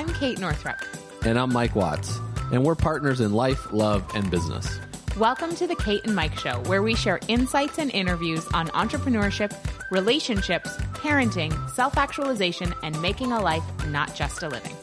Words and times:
I'm 0.00 0.08
Kate 0.14 0.38
Northrup. 0.38 0.78
And 1.26 1.38
I'm 1.38 1.52
Mike 1.52 1.76
Watts. 1.76 2.18
And 2.52 2.64
we're 2.64 2.74
partners 2.74 3.20
in 3.20 3.34
life, 3.34 3.70
love, 3.70 4.02
and 4.14 4.30
business. 4.30 4.80
Welcome 5.18 5.54
to 5.56 5.66
the 5.66 5.74
Kate 5.74 6.00
and 6.04 6.16
Mike 6.16 6.38
Show, 6.38 6.62
where 6.62 6.82
we 6.82 6.94
share 6.94 7.20
insights 7.28 7.78
and 7.78 7.90
interviews 7.90 8.46
on 8.54 8.68
entrepreneurship, 8.68 9.52
relationships, 9.90 10.74
parenting, 10.94 11.52
self 11.72 11.98
actualization, 11.98 12.72
and 12.82 12.98
making 13.02 13.32
a 13.32 13.42
life, 13.42 13.62
not 13.88 14.14
just 14.14 14.42
a 14.42 14.48
living. 14.48 14.74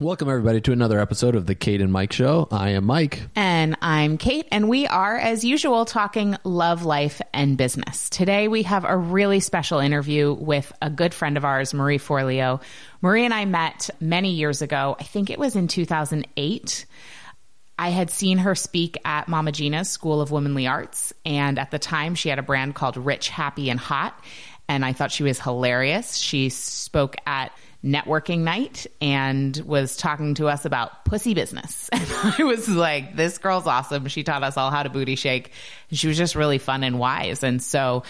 Welcome, 0.00 0.28
everybody, 0.28 0.60
to 0.60 0.70
another 0.70 1.00
episode 1.00 1.34
of 1.34 1.46
the 1.46 1.56
Kate 1.56 1.80
and 1.80 1.92
Mike 1.92 2.12
Show. 2.12 2.46
I 2.52 2.68
am 2.70 2.84
Mike. 2.84 3.20
And 3.34 3.76
I'm 3.82 4.16
Kate, 4.16 4.46
and 4.52 4.68
we 4.68 4.86
are, 4.86 5.16
as 5.16 5.42
usual, 5.42 5.84
talking 5.86 6.36
love, 6.44 6.84
life, 6.84 7.20
and 7.34 7.58
business. 7.58 8.08
Today, 8.08 8.46
we 8.46 8.62
have 8.62 8.84
a 8.84 8.96
really 8.96 9.40
special 9.40 9.80
interview 9.80 10.32
with 10.32 10.72
a 10.80 10.88
good 10.88 11.12
friend 11.12 11.36
of 11.36 11.44
ours, 11.44 11.74
Marie 11.74 11.98
Forleo. 11.98 12.62
Marie 13.02 13.24
and 13.24 13.34
I 13.34 13.44
met 13.44 13.90
many 13.98 14.34
years 14.34 14.62
ago. 14.62 14.94
I 15.00 15.02
think 15.02 15.30
it 15.30 15.38
was 15.40 15.56
in 15.56 15.66
2008. 15.66 16.86
I 17.76 17.88
had 17.88 18.10
seen 18.10 18.38
her 18.38 18.54
speak 18.54 18.98
at 19.04 19.26
Mama 19.26 19.50
Gena's 19.50 19.90
School 19.90 20.20
of 20.20 20.30
Womanly 20.30 20.68
Arts, 20.68 21.12
and 21.26 21.58
at 21.58 21.72
the 21.72 21.78
time, 21.80 22.14
she 22.14 22.28
had 22.28 22.38
a 22.38 22.42
brand 22.42 22.76
called 22.76 22.96
Rich, 22.96 23.30
Happy, 23.30 23.68
and 23.68 23.80
Hot. 23.80 24.16
And 24.68 24.84
I 24.84 24.92
thought 24.92 25.10
she 25.10 25.24
was 25.24 25.40
hilarious. 25.40 26.14
She 26.14 26.50
spoke 26.50 27.16
at 27.26 27.50
networking 27.84 28.40
night 28.40 28.86
and 29.00 29.56
was 29.58 29.96
talking 29.96 30.34
to 30.34 30.48
us 30.48 30.64
about 30.64 31.04
pussy 31.04 31.34
business. 31.34 31.88
And 31.98 32.34
I 32.38 32.44
was 32.44 32.68
like, 32.68 33.16
this 33.16 33.38
girl's 33.38 33.66
awesome. 33.66 34.08
She 34.08 34.22
taught 34.22 34.42
us 34.42 34.56
all 34.56 34.70
how 34.70 34.82
to 34.82 34.90
booty 34.90 35.14
shake. 35.14 35.52
She 35.92 36.08
was 36.08 36.16
just 36.16 36.34
really 36.34 36.58
fun 36.58 36.82
and 36.84 36.98
wise. 36.98 37.42
And 37.42 37.62
so 37.62 38.02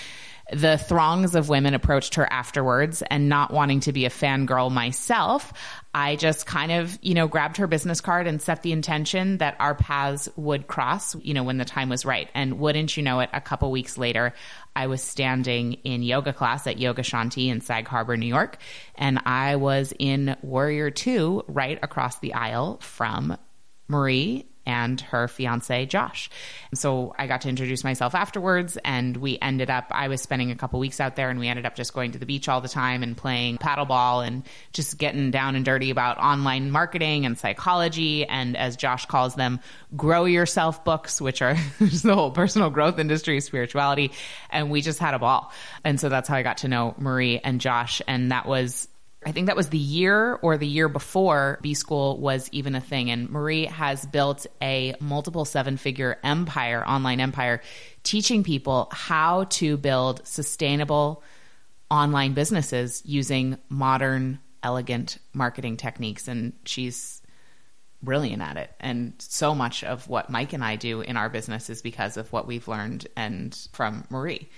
the 0.52 0.78
throngs 0.78 1.34
of 1.34 1.48
women 1.48 1.74
approached 1.74 2.14
her 2.14 2.30
afterwards 2.30 3.02
and 3.02 3.28
not 3.28 3.52
wanting 3.52 3.80
to 3.80 3.92
be 3.92 4.06
a 4.06 4.10
fangirl 4.10 4.70
myself, 4.70 5.52
I 5.94 6.16
just 6.16 6.46
kind 6.46 6.70
of, 6.70 6.98
you 7.00 7.14
know, 7.14 7.26
grabbed 7.26 7.56
her 7.56 7.66
business 7.66 8.00
card 8.00 8.26
and 8.26 8.40
set 8.42 8.62
the 8.62 8.72
intention 8.72 9.38
that 9.38 9.56
our 9.58 9.74
paths 9.74 10.28
would 10.36 10.66
cross, 10.66 11.14
you 11.16 11.32
know, 11.32 11.42
when 11.42 11.56
the 11.56 11.64
time 11.64 11.88
was 11.88 12.04
right. 12.04 12.28
And 12.34 12.58
wouldn't 12.58 12.96
you 12.96 13.02
know 13.02 13.20
it, 13.20 13.30
a 13.32 13.40
couple 13.40 13.70
weeks 13.70 13.96
later, 13.96 14.34
I 14.76 14.86
was 14.86 15.02
standing 15.02 15.74
in 15.84 16.02
yoga 16.02 16.32
class 16.32 16.66
at 16.66 16.78
Yoga 16.78 17.02
Shanti 17.02 17.48
in 17.48 17.60
Sag 17.60 17.88
Harbor, 17.88 18.16
New 18.16 18.26
York, 18.26 18.58
and 18.96 19.18
I 19.24 19.56
was 19.56 19.92
in 19.98 20.36
Warrior 20.42 20.90
2 20.90 21.44
right 21.48 21.78
across 21.82 22.18
the 22.18 22.34
aisle 22.34 22.78
from 22.80 23.36
Marie 23.88 24.46
and 24.68 25.00
her 25.00 25.26
fiance 25.26 25.86
Josh. 25.86 26.28
So 26.74 27.14
I 27.18 27.26
got 27.26 27.40
to 27.40 27.48
introduce 27.48 27.82
myself 27.82 28.14
afterwards 28.14 28.76
and 28.84 29.16
we 29.16 29.38
ended 29.40 29.70
up 29.70 29.86
I 29.90 30.08
was 30.08 30.20
spending 30.20 30.50
a 30.50 30.56
couple 30.56 30.78
weeks 30.78 31.00
out 31.00 31.16
there 31.16 31.30
and 31.30 31.40
we 31.40 31.48
ended 31.48 31.64
up 31.64 31.74
just 31.74 31.94
going 31.94 32.12
to 32.12 32.18
the 32.18 32.26
beach 32.26 32.48
all 32.48 32.60
the 32.60 32.68
time 32.68 33.02
and 33.02 33.16
playing 33.16 33.56
paddleball 33.56 34.26
and 34.26 34.44
just 34.74 34.98
getting 34.98 35.30
down 35.30 35.56
and 35.56 35.64
dirty 35.64 35.90
about 35.90 36.18
online 36.18 36.70
marketing 36.70 37.24
and 37.24 37.38
psychology 37.38 38.26
and 38.26 38.56
as 38.56 38.76
Josh 38.76 39.06
calls 39.06 39.34
them 39.34 39.58
grow 39.96 40.26
yourself 40.26 40.84
books 40.84 41.18
which 41.18 41.40
are 41.40 41.54
the 41.80 42.14
whole 42.14 42.30
personal 42.30 42.68
growth 42.68 42.98
industry 42.98 43.40
spirituality 43.40 44.12
and 44.50 44.70
we 44.70 44.82
just 44.82 44.98
had 44.98 45.14
a 45.14 45.18
ball. 45.18 45.50
And 45.82 45.98
so 45.98 46.10
that's 46.10 46.28
how 46.28 46.36
I 46.36 46.42
got 46.42 46.58
to 46.58 46.68
know 46.68 46.94
Marie 46.98 47.38
and 47.38 47.58
Josh 47.58 48.02
and 48.06 48.32
that 48.32 48.46
was 48.46 48.86
I 49.26 49.32
think 49.32 49.46
that 49.46 49.56
was 49.56 49.68
the 49.68 49.78
year 49.78 50.34
or 50.42 50.56
the 50.56 50.66
year 50.66 50.88
before 50.88 51.58
B 51.60 51.74
School 51.74 52.18
was 52.18 52.48
even 52.52 52.74
a 52.74 52.80
thing. 52.80 53.10
And 53.10 53.28
Marie 53.28 53.66
has 53.66 54.06
built 54.06 54.46
a 54.62 54.94
multiple 55.00 55.44
seven 55.44 55.76
figure 55.76 56.18
empire, 56.22 56.86
online 56.86 57.20
empire, 57.20 57.60
teaching 58.04 58.44
people 58.44 58.88
how 58.92 59.44
to 59.44 59.76
build 59.76 60.26
sustainable 60.26 61.22
online 61.90 62.34
businesses 62.34 63.02
using 63.04 63.58
modern, 63.68 64.38
elegant 64.62 65.18
marketing 65.32 65.76
techniques. 65.76 66.28
And 66.28 66.52
she's 66.64 67.20
brilliant 68.02 68.42
at 68.42 68.56
it. 68.56 68.70
And 68.78 69.14
so 69.18 69.54
much 69.54 69.82
of 69.82 70.08
what 70.08 70.30
Mike 70.30 70.52
and 70.52 70.62
I 70.62 70.76
do 70.76 71.00
in 71.00 71.16
our 71.16 71.28
business 71.28 71.70
is 71.70 71.82
because 71.82 72.16
of 72.16 72.32
what 72.32 72.46
we've 72.46 72.68
learned 72.68 73.08
and 73.16 73.56
from 73.72 74.04
Marie. 74.10 74.48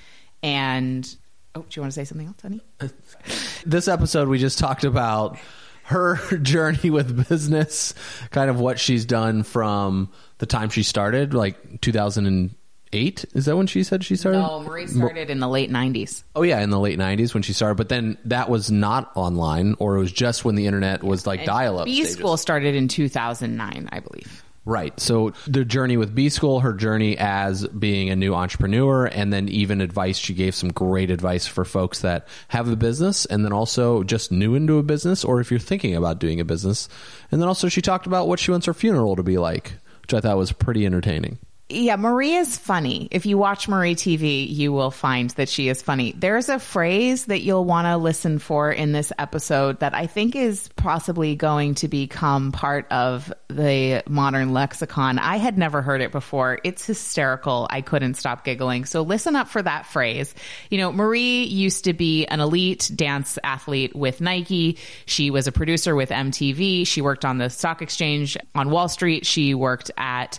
And 0.42 1.08
Oh, 1.54 1.62
do 1.62 1.66
you 1.72 1.82
want 1.82 1.92
to 1.92 1.94
say 1.94 2.04
something 2.04 2.26
else, 2.26 2.40
honey? 2.42 2.60
this 3.66 3.88
episode, 3.88 4.28
we 4.28 4.38
just 4.38 4.58
talked 4.58 4.84
about 4.84 5.38
her 5.84 6.16
journey 6.42 6.90
with 6.90 7.28
business, 7.28 7.94
kind 8.30 8.50
of 8.50 8.60
what 8.60 8.78
she's 8.78 9.04
done 9.04 9.42
from 9.42 10.10
the 10.38 10.46
time 10.46 10.70
she 10.70 10.84
started, 10.84 11.34
like 11.34 11.80
2008. 11.80 13.24
Is 13.34 13.44
that 13.46 13.56
when 13.56 13.66
she 13.66 13.82
said 13.82 14.04
she 14.04 14.14
started? 14.14 14.38
No, 14.38 14.60
Marie 14.60 14.86
started 14.86 15.28
in 15.28 15.40
the 15.40 15.48
late 15.48 15.70
90s. 15.70 16.22
Oh, 16.36 16.42
yeah, 16.42 16.60
in 16.60 16.70
the 16.70 16.78
late 16.78 16.98
90s 16.98 17.34
when 17.34 17.42
she 17.42 17.52
started. 17.52 17.74
But 17.76 17.88
then 17.88 18.16
that 18.26 18.48
was 18.48 18.70
not 18.70 19.10
online, 19.16 19.74
or 19.80 19.96
it 19.96 20.00
was 20.00 20.12
just 20.12 20.44
when 20.44 20.54
the 20.54 20.66
internet 20.66 21.02
was 21.02 21.26
like 21.26 21.44
dial 21.44 21.80
up. 21.80 21.86
B 21.86 22.04
School 22.04 22.36
started 22.36 22.76
in 22.76 22.86
2009, 22.86 23.88
I 23.90 24.00
believe. 24.00 24.44
Right. 24.70 25.00
So 25.00 25.32
the 25.48 25.64
journey 25.64 25.96
with 25.96 26.14
B 26.14 26.28
School, 26.28 26.60
her 26.60 26.72
journey 26.72 27.18
as 27.18 27.66
being 27.66 28.08
a 28.08 28.14
new 28.14 28.36
entrepreneur, 28.36 29.06
and 29.06 29.32
then 29.32 29.48
even 29.48 29.80
advice. 29.80 30.16
She 30.16 30.32
gave 30.32 30.54
some 30.54 30.70
great 30.70 31.10
advice 31.10 31.44
for 31.44 31.64
folks 31.64 32.02
that 32.02 32.28
have 32.46 32.68
a 32.68 32.76
business 32.76 33.26
and 33.26 33.44
then 33.44 33.52
also 33.52 34.04
just 34.04 34.30
new 34.30 34.54
into 34.54 34.78
a 34.78 34.84
business, 34.84 35.24
or 35.24 35.40
if 35.40 35.50
you're 35.50 35.58
thinking 35.58 35.96
about 35.96 36.20
doing 36.20 36.38
a 36.38 36.44
business. 36.44 36.88
And 37.32 37.40
then 37.40 37.48
also 37.48 37.68
she 37.68 37.82
talked 37.82 38.06
about 38.06 38.28
what 38.28 38.38
she 38.38 38.52
wants 38.52 38.66
her 38.66 38.72
funeral 38.72 39.16
to 39.16 39.24
be 39.24 39.38
like, 39.38 39.72
which 40.02 40.14
I 40.14 40.20
thought 40.20 40.36
was 40.36 40.52
pretty 40.52 40.86
entertaining 40.86 41.40
yeah, 41.70 41.96
Marie 41.96 42.34
is 42.34 42.58
funny. 42.58 43.08
If 43.10 43.26
you 43.26 43.38
watch 43.38 43.68
Marie 43.68 43.94
TV, 43.94 44.48
you 44.48 44.72
will 44.72 44.90
find 44.90 45.30
that 45.30 45.48
she 45.48 45.68
is 45.68 45.82
funny. 45.82 46.12
There's 46.16 46.48
a 46.48 46.58
phrase 46.58 47.26
that 47.26 47.40
you'll 47.40 47.64
want 47.64 47.86
to 47.86 47.96
listen 47.96 48.38
for 48.38 48.70
in 48.72 48.92
this 48.92 49.12
episode 49.18 49.80
that 49.80 49.94
I 49.94 50.06
think 50.06 50.34
is 50.34 50.68
possibly 50.76 51.36
going 51.36 51.76
to 51.76 51.88
become 51.88 52.52
part 52.52 52.90
of 52.90 53.32
the 53.48 54.02
modern 54.08 54.52
lexicon. 54.52 55.18
I 55.18 55.36
had 55.36 55.58
never 55.58 55.82
heard 55.82 56.00
it 56.00 56.12
before. 56.12 56.58
It's 56.64 56.84
hysterical. 56.84 57.66
I 57.70 57.80
couldn't 57.80 58.14
stop 58.14 58.44
giggling. 58.44 58.84
So 58.84 59.02
listen 59.02 59.36
up 59.36 59.48
for 59.48 59.62
that 59.62 59.86
phrase. 59.86 60.34
You 60.70 60.78
know, 60.78 60.92
Marie 60.92 61.44
used 61.44 61.84
to 61.84 61.92
be 61.92 62.26
an 62.26 62.40
elite 62.40 62.90
dance 62.94 63.38
athlete 63.44 63.94
with 63.94 64.20
Nike. 64.20 64.78
She 65.06 65.30
was 65.30 65.46
a 65.46 65.52
producer 65.52 65.94
with 65.94 66.10
MTV. 66.10 66.86
She 66.86 67.00
worked 67.00 67.24
on 67.24 67.38
the 67.38 67.50
stock 67.50 67.82
exchange 67.82 68.36
on 68.54 68.70
Wall 68.70 68.88
Street. 68.88 69.26
She 69.26 69.54
worked 69.54 69.90
at 69.96 70.38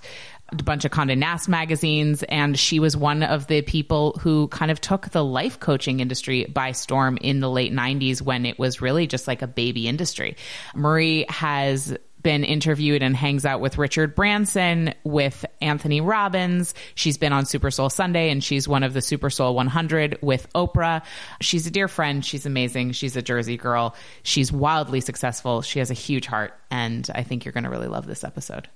a 0.51 0.63
bunch 0.63 0.85
of 0.85 0.91
Condé 0.91 1.17
Nast 1.17 1.47
magazines, 1.47 2.23
and 2.23 2.57
she 2.57 2.79
was 2.79 2.97
one 2.97 3.23
of 3.23 3.47
the 3.47 3.62
people 3.62 4.13
who 4.22 4.47
kind 4.50 4.72
of 4.72 4.81
took 4.81 5.09
the 5.09 5.23
life 5.23 5.59
coaching 5.59 6.00
industry 6.00 6.45
by 6.45 6.72
storm 6.72 7.17
in 7.17 7.39
the 7.39 7.50
late 7.50 7.73
90s 7.73 8.22
when 8.22 8.45
it 8.45 8.59
was 8.59 8.81
really 8.81 9.07
just 9.07 9.28
like 9.28 9.41
a 9.41 9.47
baby 9.47 9.88
industry. 9.88 10.35
Marie 10.75 11.25
has 11.29 11.97
been 12.22 12.44
interviewed 12.44 13.01
and 13.01 13.16
hangs 13.16 13.45
out 13.45 13.62
with 13.62 13.78
Richard 13.78 14.16
Branson, 14.16 14.94
with 15.03 15.45
Anthony 15.62 16.01
Robbins. 16.01 16.73
She's 16.95 17.18
been 17.18 17.33
on 17.33 17.45
Super 17.45 17.72
Soul 17.72 17.89
Sunday 17.89 18.29
and 18.29 18.44
she's 18.44 18.68
one 18.68 18.83
of 18.83 18.94
the 18.94 19.01
Super 19.01 19.29
Soul 19.29 19.56
100 19.56 20.19
with 20.22 20.47
Oprah. 20.53 21.03
She's 21.41 21.66
a 21.68 21.72
dear 21.72 21.88
friend. 21.88 22.23
She's 22.23 22.45
amazing. 22.45 22.91
She's 22.91 23.16
a 23.16 23.22
Jersey 23.22 23.57
girl. 23.57 23.95
She's 24.23 24.51
wildly 24.51 25.01
successful. 25.01 25.62
She 25.62 25.79
has 25.79 25.89
a 25.89 25.95
huge 25.95 26.28
heart. 26.28 26.53
And 26.69 27.09
I 27.13 27.23
think 27.23 27.44
you're 27.45 27.53
going 27.53 27.63
to 27.63 27.69
really 27.69 27.88
love 27.88 28.06
this 28.06 28.23
episode. 28.23 28.69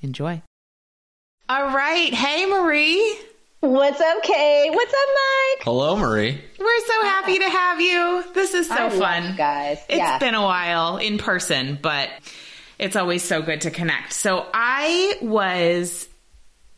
Enjoy. 0.00 0.42
All 1.48 1.66
right. 1.68 2.12
Hey, 2.12 2.44
Marie. 2.46 3.18
What's 3.60 4.00
up, 4.00 4.22
Kay? 4.24 4.68
What's 4.68 4.92
up, 4.92 5.08
Mike? 5.08 5.64
Hello, 5.64 5.96
Marie. 5.96 6.40
We're 6.58 6.86
so 6.86 7.02
happy 7.02 7.38
to 7.38 7.48
have 7.48 7.80
you. 7.80 8.24
This 8.34 8.52
is 8.52 8.66
so 8.66 8.74
I 8.74 8.90
fun. 8.90 8.98
love 8.98 9.36
guys. 9.36 9.78
It's 9.88 9.98
yeah. 9.98 10.18
been 10.18 10.34
a 10.34 10.42
while 10.42 10.96
in 10.96 11.18
person, 11.18 11.78
but 11.80 12.10
it's 12.80 12.96
always 12.96 13.22
so 13.22 13.42
good 13.42 13.60
to 13.60 13.70
connect. 13.70 14.12
So 14.12 14.44
I 14.52 15.18
was 15.22 16.08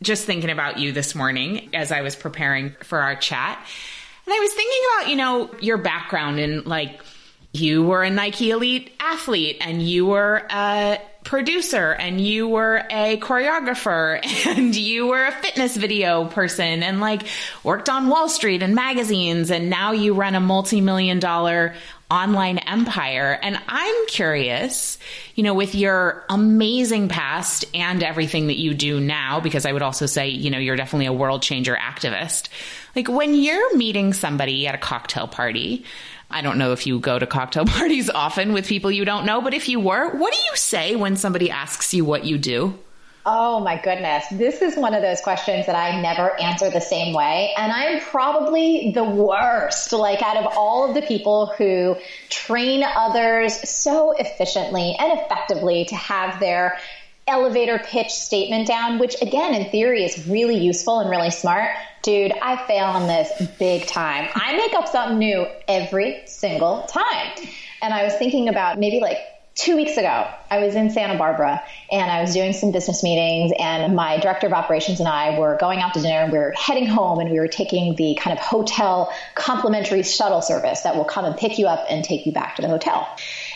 just 0.03 0.25
thinking 0.25 0.51
about 0.51 0.77
you 0.77 0.91
this 0.91 1.15
morning 1.15 1.71
as 1.73 1.91
I 1.91 2.01
was 2.01 2.15
preparing 2.15 2.75
for 2.83 2.99
our 2.99 3.15
chat. 3.15 3.57
And 4.27 4.33
I 4.35 4.39
was 4.39 4.53
thinking 4.53 4.81
about, 4.93 5.09
you 5.09 5.15
know, 5.15 5.59
your 5.61 5.79
background 5.79 6.39
and 6.39 6.67
like 6.67 7.01
you 7.53 7.81
were 7.81 8.03
a 8.03 8.11
Nike 8.11 8.51
elite 8.51 8.91
athlete 8.99 9.57
and 9.61 9.81
you 9.81 10.05
were 10.05 10.45
a 10.51 10.99
producer 11.29 11.91
and 11.91 12.19
you 12.19 12.47
were 12.47 12.83
a 12.89 13.15
choreographer 13.17 14.19
and 14.47 14.75
you 14.75 15.05
were 15.05 15.25
a 15.25 15.31
fitness 15.31 15.77
video 15.77 16.25
person 16.25 16.81
and 16.81 16.99
like 16.99 17.21
worked 17.63 17.87
on 17.87 18.07
Wall 18.07 18.27
Street 18.27 18.63
and 18.63 18.73
magazines 18.73 19.51
and 19.51 19.69
now 19.69 19.91
you 19.91 20.15
run 20.15 20.33
a 20.33 20.39
multi-million 20.39 21.19
dollar 21.19 21.75
online 22.09 22.57
empire. 22.57 23.37
And 23.43 23.59
I'm 23.67 24.07
curious, 24.07 24.97
you 25.35 25.43
know, 25.43 25.53
with 25.53 25.75
your 25.75 26.25
amazing 26.31 27.09
past 27.09 27.63
and 27.75 28.01
everything 28.01 28.47
that 28.47 28.57
you 28.57 28.73
do 28.73 28.99
now, 28.99 29.39
because 29.39 29.67
I 29.67 29.71
would 29.71 29.83
also 29.83 30.07
say, 30.07 30.29
you 30.29 30.49
know, 30.49 30.57
you're 30.57 30.75
definitely 30.75 31.05
a 31.05 31.13
world 31.13 31.43
changer 31.43 31.77
activist. 31.79 32.49
Like 32.95 33.07
when 33.07 33.35
you're 33.35 33.77
meeting 33.77 34.13
somebody 34.13 34.65
at 34.65 34.73
a 34.73 34.79
cocktail 34.79 35.27
party, 35.27 35.85
I 36.31 36.41
don't 36.41 36.57
know 36.57 36.71
if 36.71 36.85
you 36.85 36.99
go 36.99 37.17
to 37.17 37.25
cocktail 37.25 37.65
parties 37.67 38.09
often 38.09 38.53
with 38.53 38.67
people 38.67 38.91
you 38.91 39.05
don't 39.05 39.25
know, 39.25 39.41
but 39.41 39.53
if 39.53 39.67
you 39.67 39.79
were, 39.79 40.15
what 40.15 40.33
do 40.33 40.39
you 40.39 40.55
say 40.55 40.95
when 40.95 41.15
somebody 41.15 41.49
asks 41.49 41.93
you 41.93 42.05
what 42.05 42.25
you 42.25 42.37
do? 42.37 42.77
Oh 43.25 43.59
my 43.59 43.79
goodness. 43.79 44.25
This 44.31 44.61
is 44.61 44.75
one 44.75 44.93
of 44.93 45.01
those 45.01 45.21
questions 45.21 45.65
that 45.65 45.75
I 45.75 46.01
never 46.01 46.39
answer 46.39 46.69
the 46.69 46.81
same 46.81 47.13
way. 47.13 47.53
And 47.57 47.71
I'm 47.71 47.99
probably 47.99 48.91
the 48.95 49.03
worst, 49.03 49.91
like 49.91 50.23
out 50.23 50.37
of 50.37 50.47
all 50.55 50.87
of 50.87 50.95
the 50.95 51.01
people 51.01 51.47
who 51.57 51.95
train 52.29 52.83
others 52.83 53.69
so 53.69 54.13
efficiently 54.13 54.95
and 54.97 55.19
effectively 55.19 55.85
to 55.85 55.95
have 55.95 56.39
their 56.39 56.79
elevator 57.29 57.79
pitch 57.79 58.09
statement 58.09 58.67
down, 58.67 58.99
which 58.99 59.15
again, 59.21 59.53
in 59.53 59.69
theory 59.69 60.03
is 60.03 60.27
really 60.27 60.57
useful 60.57 60.99
and 60.99 61.09
really 61.09 61.31
smart. 61.31 61.69
Dude, 62.01 62.33
I 62.41 62.65
fail 62.65 62.85
on 62.85 63.07
this 63.07 63.47
big 63.59 63.85
time. 63.87 64.29
I 64.35 64.57
make 64.57 64.73
up 64.73 64.87
something 64.87 65.19
new 65.19 65.45
every 65.67 66.21
single 66.25 66.83
time. 66.83 67.31
And 67.81 67.93
I 67.93 68.03
was 68.03 68.13
thinking 68.15 68.49
about 68.49 68.79
maybe 68.79 68.99
like 68.99 69.17
two 69.59 69.75
weeks 69.75 69.97
ago, 69.97 70.25
I 70.49 70.59
was 70.59 70.73
in 70.75 70.89
Santa 70.89 71.17
Barbara 71.17 71.61
and 71.91 72.09
I 72.09 72.21
was 72.21 72.33
doing 72.33 72.53
some 72.53 72.71
business 72.71 73.03
meetings, 73.03 73.51
and 73.59 73.93
my 73.93 74.17
director 74.17 74.47
of 74.47 74.53
operations 74.53 74.99
and 74.99 75.09
I 75.09 75.37
were 75.37 75.57
going 75.59 75.79
out 75.79 75.93
to 75.95 76.01
dinner 76.01 76.23
and 76.23 76.31
we 76.31 76.37
were 76.37 76.53
heading 76.57 76.85
home 76.85 77.19
and 77.19 77.29
we 77.29 77.39
were 77.39 77.49
taking 77.49 77.95
the 77.95 78.15
kind 78.15 78.37
of 78.37 78.43
hotel 78.43 79.13
complimentary 79.35 80.03
shuttle 80.03 80.41
service 80.41 80.81
that 80.81 80.95
will 80.95 81.03
come 81.03 81.25
and 81.25 81.35
pick 81.35 81.59
you 81.59 81.67
up 81.67 81.85
and 81.89 82.05
take 82.05 82.25
you 82.25 82.31
back 82.31 82.55
to 82.55 82.61
the 82.61 82.69
hotel. 82.69 83.07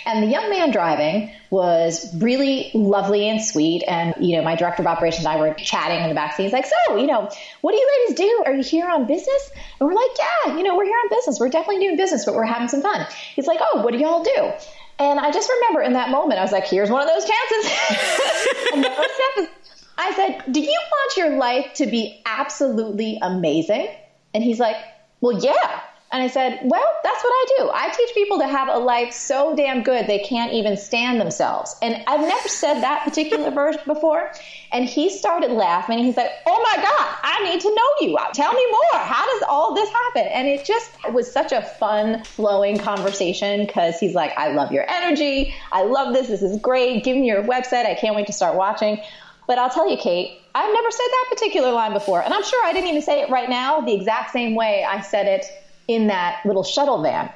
And 0.05 0.23
the 0.23 0.27
young 0.27 0.49
man 0.49 0.71
driving 0.71 1.31
was 1.49 2.13
really 2.17 2.71
lovely 2.73 3.29
and 3.29 3.41
sweet. 3.41 3.83
And, 3.87 4.13
you 4.19 4.35
know, 4.37 4.43
my 4.43 4.55
director 4.55 4.81
of 4.81 4.87
operations 4.87 5.25
and 5.25 5.35
I 5.35 5.39
were 5.39 5.53
chatting 5.53 6.01
in 6.01 6.09
the 6.09 6.15
back 6.15 6.35
seat. 6.35 6.43
He's 6.43 6.53
like, 6.53 6.65
so, 6.65 6.97
you 6.97 7.07
know, 7.07 7.29
what 7.61 7.71
do 7.71 7.77
you 7.77 8.05
ladies 8.07 8.17
do? 8.17 8.43
Are 8.45 8.53
you 8.53 8.63
here 8.63 8.89
on 8.89 9.05
business? 9.05 9.51
And 9.79 9.87
we're 9.87 9.95
like, 9.95 10.11
yeah, 10.17 10.57
you 10.57 10.63
know, 10.63 10.75
we're 10.75 10.85
here 10.85 10.97
on 11.03 11.09
business. 11.09 11.39
We're 11.39 11.49
definitely 11.49 11.85
doing 11.85 11.97
business, 11.97 12.25
but 12.25 12.35
we're 12.35 12.45
having 12.45 12.67
some 12.67 12.81
fun. 12.81 13.05
He's 13.35 13.47
like, 13.47 13.59
oh, 13.61 13.81
what 13.81 13.93
do 13.93 13.99
y'all 13.99 14.23
do? 14.23 14.51
And 14.99 15.19
I 15.19 15.31
just 15.31 15.49
remember 15.49 15.81
in 15.81 15.93
that 15.93 16.09
moment, 16.09 16.39
I 16.39 16.43
was 16.43 16.51
like, 16.51 16.67
here's 16.67 16.89
one 16.89 17.01
of 17.01 17.07
those 17.07 17.25
chances. 17.25 17.71
I 19.97 20.13
said, 20.15 20.51
do 20.51 20.59
you 20.59 20.81
want 20.91 21.17
your 21.17 21.37
life 21.37 21.73
to 21.75 21.85
be 21.85 22.21
absolutely 22.25 23.19
amazing? 23.21 23.87
And 24.33 24.43
he's 24.43 24.59
like, 24.59 24.75
well, 25.21 25.39
yeah. 25.39 25.81
And 26.13 26.21
I 26.21 26.27
said, 26.27 26.59
well, 26.63 26.85
that's 27.03 27.23
what 27.23 27.31
I 27.31 27.45
do. 27.57 27.71
I 27.73 27.89
teach 27.89 28.13
people 28.13 28.37
to 28.37 28.47
have 28.47 28.67
a 28.67 28.77
life 28.77 29.11
so 29.11 29.55
damn 29.55 29.81
good 29.81 30.05
they 30.05 30.19
can't 30.19 30.53
even 30.53 30.77
stand 30.77 31.19
themselves. 31.19 31.75
And 31.81 32.03
I've 32.05 32.21
never 32.21 32.47
said 32.47 32.81
that 32.81 33.03
particular 33.03 33.49
verse 33.63 33.77
before. 33.87 34.31
And 34.71 34.85
he 34.85 35.09
started 35.09 35.49
laughing. 35.49 35.97
And 35.97 36.05
he's 36.05 36.15
like, 36.15 36.29
oh 36.45 36.61
my 36.61 36.83
God, 36.83 37.17
I 37.23 37.43
need 37.45 37.61
to 37.61 37.69
know 37.69 38.07
you. 38.07 38.17
Tell 38.35 38.53
me 38.53 38.63
more. 38.69 38.99
How 38.99 39.25
does 39.25 39.43
all 39.49 39.73
this 39.73 39.89
happen? 39.89 40.27
And 40.27 40.47
it 40.47 40.63
just 40.63 40.91
was 41.11 41.31
such 41.31 41.51
a 41.51 41.63
fun, 41.63 42.23
flowing 42.23 42.77
conversation 42.77 43.65
because 43.65 43.99
he's 43.99 44.13
like, 44.13 44.37
I 44.37 44.53
love 44.53 44.71
your 44.71 44.87
energy. 44.87 45.55
I 45.71 45.81
love 45.81 46.13
this. 46.13 46.27
This 46.27 46.43
is 46.43 46.61
great. 46.61 47.03
Give 47.03 47.17
me 47.17 47.25
your 47.25 47.41
website. 47.41 47.87
I 47.87 47.95
can't 47.95 48.15
wait 48.15 48.27
to 48.27 48.33
start 48.33 48.55
watching. 48.55 49.01
But 49.47 49.57
I'll 49.57 49.71
tell 49.71 49.89
you, 49.89 49.97
Kate, 49.97 50.39
I've 50.53 50.71
never 50.71 50.91
said 50.91 51.07
that 51.09 51.25
particular 51.31 51.71
line 51.71 51.93
before. 51.93 52.21
And 52.21 52.31
I'm 52.35 52.43
sure 52.43 52.63
I 52.63 52.71
didn't 52.71 52.89
even 52.89 53.01
say 53.01 53.21
it 53.21 53.31
right 53.31 53.49
now 53.49 53.81
the 53.81 53.95
exact 53.95 54.31
same 54.31 54.53
way 54.53 54.85
I 54.87 55.01
said 55.01 55.25
it 55.25 55.45
in 55.87 56.07
that 56.07 56.39
little 56.45 56.63
shuttle 56.63 57.01
van 57.01 57.29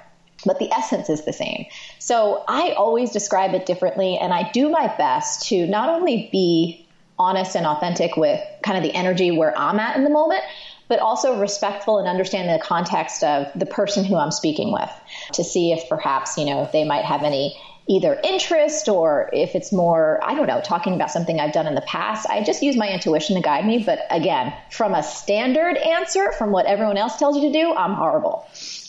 but 0.46 0.60
the 0.60 0.72
essence 0.72 1.10
is 1.10 1.26
the 1.26 1.34
same. 1.34 1.66
So 2.00 2.44
I 2.48 2.72
always 2.72 3.12
describe 3.12 3.54
it 3.54 3.66
differently, 3.66 4.18
and 4.18 4.34
I 4.34 4.50
do 4.52 4.70
my 4.70 4.88
best 4.98 5.48
to 5.48 5.66
not 5.68 5.90
only 5.90 6.30
be 6.32 6.88
honest 7.20 7.56
and 7.56 7.66
authentic 7.66 8.16
with 8.16 8.40
kind 8.62 8.78
of 8.78 8.84
the 8.84 8.96
energy 8.96 9.32
where 9.32 9.58
I'm 9.58 9.80
at 9.80 9.96
in 9.96 10.04
the 10.04 10.10
moment, 10.10 10.44
but 10.88 11.00
also 11.00 11.40
respectful 11.40 11.98
and 11.98 12.08
understanding 12.08 12.54
the 12.54 12.64
context 12.64 13.24
of 13.24 13.48
the 13.56 13.66
person 13.66 14.06
who 14.06 14.16
I'm 14.16 14.32
speaking 14.32 14.72
with 14.72 14.90
to 15.34 15.44
see 15.44 15.74
if 15.74 15.90
perhaps, 15.90 16.38
you 16.38 16.46
know, 16.46 16.64
if 16.64 16.72
they 16.72 16.86
might 16.86 17.04
have 17.04 17.24
any 17.24 17.60
either 17.90 18.20
interest 18.24 18.90
or 18.90 19.30
if 19.32 19.56
it's 19.56 19.72
more, 19.72 20.20
I 20.24 20.36
don't 20.36 20.48
know, 20.48 20.62
talking 20.62 20.94
about 20.94 21.10
something 21.12 21.40
I've 21.40 21.54
done 21.54 21.68
in 21.68 21.76
the 21.76 21.82
past. 21.82 22.28
I 22.30 22.44
just 22.44 22.62
use 22.62 22.76
my 22.76 22.90
intuition 22.90 23.36
to 23.36 23.42
guide 23.42 23.66
me. 23.66 23.84
But 23.84 24.06
again, 24.10 24.54
from 24.70 24.94
a 24.94 25.02
standard 25.04 25.78
answer, 25.78 26.32
from 26.34 26.52
what 26.52 26.66
everyone 26.66 26.98
else 26.98 27.18
tells 27.18 27.38
you 27.38 27.44
to 27.44 27.52
do, 27.52 27.74
I'm 27.74 27.94
horrible. 27.94 28.46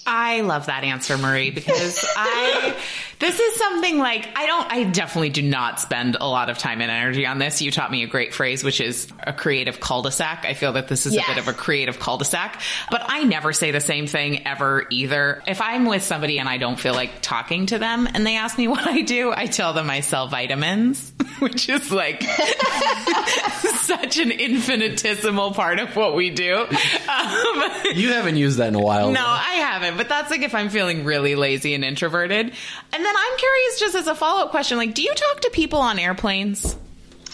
I 0.08 0.40
love 0.40 0.66
that 0.66 0.84
answer, 0.84 1.18
Marie, 1.18 1.50
because 1.50 2.02
I, 2.16 2.74
this 3.18 3.38
is 3.38 3.54
something 3.56 3.98
like, 3.98 4.26
I 4.34 4.46
don't, 4.46 4.72
I 4.72 4.84
definitely 4.84 5.28
do 5.28 5.42
not 5.42 5.80
spend 5.80 6.16
a 6.18 6.26
lot 6.26 6.48
of 6.48 6.56
time 6.56 6.80
and 6.80 6.90
energy 6.90 7.26
on 7.26 7.38
this. 7.38 7.60
You 7.60 7.70
taught 7.70 7.90
me 7.90 8.02
a 8.04 8.06
great 8.06 8.32
phrase, 8.32 8.64
which 8.64 8.80
is 8.80 9.06
a 9.22 9.34
creative 9.34 9.80
cul-de-sac. 9.80 10.46
I 10.48 10.54
feel 10.54 10.72
that 10.72 10.88
this 10.88 11.04
is 11.04 11.14
yes. 11.14 11.26
a 11.28 11.34
bit 11.34 11.42
of 11.42 11.48
a 11.48 11.52
creative 11.52 11.98
cul-de-sac, 12.00 12.62
but 12.90 13.02
I 13.04 13.24
never 13.24 13.52
say 13.52 13.70
the 13.70 13.80
same 13.80 14.06
thing 14.06 14.46
ever 14.46 14.86
either. 14.90 15.42
If 15.46 15.60
I'm 15.60 15.84
with 15.84 16.02
somebody 16.02 16.38
and 16.38 16.48
I 16.48 16.56
don't 16.56 16.80
feel 16.80 16.94
like 16.94 17.20
talking 17.20 17.66
to 17.66 17.78
them 17.78 18.08
and 18.12 18.26
they 18.26 18.36
ask 18.36 18.56
me 18.56 18.66
what 18.66 18.86
I 18.86 19.02
do, 19.02 19.30
I 19.30 19.44
tell 19.44 19.74
them 19.74 19.90
I 19.90 20.00
sell 20.00 20.26
vitamins, 20.28 21.12
which 21.40 21.68
is 21.68 21.92
like 21.92 22.22
such 23.82 24.18
an 24.18 24.30
infinitesimal 24.30 25.52
part 25.52 25.80
of 25.80 25.94
what 25.96 26.14
we 26.14 26.30
do. 26.30 26.54
Um, 26.56 27.64
you 27.94 28.12
haven't 28.12 28.36
used 28.36 28.56
that 28.58 28.68
in 28.68 28.74
a 28.74 28.80
while. 28.80 29.10
No, 29.10 29.24
I 29.24 29.54
haven't 29.54 29.97
but 29.98 30.08
that's 30.08 30.30
like 30.30 30.42
if 30.42 30.54
I'm 30.54 30.70
feeling 30.70 31.04
really 31.04 31.34
lazy 31.34 31.74
and 31.74 31.84
introverted. 31.84 32.46
And 32.46 33.04
then 33.04 33.14
I'm 33.16 33.36
curious, 33.36 33.80
just 33.80 33.94
as 33.96 34.06
a 34.06 34.14
follow 34.14 34.44
up 34.44 34.50
question, 34.50 34.78
like, 34.78 34.94
do 34.94 35.02
you 35.02 35.12
talk 35.12 35.40
to 35.40 35.50
people 35.50 35.80
on 35.80 35.98
airplanes? 35.98 36.76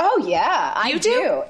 Oh 0.00 0.24
yeah, 0.26 0.72
I 0.74 0.92
do? 0.92 0.98
do. 0.98 1.42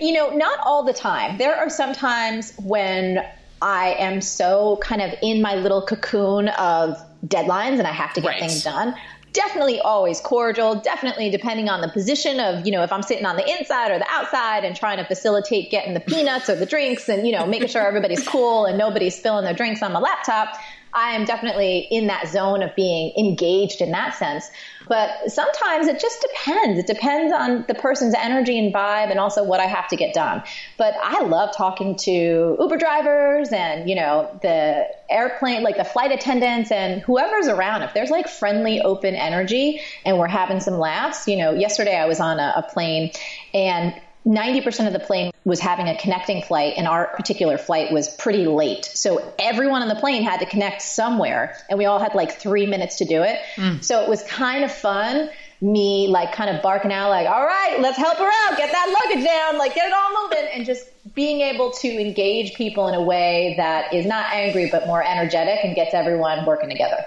You 0.00 0.14
know, 0.14 0.30
not 0.30 0.58
all 0.64 0.82
the 0.82 0.94
time. 0.94 1.38
There 1.38 1.54
are 1.54 1.70
some 1.70 1.92
times 1.92 2.54
when 2.56 3.24
I 3.62 3.94
am 3.98 4.20
so 4.20 4.78
kind 4.82 5.02
of 5.02 5.12
in 5.22 5.42
my 5.42 5.54
little 5.54 5.82
cocoon 5.82 6.48
of 6.48 6.96
deadlines 7.24 7.78
and 7.78 7.86
I 7.86 7.92
have 7.92 8.14
to 8.14 8.20
get 8.20 8.28
right. 8.28 8.40
things 8.40 8.64
done 8.64 8.94
definitely 9.34 9.80
always 9.80 10.20
cordial, 10.20 10.76
definitely 10.76 11.28
depending 11.28 11.68
on 11.68 11.80
the 11.80 11.88
position 11.88 12.40
of, 12.40 12.64
you 12.64 12.72
know, 12.72 12.82
if 12.82 12.92
I'm 12.92 13.02
sitting 13.02 13.26
on 13.26 13.36
the 13.36 13.58
inside 13.58 13.90
or 13.90 13.98
the 13.98 14.06
outside 14.08 14.64
and 14.64 14.74
trying 14.74 14.96
to 14.98 15.04
facilitate 15.04 15.70
getting 15.70 15.92
the 15.92 16.00
peanuts 16.00 16.48
or 16.48 16.54
the 16.54 16.64
drinks 16.64 17.08
and, 17.08 17.26
you 17.26 17.32
know, 17.32 17.44
making 17.44 17.68
sure 17.68 17.86
everybody's 17.86 18.26
cool 18.28 18.64
and 18.64 18.78
nobody's 18.78 19.16
spilling 19.16 19.44
their 19.44 19.52
drinks 19.52 19.82
on 19.82 19.92
my 19.92 19.98
laptop. 19.98 20.56
I 20.94 21.10
am 21.10 21.24
definitely 21.24 21.88
in 21.90 22.06
that 22.06 22.28
zone 22.28 22.62
of 22.62 22.74
being 22.76 23.12
engaged 23.18 23.80
in 23.80 23.90
that 23.90 24.14
sense. 24.14 24.48
But 24.88 25.30
sometimes 25.30 25.86
it 25.86 26.00
just 26.00 26.20
depends. 26.20 26.78
It 26.78 26.86
depends 26.86 27.32
on 27.32 27.64
the 27.68 27.74
person's 27.74 28.14
energy 28.14 28.58
and 28.58 28.72
vibe 28.72 29.10
and 29.10 29.18
also 29.18 29.42
what 29.42 29.60
I 29.60 29.66
have 29.66 29.88
to 29.88 29.96
get 29.96 30.14
done. 30.14 30.42
But 30.76 30.94
I 31.02 31.22
love 31.22 31.54
talking 31.56 31.96
to 31.96 32.56
Uber 32.58 32.76
drivers 32.76 33.50
and, 33.50 33.88
you 33.88 33.96
know, 33.96 34.28
the 34.42 34.86
airplane, 35.08 35.62
like 35.62 35.76
the 35.76 35.84
flight 35.84 36.12
attendants 36.12 36.70
and 36.70 37.02
whoever's 37.02 37.48
around. 37.48 37.82
If 37.82 37.94
there's 37.94 38.10
like 38.10 38.28
friendly, 38.28 38.80
open 38.80 39.14
energy 39.14 39.80
and 40.04 40.18
we're 40.18 40.28
having 40.28 40.60
some 40.60 40.78
laughs, 40.78 41.26
you 41.28 41.36
know, 41.36 41.52
yesterday 41.52 41.96
I 41.96 42.06
was 42.06 42.20
on 42.20 42.38
a, 42.38 42.54
a 42.56 42.62
plane 42.62 43.10
and 43.52 43.94
90% 44.26 44.86
of 44.86 44.92
the 44.92 45.00
plane 45.00 45.30
was 45.44 45.60
having 45.60 45.88
a 45.88 45.96
connecting 45.96 46.42
flight, 46.42 46.74
and 46.76 46.88
our 46.88 47.08
particular 47.08 47.58
flight 47.58 47.92
was 47.92 48.08
pretty 48.08 48.46
late. 48.46 48.84
So 48.86 49.34
everyone 49.38 49.82
on 49.82 49.88
the 49.88 49.94
plane 49.94 50.22
had 50.22 50.40
to 50.40 50.46
connect 50.46 50.80
somewhere, 50.82 51.56
and 51.68 51.78
we 51.78 51.84
all 51.84 51.98
had 51.98 52.14
like 52.14 52.38
three 52.38 52.66
minutes 52.66 52.96
to 52.98 53.04
do 53.04 53.22
it. 53.22 53.38
Mm. 53.56 53.84
So 53.84 54.02
it 54.02 54.08
was 54.08 54.22
kind 54.22 54.64
of 54.64 54.72
fun. 54.72 55.30
Me 55.60 56.08
like 56.08 56.32
kind 56.32 56.54
of 56.54 56.62
barking 56.62 56.92
out, 56.92 57.10
like, 57.10 57.26
all 57.26 57.44
right, 57.44 57.78
let's 57.80 57.96
help 57.96 58.18
her 58.18 58.30
out, 58.44 58.56
get 58.56 58.70
that 58.72 59.06
luggage 59.06 59.24
down, 59.24 59.56
like 59.56 59.74
get 59.74 59.86
it 59.86 59.94
all 59.94 60.24
moving, 60.24 60.48
and 60.52 60.66
just 60.66 60.86
being 61.14 61.40
able 61.40 61.70
to 61.70 61.88
engage 61.88 62.54
people 62.54 62.88
in 62.88 62.94
a 62.94 63.02
way 63.02 63.54
that 63.56 63.94
is 63.94 64.04
not 64.04 64.26
angry 64.32 64.68
but 64.70 64.86
more 64.86 65.02
energetic 65.02 65.60
and 65.64 65.74
gets 65.74 65.94
everyone 65.94 66.44
working 66.44 66.68
together. 66.68 67.04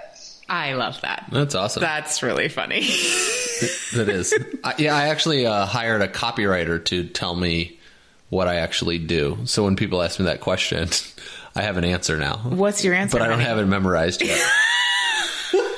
I 0.48 0.72
love 0.72 1.00
that. 1.02 1.26
That's 1.30 1.54
awesome. 1.54 1.82
That's 1.82 2.22
really 2.22 2.48
funny. 2.48 2.80
that 3.94 4.08
is. 4.08 4.34
I, 4.64 4.74
yeah, 4.78 4.96
I 4.96 5.08
actually 5.08 5.46
uh, 5.46 5.66
hired 5.66 6.00
a 6.00 6.08
copywriter 6.08 6.82
to 6.86 7.04
tell 7.04 7.34
me 7.36 7.77
what 8.30 8.48
I 8.48 8.56
actually 8.56 8.98
do. 8.98 9.38
So 9.44 9.64
when 9.64 9.76
people 9.76 10.02
ask 10.02 10.18
me 10.18 10.26
that 10.26 10.40
question, 10.40 10.88
I 11.56 11.62
have 11.62 11.76
an 11.76 11.84
answer 11.84 12.16
now. 12.18 12.36
What's 12.38 12.84
your 12.84 12.94
answer? 12.94 13.18
But 13.18 13.22
I 13.24 13.28
don't 13.28 13.40
have 13.40 13.58
it 13.58 13.66
memorized 13.66 14.22
yet. 14.22 14.40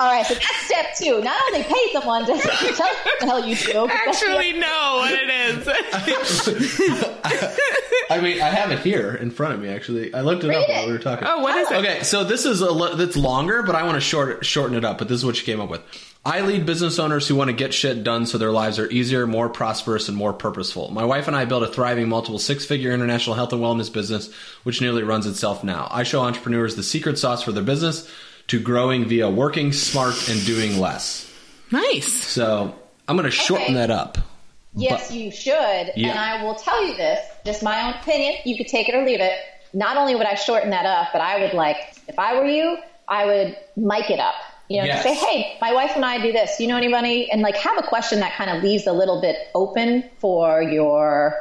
All 0.00 0.10
right, 0.10 0.24
so 0.26 0.34
that's 0.34 0.56
step 0.64 0.86
two. 0.98 1.22
Not 1.22 1.40
only 1.48 1.62
pay 1.62 1.92
someone 1.92 2.24
to 2.26 2.32
tell 2.38 2.66
you 2.66 2.72
what 2.74 3.20
the 3.20 3.26
hell 3.26 3.46
you 3.46 3.54
do. 3.54 3.86
Actually 3.88 4.52
know 4.58 4.96
what 5.00 5.12
it 5.12 5.28
is. 5.30 5.68
I 8.10 8.20
mean, 8.20 8.40
I 8.40 8.48
have 8.48 8.72
it 8.72 8.80
here 8.80 9.14
in 9.14 9.30
front 9.30 9.54
of 9.54 9.60
me. 9.60 9.68
Actually, 9.68 10.12
I 10.14 10.22
looked 10.22 10.42
it 10.42 10.48
Read 10.48 10.56
up 10.56 10.68
it. 10.68 10.72
while 10.72 10.86
we 10.86 10.92
were 10.92 10.98
talking. 10.98 11.28
Oh, 11.28 11.40
what 11.40 11.56
is 11.56 11.70
it? 11.70 11.76
Okay, 11.76 12.02
so 12.02 12.24
this 12.24 12.46
is 12.46 12.62
a 12.62 12.94
that's 12.96 13.16
longer, 13.16 13.62
but 13.62 13.74
I 13.74 13.84
want 13.84 13.94
to 13.96 14.00
short 14.00 14.44
shorten 14.44 14.76
it 14.76 14.84
up. 14.84 14.98
But 14.98 15.08
this 15.08 15.18
is 15.18 15.24
what 15.24 15.36
she 15.36 15.44
came 15.44 15.60
up 15.60 15.68
with. 15.70 15.82
I 16.24 16.42
lead 16.42 16.66
business 16.66 16.98
owners 16.98 17.26
who 17.26 17.34
want 17.34 17.48
to 17.48 17.56
get 17.56 17.72
shit 17.72 18.04
done 18.04 18.26
so 18.26 18.36
their 18.36 18.50
lives 18.50 18.78
are 18.78 18.90
easier, 18.90 19.26
more 19.26 19.48
prosperous, 19.48 20.08
and 20.08 20.16
more 20.16 20.34
purposeful. 20.34 20.90
My 20.90 21.04
wife 21.04 21.28
and 21.28 21.36
I 21.36 21.46
built 21.46 21.62
a 21.62 21.66
thriving 21.66 22.10
multiple 22.10 22.38
six 22.38 22.66
figure 22.66 22.92
international 22.92 23.36
health 23.36 23.54
and 23.54 23.62
wellness 23.62 23.90
business, 23.90 24.30
which 24.62 24.82
nearly 24.82 25.02
runs 25.02 25.26
itself 25.26 25.64
now. 25.64 25.88
I 25.90 26.02
show 26.02 26.20
entrepreneurs 26.20 26.76
the 26.76 26.82
secret 26.82 27.18
sauce 27.18 27.42
for 27.42 27.52
their 27.52 27.62
business 27.62 28.10
to 28.48 28.60
growing 28.60 29.06
via 29.06 29.30
working 29.30 29.72
smart 29.72 30.28
and 30.28 30.44
doing 30.44 30.78
less. 30.78 31.32
Nice. 31.70 32.12
So 32.12 32.74
I'm 33.08 33.16
going 33.16 33.24
to 33.24 33.30
shorten 33.30 33.68
okay. 33.68 33.74
that 33.74 33.90
up. 33.90 34.18
Yes, 34.74 35.08
but, 35.08 35.16
you 35.16 35.30
should. 35.30 35.54
Yeah. 35.96 36.10
And 36.10 36.18
I 36.18 36.44
will 36.44 36.54
tell 36.54 36.86
you 36.86 36.96
this, 36.96 37.18
just 37.46 37.62
my 37.62 37.86
own 37.86 37.94
opinion. 37.94 38.34
You 38.44 38.58
could 38.58 38.68
take 38.68 38.90
it 38.90 38.94
or 38.94 39.06
leave 39.06 39.20
it. 39.20 39.38
Not 39.72 39.96
only 39.96 40.14
would 40.14 40.26
I 40.26 40.34
shorten 40.34 40.70
that 40.70 40.84
up, 40.84 41.08
but 41.12 41.22
I 41.22 41.40
would 41.40 41.54
like, 41.54 41.76
if 42.08 42.18
I 42.18 42.34
were 42.34 42.44
you, 42.44 42.76
I 43.08 43.24
would 43.24 43.56
mic 43.76 44.10
it 44.10 44.20
up. 44.20 44.34
You 44.70 44.78
know, 44.78 44.84
Yes. 44.84 45.02
say, 45.02 45.14
hey, 45.14 45.58
my 45.60 45.74
wife 45.74 45.92
and 45.96 46.04
I 46.04 46.22
do 46.22 46.30
this. 46.30 46.60
You 46.60 46.68
know 46.68 46.76
anybody? 46.76 47.28
And 47.30 47.42
like 47.42 47.56
have 47.56 47.76
a 47.76 47.82
question 47.82 48.20
that 48.20 48.34
kind 48.34 48.48
of 48.48 48.62
leaves 48.62 48.86
a 48.86 48.92
little 48.92 49.20
bit 49.20 49.36
open 49.52 50.04
for 50.18 50.62
your 50.62 51.34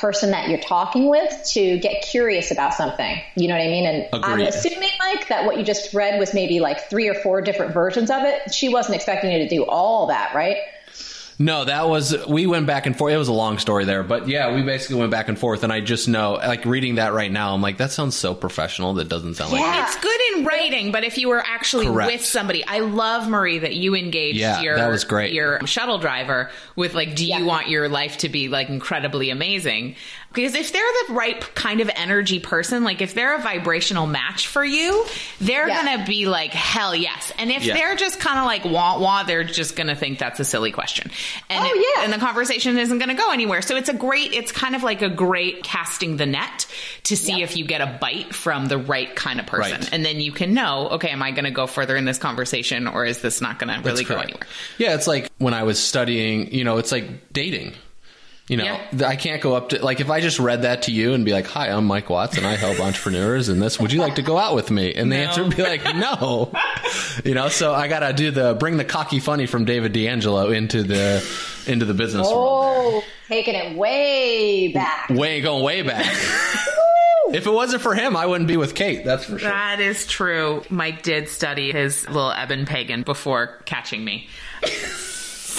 person 0.00 0.32
that 0.32 0.50
you're 0.50 0.60
talking 0.60 1.08
with 1.08 1.32
to 1.54 1.78
get 1.78 2.02
curious 2.02 2.50
about 2.50 2.74
something. 2.74 3.22
You 3.36 3.48
know 3.48 3.54
what 3.54 3.62
I 3.62 3.68
mean? 3.68 3.86
And 3.86 4.08
I'm 4.22 4.40
assuming, 4.40 4.90
Mike, 4.98 5.28
that 5.28 5.46
what 5.46 5.56
you 5.56 5.64
just 5.64 5.94
read 5.94 6.18
was 6.18 6.34
maybe 6.34 6.60
like 6.60 6.90
three 6.90 7.08
or 7.08 7.14
four 7.14 7.40
different 7.40 7.72
versions 7.72 8.10
of 8.10 8.22
it. 8.24 8.52
She 8.52 8.68
wasn't 8.68 8.96
expecting 8.96 9.32
you 9.32 9.38
to 9.38 9.48
do 9.48 9.64
all 9.64 10.08
that, 10.08 10.34
right? 10.34 10.58
No, 11.40 11.64
that 11.64 11.88
was 11.88 12.26
we 12.26 12.48
went 12.48 12.66
back 12.66 12.86
and 12.86 12.98
forth. 12.98 13.12
It 13.12 13.16
was 13.16 13.28
a 13.28 13.32
long 13.32 13.58
story 13.58 13.84
there, 13.84 14.02
but 14.02 14.26
yeah, 14.26 14.54
we 14.56 14.62
basically 14.62 14.96
went 14.96 15.12
back 15.12 15.28
and 15.28 15.38
forth. 15.38 15.62
And 15.62 15.72
I 15.72 15.80
just 15.80 16.08
know, 16.08 16.32
like 16.32 16.64
reading 16.64 16.96
that 16.96 17.12
right 17.12 17.30
now, 17.30 17.54
I'm 17.54 17.62
like, 17.62 17.76
that 17.76 17.92
sounds 17.92 18.16
so 18.16 18.34
professional. 18.34 18.94
That 18.94 19.08
doesn't 19.08 19.34
sound 19.34 19.52
like 19.52 19.60
Yeah. 19.60 19.84
It's 19.84 19.96
good 19.98 20.20
in 20.36 20.44
writing, 20.44 20.90
but 20.90 21.04
if 21.04 21.16
you 21.16 21.28
were 21.28 21.40
actually 21.46 21.86
Correct. 21.86 22.10
with 22.12 22.24
somebody, 22.24 22.64
I 22.64 22.80
love 22.80 23.28
Marie 23.28 23.60
that 23.60 23.74
you 23.76 23.94
engaged 23.94 24.38
Yeah, 24.38 24.60
your 24.62 24.76
that 24.78 24.88
was 24.90 25.04
great. 25.04 25.32
your 25.32 25.64
shuttle 25.66 25.98
driver 25.98 26.50
with 26.74 26.94
like, 26.94 27.14
do 27.14 27.24
Yeah. 27.24 27.38
you 27.38 27.44
want 27.44 27.68
your 27.68 27.88
life 27.88 28.18
to 28.18 28.28
be 28.28 28.48
like 28.48 28.68
incredibly 28.68 29.30
amazing? 29.30 29.94
Because 30.32 30.54
if 30.54 30.72
they're 30.72 30.82
the 31.08 31.14
right 31.14 31.40
kind 31.54 31.80
of 31.80 31.90
energy 31.96 32.38
person, 32.38 32.84
like 32.84 33.00
if 33.00 33.14
they're 33.14 33.34
a 33.34 33.40
vibrational 33.42 34.06
match 34.06 34.46
for 34.46 34.62
you, 34.64 35.04
they're 35.40 35.66
Yeah. 35.66 35.82
gonna 35.84 36.04
be 36.06 36.26
like, 36.26 36.52
hell 36.52 36.94
yes. 36.94 37.32
And 37.38 37.50
if 37.50 37.64
Yeah. 37.64 37.74
they're 37.74 37.96
just 37.96 38.20
kind 38.20 38.38
of 38.38 38.44
like 38.44 38.64
wah 38.64 38.98
wah, 39.00 39.22
they're 39.22 39.42
just 39.42 39.74
gonna 39.74 39.96
think 39.96 40.18
that's 40.18 40.38
a 40.38 40.44
silly 40.44 40.70
question. 40.70 41.10
And 41.48 41.64
Oh, 41.64 41.68
it- 41.74 41.86
yeah. 41.96 42.04
and 42.04 42.12
the 42.12 42.18
conversation 42.18 42.78
isn't 42.78 42.98
gonna 42.98 43.14
go 43.14 43.30
anywhere. 43.32 43.62
So 43.62 43.74
it's 43.76 43.88
a 43.88 43.94
great, 43.94 44.32
it's 44.34 44.52
kind 44.52 44.76
of 44.76 44.82
like 44.82 45.00
a 45.02 45.08
great 45.08 45.64
casting 45.64 46.18
the 46.18 46.26
net 46.26 46.66
to 47.04 47.16
see 47.16 47.38
Yeah. 47.38 47.44
if 47.44 47.56
you 47.56 47.64
get 47.64 47.80
a 47.80 47.86
bite 47.86 48.34
from 48.34 48.66
the 48.66 48.76
right 48.78 49.14
kind 49.16 49.40
of 49.40 49.46
person. 49.46 49.80
Right. 49.80 49.88
And 49.92 50.04
then 50.04 50.20
you 50.20 50.30
can 50.32 50.52
know, 50.52 50.88
okay, 50.92 51.08
am 51.08 51.22
I 51.22 51.30
going 51.30 51.44
to 51.46 51.50
go 51.50 51.66
further 51.66 51.96
in 51.96 52.04
this 52.04 52.18
conversation 52.18 52.86
or 52.86 53.04
is 53.06 53.20
this 53.22 53.40
not 53.40 53.58
going 53.58 53.74
to 53.74 53.80
really 53.82 54.04
go 54.04 54.16
anywhere? 54.16 54.46
Yeah, 54.76 54.94
it's 54.94 55.06
like 55.06 55.28
when 55.38 55.54
I 55.54 55.62
was 55.62 55.82
studying, 55.82 56.52
you 56.52 56.64
know, 56.64 56.76
it's 56.76 56.92
like 56.92 57.32
dating. 57.32 57.72
You 58.48 58.56
know, 58.56 58.64
Yeah. 58.64 59.06
I 59.08 59.16
can't 59.16 59.42
go 59.42 59.54
up 59.54 59.68
to 59.70 59.84
like 59.84 60.00
if 60.00 60.08
I 60.08 60.20
just 60.22 60.38
read 60.38 60.62
that 60.62 60.82
to 60.84 60.90
you 60.92 61.12
and 61.12 61.22
be 61.24 61.32
like, 61.32 61.46
"Hi, 61.48 61.68
I'm 61.68 61.84
Mike 61.84 62.08
Watts 62.08 62.38
and 62.38 62.46
I 62.46 62.56
help 62.56 62.80
entrepreneurs 62.88 63.50
and 63.50 63.60
this. 63.60 63.78
Would 63.78 63.92
you 63.92 64.00
like 64.00 64.14
to 64.14 64.22
go 64.22 64.38
out 64.38 64.54
with 64.54 64.70
me?" 64.70 64.94
And 64.94 65.12
the 65.12 65.16
No. 65.16 65.22
answer 65.24 65.44
would 65.44 65.54
be 65.54 65.62
like, 65.62 65.84
"No." 65.96 66.50
you 67.24 67.34
know, 67.34 67.48
so 67.50 67.74
I 67.74 67.88
got 67.88 68.00
to 68.00 68.12
do 68.14 68.30
the 68.30 68.54
bring 68.54 68.78
the 68.78 68.84
cocky 68.86 69.20
funny 69.20 69.44
from 69.46 69.66
David 69.66 69.92
D'Angelo 69.92 70.50
into 70.50 70.82
the 70.82 71.22
into 71.66 71.84
the 71.84 71.92
business 71.94 72.26
world. 72.26 73.02
Oh, 73.02 73.04
taking 73.28 73.54
it 73.54 73.76
way 73.76 74.68
back. 74.72 75.10
Way 75.10 75.42
going 75.42 75.62
way 75.62 75.82
back. 75.82 76.06
if 77.30 77.46
it 77.46 77.52
wasn't 77.52 77.82
for 77.82 77.94
him, 77.94 78.16
I 78.16 78.24
wouldn't 78.24 78.48
be 78.48 78.56
with 78.56 78.74
Kate. 78.74 79.04
That's 79.04 79.24
for 79.26 79.38
sure. 79.38 79.50
That 79.50 79.80
is 79.80 80.06
true. 80.06 80.62
Mike 80.70 81.02
did 81.02 81.28
study 81.28 81.72
his 81.72 82.06
little 82.08 82.32
Eben 82.32 82.64
Pagan 82.64 83.02
before 83.02 83.58
catching 83.66 84.02
me. 84.02 84.28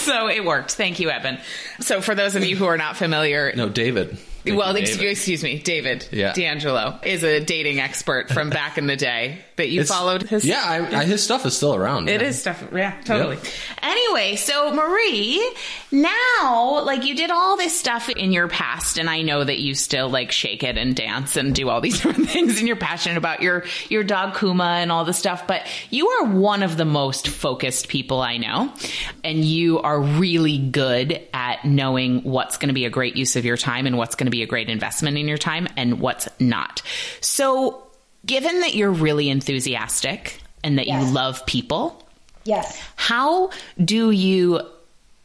So 0.00 0.28
it 0.28 0.44
worked. 0.44 0.72
Thank 0.72 0.98
you, 1.00 1.10
Eben. 1.10 1.38
So 1.80 2.00
for 2.00 2.14
those 2.14 2.34
of 2.34 2.44
you 2.44 2.56
who 2.56 2.64
are 2.66 2.78
not 2.78 2.96
familiar, 2.96 3.52
No, 3.54 3.68
David. 3.68 4.16
Thank 4.44 4.58
well, 4.58 4.72
you, 4.76 4.82
excuse, 4.82 5.12
excuse 5.18 5.42
me, 5.42 5.58
David 5.58 6.08
Yeah. 6.10 6.32
D'Angelo 6.32 6.98
is 7.02 7.22
a 7.24 7.40
dating 7.40 7.80
expert 7.80 8.30
from 8.30 8.50
back 8.50 8.78
in 8.78 8.86
the 8.86 8.96
day 8.96 9.38
that 9.56 9.68
you 9.68 9.80
It's- 9.82 9.88
followed 9.96 10.22
his 10.22 10.44
Yeah, 10.44 10.62
I, 10.64 11.00
I, 11.00 11.04
his 11.04 11.22
stuff 11.22 11.44
is 11.46 11.56
still 11.56 11.74
around. 11.74 12.08
It 12.08 12.20
yeah. 12.20 12.28
is 12.28 12.40
stuff. 12.40 12.64
Yeah, 12.74 12.94
totally. 13.04 13.36
Yep. 13.36 13.44
Anyway, 13.82 14.36
so 14.36 14.72
Marie, 14.72 15.52
now, 15.92 16.82
like 16.84 17.04
you 17.04 17.14
did 17.14 17.30
all 17.30 17.56
this 17.56 17.78
stuff 17.78 18.08
in 18.08 18.32
your 18.32 18.48
past, 18.48 18.98
and 18.98 19.10
I 19.10 19.22
know 19.22 19.42
that 19.44 19.58
you 19.58 19.74
still 19.74 20.08
like 20.08 20.32
shake 20.32 20.62
it 20.62 20.78
and 20.78 20.94
dance 20.94 21.36
and 21.36 21.54
do 21.54 21.68
all 21.68 21.80
these 21.80 22.00
different 22.02 22.30
things, 22.30 22.58
and 22.58 22.66
you're 22.66 22.76
passionate 22.76 23.18
about 23.18 23.42
your 23.42 23.64
your 23.88 24.04
dog 24.04 24.36
Kuma 24.38 24.78
and 24.80 24.90
all 24.92 25.04
the 25.04 25.12
stuff. 25.12 25.46
But 25.46 25.66
you 25.90 26.08
are 26.08 26.24
one 26.26 26.62
of 26.62 26.76
the 26.76 26.84
most 26.84 27.28
focused 27.28 27.88
people 27.88 28.20
I 28.20 28.36
know, 28.38 28.72
and 29.24 29.44
you 29.44 29.80
are 29.80 30.00
really 30.00 30.58
good 30.58 31.20
at 31.34 31.64
knowing 31.64 32.22
what's 32.22 32.56
going 32.56 32.68
to 32.68 32.74
be 32.74 32.84
a 32.84 32.90
great 32.90 33.16
use 33.16 33.36
of 33.36 33.44
your 33.44 33.56
time 33.56 33.86
and 33.86 33.98
what's 33.98 34.14
going 34.14 34.26
to 34.26 34.29
be 34.30 34.42
a 34.42 34.46
great 34.46 34.68
investment 34.68 35.18
in 35.18 35.28
your 35.28 35.38
time 35.38 35.68
and 35.76 36.00
what's 36.00 36.28
not. 36.38 36.82
So, 37.20 37.82
given 38.26 38.60
that 38.60 38.74
you're 38.74 38.90
really 38.90 39.28
enthusiastic 39.28 40.40
and 40.62 40.78
that 40.78 40.86
Yes. 40.86 41.06
you 41.06 41.12
love 41.12 41.44
people. 41.46 42.02
Yes. 42.44 42.80
How 42.96 43.50
do 43.82 44.10
you 44.10 44.60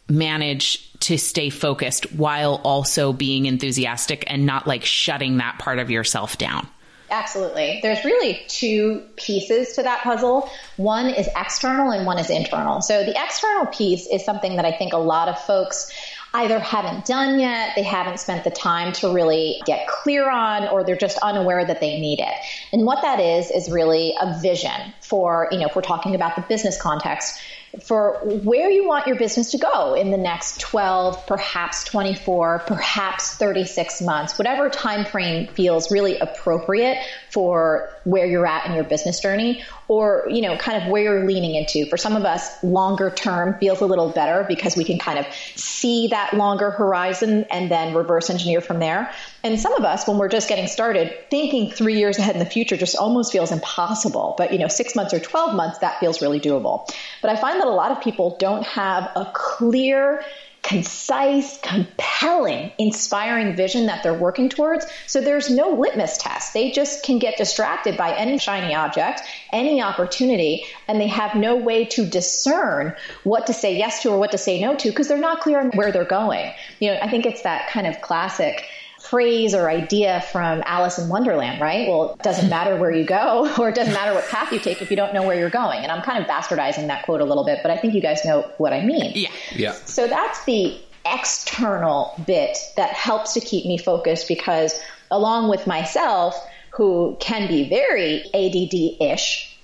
manage 0.08 0.92
to 1.00 1.18
stay 1.18 1.50
focused 1.50 2.12
while 2.14 2.62
also 2.64 3.12
being 3.14 3.46
enthusiastic 3.46 4.24
and 4.28 4.46
not 4.46 4.68
like 4.68 4.86
shutting 4.86 5.38
that 5.38 5.58
part 5.60 5.80
of 5.80 5.90
yourself 5.90 6.38
down? 6.38 6.68
Absolutely. 7.12 7.80
There's 7.84 8.04
really 8.04 8.42
two 8.48 9.04
pieces 9.16 9.74
to 9.74 9.84
that 9.84 10.02
puzzle. 10.02 10.50
One 10.78 11.08
is 11.08 11.30
external 11.36 11.92
and 11.92 12.06
one 12.06 12.18
is 12.18 12.30
internal. 12.30 12.82
So 12.82 13.04
the 13.06 13.12
external 13.12 13.68
piece 13.68 14.08
is 14.08 14.26
something 14.26 14.56
that 14.56 14.66
I 14.66 14.72
think 14.72 14.94
a 14.94 14.98
lot 14.98 15.30
of 15.30 15.40
folks 15.42 15.92
either 16.36 16.60
haven't 16.60 17.06
done 17.06 17.40
yet, 17.40 17.72
they 17.76 17.84
haven't 17.84 18.20
spent 18.20 18.44
the 18.44 18.52
time 18.52 18.92
to 18.94 19.14
really 19.14 19.62
get 19.66 19.88
clear 19.88 20.30
on, 20.30 20.68
or 20.68 20.84
they're 20.84 20.98
just 20.98 21.18
unaware 21.20 21.66
that 21.66 21.80
they 21.80 22.00
need 22.00 22.20
it. 22.20 22.34
And 22.74 22.86
what 22.86 23.02
that 23.02 23.20
is, 23.20 23.50
is 23.52 23.72
really 23.72 24.14
a 24.22 24.38
vision 24.42 24.94
for, 25.02 25.48
you 25.52 25.60
know, 25.60 25.68
if 25.68 25.76
we're 25.76 25.82
talking 25.82 26.14
about 26.14 26.36
the 26.36 26.42
business 26.44 26.80
context, 26.82 27.40
for 27.84 28.20
where 28.24 28.70
you 28.70 28.88
want 28.88 29.08
your 29.08 29.16
business 29.16 29.52
to 29.52 29.58
go 29.58 29.94
in 29.94 30.12
the 30.12 30.18
next 30.18 30.60
12 30.62 31.26
perhaps 31.28 31.84
24 31.86 32.60
perhaps 32.60 33.36
36 33.36 34.02
months 34.02 34.38
whatever 34.38 34.70
time 34.70 35.06
frame 35.06 35.48
feels 35.48 35.92
really 35.92 36.18
appropriate 36.20 36.98
for 37.30 37.90
where 38.06 38.26
you're 38.26 38.46
at 38.46 38.66
in 38.68 38.74
your 38.74 38.84
business 38.84 39.20
journey 39.20 39.64
or 39.88 40.26
you 40.30 40.42
know 40.42 40.58
kind 40.58 40.82
of 40.82 40.90
where 40.90 41.04
you're 41.04 41.26
leaning 41.26 41.56
into. 41.56 41.86
For 41.90 41.98
some 41.98 42.16
of 42.16 42.24
us 42.24 42.64
longer 42.64 43.10
term 43.10 43.58
feels 43.60 43.82
a 43.82 43.86
little 43.86 44.10
better 44.10 44.46
because 44.48 44.76
we 44.76 44.84
can 44.84 44.98
kind 44.98 45.20
of 45.20 45.28
see 45.56 46.08
that 46.08 46.34
longer 46.34 46.72
horizon 46.72 47.46
and 47.52 47.70
then 47.70 47.94
reverse 47.94 48.30
engineer 48.30 48.62
from 48.62 48.80
there 48.80 49.12
and 49.46 49.60
some 49.60 49.74
of 49.74 49.86
us 49.86 50.08
when 50.08 50.18
we're 50.18 50.28
just 50.28 50.50
getting 50.50 50.68
started 50.68 51.14
thinking 51.30 51.72
3 51.72 51.98
years 51.98 52.18
ahead 52.18 52.36
in 52.36 52.40
the 52.40 52.46
future 52.46 52.76
just 52.76 52.96
almost 52.96 53.32
feels 53.32 53.52
impossible 53.52 54.34
but 54.38 54.52
you 54.52 54.60
know 54.60 54.68
6 54.68 54.96
months 54.96 55.14
or 55.14 55.20
12 55.20 55.56
months 55.56 55.78
that 55.80 56.00
feels 56.00 56.22
really 56.22 56.40
doable 56.40 56.92
but 57.22 57.30
i 57.30 57.36
find 57.40 57.62
that 57.62 57.68
a 57.68 57.78
lot 57.84 57.92
of 57.92 58.02
people 58.02 58.36
don't 58.40 58.66
have 58.66 59.04
a 59.16 59.32
clear 59.34 60.22
concise, 60.66 61.60
compelling, 61.62 62.72
inspiring 62.80 63.56
vision 63.56 63.86
that 63.86 64.02
they're 64.02 64.18
working 64.18 64.50
towards. 64.50 64.84
So 65.06 65.22
there's 65.22 65.48
no 65.48 65.76
litmus 65.76 66.18
test. 66.18 66.56
They 66.56 66.72
just 66.72 67.04
can 67.04 67.20
get 67.20 67.38
distracted 67.38 67.98
by 67.98 68.16
any 68.16 68.40
shiny 68.40 68.74
object, 68.74 69.22
any 69.54 69.84
opportunity, 69.84 70.66
and 70.88 71.00
they 71.00 71.06
have 71.06 71.36
no 71.36 71.56
way 71.56 71.86
to 71.86 72.04
discern 72.04 72.96
what 73.24 73.46
to 73.46 73.54
say 73.54 73.78
yes 73.78 74.02
to 74.02 74.10
or 74.10 74.18
what 74.18 74.32
to 74.32 74.40
say 74.40 74.60
no 74.60 74.76
to 74.76 74.90
because 74.90 75.08
they're 75.08 75.20
not 75.20 75.42
clear 75.42 75.60
on 75.60 75.70
where 75.72 75.92
they're 75.92 76.04
going. 76.04 76.52
You 76.80 76.94
know, 76.94 77.00
I 77.00 77.10
think 77.12 77.28
it's 77.28 77.44
that 77.44 77.70
kind 77.70 77.86
of 77.86 78.02
classic 78.02 78.66
phrase 79.10 79.54
or 79.54 79.70
idea 79.70 80.24
from 80.32 80.64
Alice 80.66 80.98
in 80.98 81.10
Wonderland, 81.10 81.62
right? 81.62 81.88
Well, 81.88 82.14
it 82.14 82.24
doesn't 82.24 82.50
matter 82.50 82.76
where 82.76 82.92
you 82.92 83.06
go 83.06 83.54
or 83.60 83.70
it 83.70 83.76
doesn't 83.76 83.94
matter 83.94 84.14
what 84.14 84.28
path 84.30 84.52
you 84.52 84.60
take 84.60 84.82
if 84.82 84.90
you 84.90 84.98
don't 84.98 85.14
know 85.14 85.24
where 85.24 85.38
you're 85.38 85.50
going. 85.50 85.80
And 85.80 85.92
I'm 85.92 86.02
kind 86.02 86.22
of 86.22 86.30
bastardizing 86.30 86.88
that 86.88 87.06
quote 87.06 87.22
a 87.22 87.26
little 87.26 87.46
bit, 87.46 87.60
but 87.62 87.72
I 87.72 87.78
think 87.78 87.94
you 87.94 88.02
guys 88.02 88.26
know 88.26 88.52
what 88.58 88.74
I 88.74 88.82
mean. 88.82 89.12
Yeah. 89.16 89.30
Yeah. 89.56 89.72
So 89.72 90.08
that's 90.08 90.44
the 90.46 90.78
external 91.06 92.20
bit 92.26 92.58
that 92.78 92.90
helps 92.90 93.34
to 93.34 93.40
keep 93.40 93.66
me 93.66 93.78
focused 93.78 94.28
because 94.28 94.80
along 95.12 95.50
with 95.50 95.68
myself, 95.68 96.36
who 96.72 97.16
can 97.20 97.48
be 97.48 97.70
very 97.70 98.22
ADD 98.34 99.14
ish, 99.14 99.55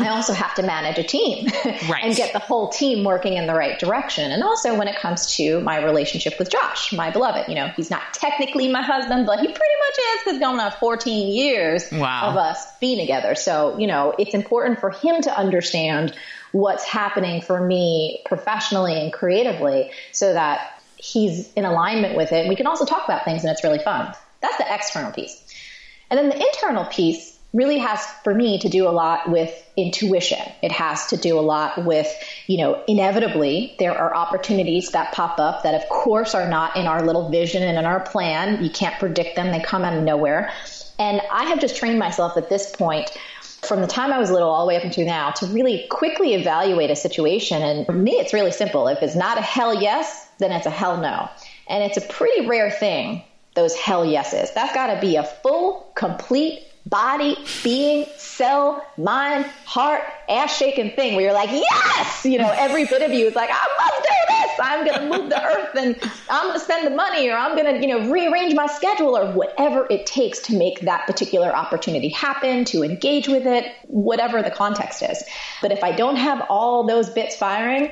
I 0.00 0.08
also 0.08 0.32
have 0.32 0.54
to 0.54 0.62
manage 0.62 0.98
a 0.98 1.02
team 1.02 1.46
Right. 1.88 2.04
and 2.04 2.14
get 2.14 2.32
the 2.32 2.38
whole 2.38 2.68
team 2.68 3.04
working 3.04 3.34
in 3.36 3.46
the 3.46 3.54
right 3.54 3.78
direction. 3.78 4.30
And 4.30 4.42
also 4.42 4.76
when 4.78 4.86
it 4.88 4.96
comes 4.96 5.34
to 5.36 5.60
my 5.60 5.82
relationship 5.82 6.34
with 6.38 6.50
Josh, 6.50 6.92
my 6.92 7.10
beloved, 7.10 7.48
you 7.48 7.54
know, 7.54 7.68
he's 7.76 7.90
not 7.90 8.02
technically 8.12 8.70
my 8.70 8.82
husband, 8.82 9.26
but 9.26 9.40
he 9.40 9.46
pretty 9.46 9.54
much 9.56 9.98
is 9.98 10.20
because 10.24 10.38
going 10.40 10.60
on 10.60 10.70
14 10.72 11.28
years 11.32 11.84
Wow. 11.92 12.30
of 12.30 12.36
us 12.36 12.64
being 12.80 12.98
together. 12.98 13.34
So, 13.34 13.78
you 13.78 13.86
know, 13.86 14.14
it's 14.18 14.34
important 14.34 14.78
for 14.80 14.90
him 14.90 15.20
to 15.22 15.36
understand 15.36 16.14
what's 16.52 16.84
happening 16.84 17.40
for 17.42 17.60
me 17.66 18.22
professionally 18.26 19.00
and 19.00 19.12
creatively 19.12 19.90
so 20.12 20.32
that 20.32 20.80
he's 20.96 21.52
in 21.54 21.64
alignment 21.64 22.16
with 22.16 22.32
it. 22.32 22.48
We 22.48 22.56
can 22.56 22.66
also 22.66 22.84
talk 22.84 23.04
about 23.04 23.24
things 23.24 23.42
and 23.44 23.50
it's 23.52 23.64
really 23.64 23.78
fun. 23.78 24.14
That's 24.40 24.56
the 24.58 24.72
external 24.74 25.12
piece. 25.12 25.44
And 26.10 26.18
then 26.18 26.28
the 26.28 26.36
internal 26.36 26.84
piece 26.86 27.37
really 27.52 27.78
has 27.78 28.04
for 28.24 28.34
me 28.34 28.58
to 28.58 28.68
do 28.68 28.86
a 28.86 28.90
lot 28.90 29.30
with 29.30 29.50
intuition. 29.76 30.40
It 30.62 30.72
has 30.72 31.06
to 31.08 31.16
do 31.16 31.38
a 31.38 31.40
lot 31.40 31.84
with, 31.84 32.06
you 32.46 32.58
know, 32.58 32.82
inevitably 32.86 33.74
there 33.78 33.96
are 33.96 34.14
opportunities 34.14 34.90
that 34.90 35.12
pop 35.12 35.38
up 35.38 35.62
that 35.62 35.74
of 35.74 35.88
course 35.88 36.34
are 36.34 36.48
not 36.48 36.76
in 36.76 36.86
our 36.86 37.02
little 37.02 37.30
vision 37.30 37.62
and 37.62 37.78
in 37.78 37.84
our 37.86 38.00
plan. 38.00 38.62
You 38.62 38.70
can't 38.70 38.98
predict 38.98 39.36
them. 39.36 39.50
They 39.50 39.60
come 39.60 39.82
out 39.82 39.96
of 39.96 40.04
nowhere. 40.04 40.52
And 40.98 41.22
I 41.32 41.44
have 41.44 41.60
just 41.60 41.76
trained 41.76 41.98
myself 41.98 42.36
at 42.36 42.50
this 42.50 42.74
point 42.74 43.10
from 43.62 43.80
the 43.80 43.86
time 43.86 44.12
I 44.12 44.18
was 44.18 44.30
little 44.30 44.48
all 44.48 44.64
the 44.64 44.68
way 44.68 44.76
up 44.76 44.84
until 44.84 45.06
now 45.06 45.30
to 45.30 45.46
really 45.46 45.86
quickly 45.90 46.34
evaluate 46.34 46.90
a 46.90 46.96
situation. 46.96 47.62
And 47.62 47.86
for 47.86 47.92
me, 47.92 48.12
it's 48.12 48.32
really 48.32 48.52
simple. 48.52 48.88
If 48.88 49.02
it's 49.02 49.16
not 49.16 49.38
a 49.38 49.42
hell 49.42 49.80
yes, 49.80 50.28
then 50.38 50.52
it's 50.52 50.66
a 50.66 50.70
hell 50.70 51.00
no. 51.00 51.28
And 51.66 51.82
it's 51.82 51.96
a 51.96 52.00
pretty 52.00 52.46
rare 52.46 52.70
thing, 52.70 53.24
those 53.54 53.74
hell 53.74 54.04
yeses. 54.04 54.50
That's 54.54 54.74
got 54.74 54.94
to 54.94 55.00
be 55.00 55.16
a 55.16 55.24
full, 55.24 55.90
complete 55.94 56.60
body, 56.88 57.36
being, 57.62 58.06
cell, 58.16 58.84
mind, 58.96 59.44
heart, 59.64 60.02
ass 60.28 60.56
shaking 60.56 60.90
thing 60.92 61.14
where 61.14 61.24
you're 61.24 61.34
like, 61.34 61.50
yes, 61.50 62.24
you 62.24 62.38
know, 62.38 62.50
every 62.50 62.86
bit 62.86 63.02
of 63.02 63.12
you 63.12 63.26
is 63.26 63.34
like, 63.34 63.50
I 63.52 63.66
must 63.78 64.02
do 64.02 64.08
this. 64.28 64.50
I'm 64.60 64.86
going 64.86 65.00
to 65.00 65.18
move 65.18 65.30
the 65.30 65.44
earth 65.44 65.74
and 65.76 66.12
I'm 66.30 66.46
going 66.46 66.58
to 66.58 66.64
spend 66.64 66.86
the 66.86 66.96
money 66.96 67.28
or 67.28 67.36
I'm 67.36 67.56
going 67.56 67.74
to, 67.74 67.86
you 67.86 67.88
know, 67.88 68.10
rearrange 68.10 68.54
my 68.54 68.66
schedule 68.66 69.16
or 69.16 69.30
whatever 69.32 69.86
it 69.90 70.06
takes 70.06 70.40
to 70.42 70.56
make 70.56 70.80
that 70.80 71.06
particular 71.06 71.54
opportunity 71.54 72.08
happen, 72.08 72.64
to 72.66 72.82
engage 72.82 73.28
with 73.28 73.46
it, 73.46 73.70
whatever 73.84 74.42
the 74.42 74.50
context 74.50 75.02
is. 75.02 75.22
But 75.60 75.72
if 75.72 75.84
I 75.84 75.92
don't 75.92 76.16
have 76.16 76.46
all 76.48 76.86
those 76.86 77.10
bits 77.10 77.36
firing, 77.36 77.90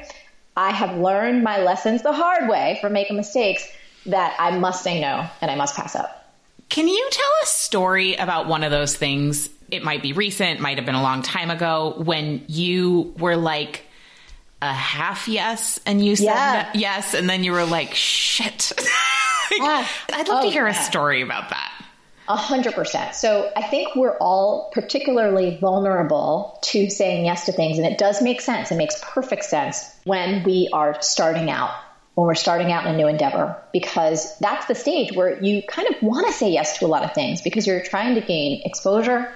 I 0.57 0.71
have 0.71 0.97
learned 0.97 1.45
my 1.45 1.59
lessons 1.59 2.03
the 2.03 2.13
hard 2.13 2.49
way 2.49 2.79
from 2.81 2.95
making 2.95 3.17
mistakes 3.17 3.69
that 4.07 4.35
I 4.39 4.57
must 4.59 4.83
say 4.83 5.01
no 5.01 5.29
and 5.43 5.51
I 5.51 5.57
must 5.57 5.77
pass 5.77 5.95
up. 5.95 6.26
Can 6.69 6.89
you 6.89 7.09
tell 7.11 7.31
a 7.43 7.47
story 7.47 8.17
about 8.17 8.49
one 8.49 8.65
of 8.65 8.71
those 8.71 8.97
things? 8.97 9.49
It 9.71 9.83
might 9.83 10.03
be 10.03 10.13
recent, 10.13 10.61
might 10.61 10.77
have 10.79 10.87
been 10.87 10.95
a 10.95 11.03
long 11.03 11.23
time 11.23 11.51
ago 11.51 11.95
when 11.99 12.45
you 12.49 13.15
were 13.19 13.37
like 13.37 13.85
a 14.63 14.73
half 14.73 15.29
yes 15.29 15.79
and 15.87 16.05
you 16.05 16.17
said 16.17 16.25
Yeah. 16.25 16.71
no- 16.75 16.81
yes 16.81 17.15
and 17.15 17.29
then 17.29 17.45
you 17.45 17.53
were 17.53 17.65
like 17.65 17.95
shit. 17.95 18.73
Yeah. 19.59 19.87
I'd 20.13 20.29
love 20.29 20.43
to 20.43 20.49
Oh, 20.49 20.51
hear 20.51 20.67
a 20.67 20.75
story 20.75 21.23
about 21.23 21.51
that. 21.51 21.73
A 22.29 22.35
hundred 22.37 22.75
percent. 22.75 23.15
So 23.15 23.51
I 23.57 23.63
think 23.63 23.95
we're 23.95 24.17
all 24.19 24.71
particularly 24.75 25.57
vulnerable 25.61 26.59
to 26.65 26.91
saying 26.91 27.25
yes 27.25 27.47
to 27.47 27.53
things. 27.53 27.79
And 27.79 27.87
it 27.87 27.97
does 27.97 28.21
make 28.21 28.41
sense. 28.41 28.73
It 28.73 28.75
makes 28.77 29.01
perfect 29.03 29.45
sense 29.45 29.89
when 30.05 30.43
we 30.43 30.69
are 30.73 31.01
starting 31.01 31.49
out, 31.49 31.71
when 32.17 32.27
we're 32.27 32.35
starting 32.35 32.73
out 32.73 32.87
in 32.87 32.95
a 32.95 32.97
new 32.97 33.07
endeavor, 33.07 33.63
because 33.75 34.39
that's 34.39 34.65
the 34.67 34.75
stage 34.75 35.13
where 35.13 35.39
you 35.45 35.63
kind 35.69 35.87
of 35.87 36.03
want 36.03 36.27
to 36.27 36.33
say 36.33 36.51
yes 36.51 36.79
to 36.79 36.87
a 36.87 36.89
lot 36.89 37.05
of 37.05 37.13
things 37.13 37.43
because 37.43 37.67
you're 37.67 37.83
trying 37.83 38.15
to 38.15 38.23
gain 38.23 38.63
exposure, 38.65 39.31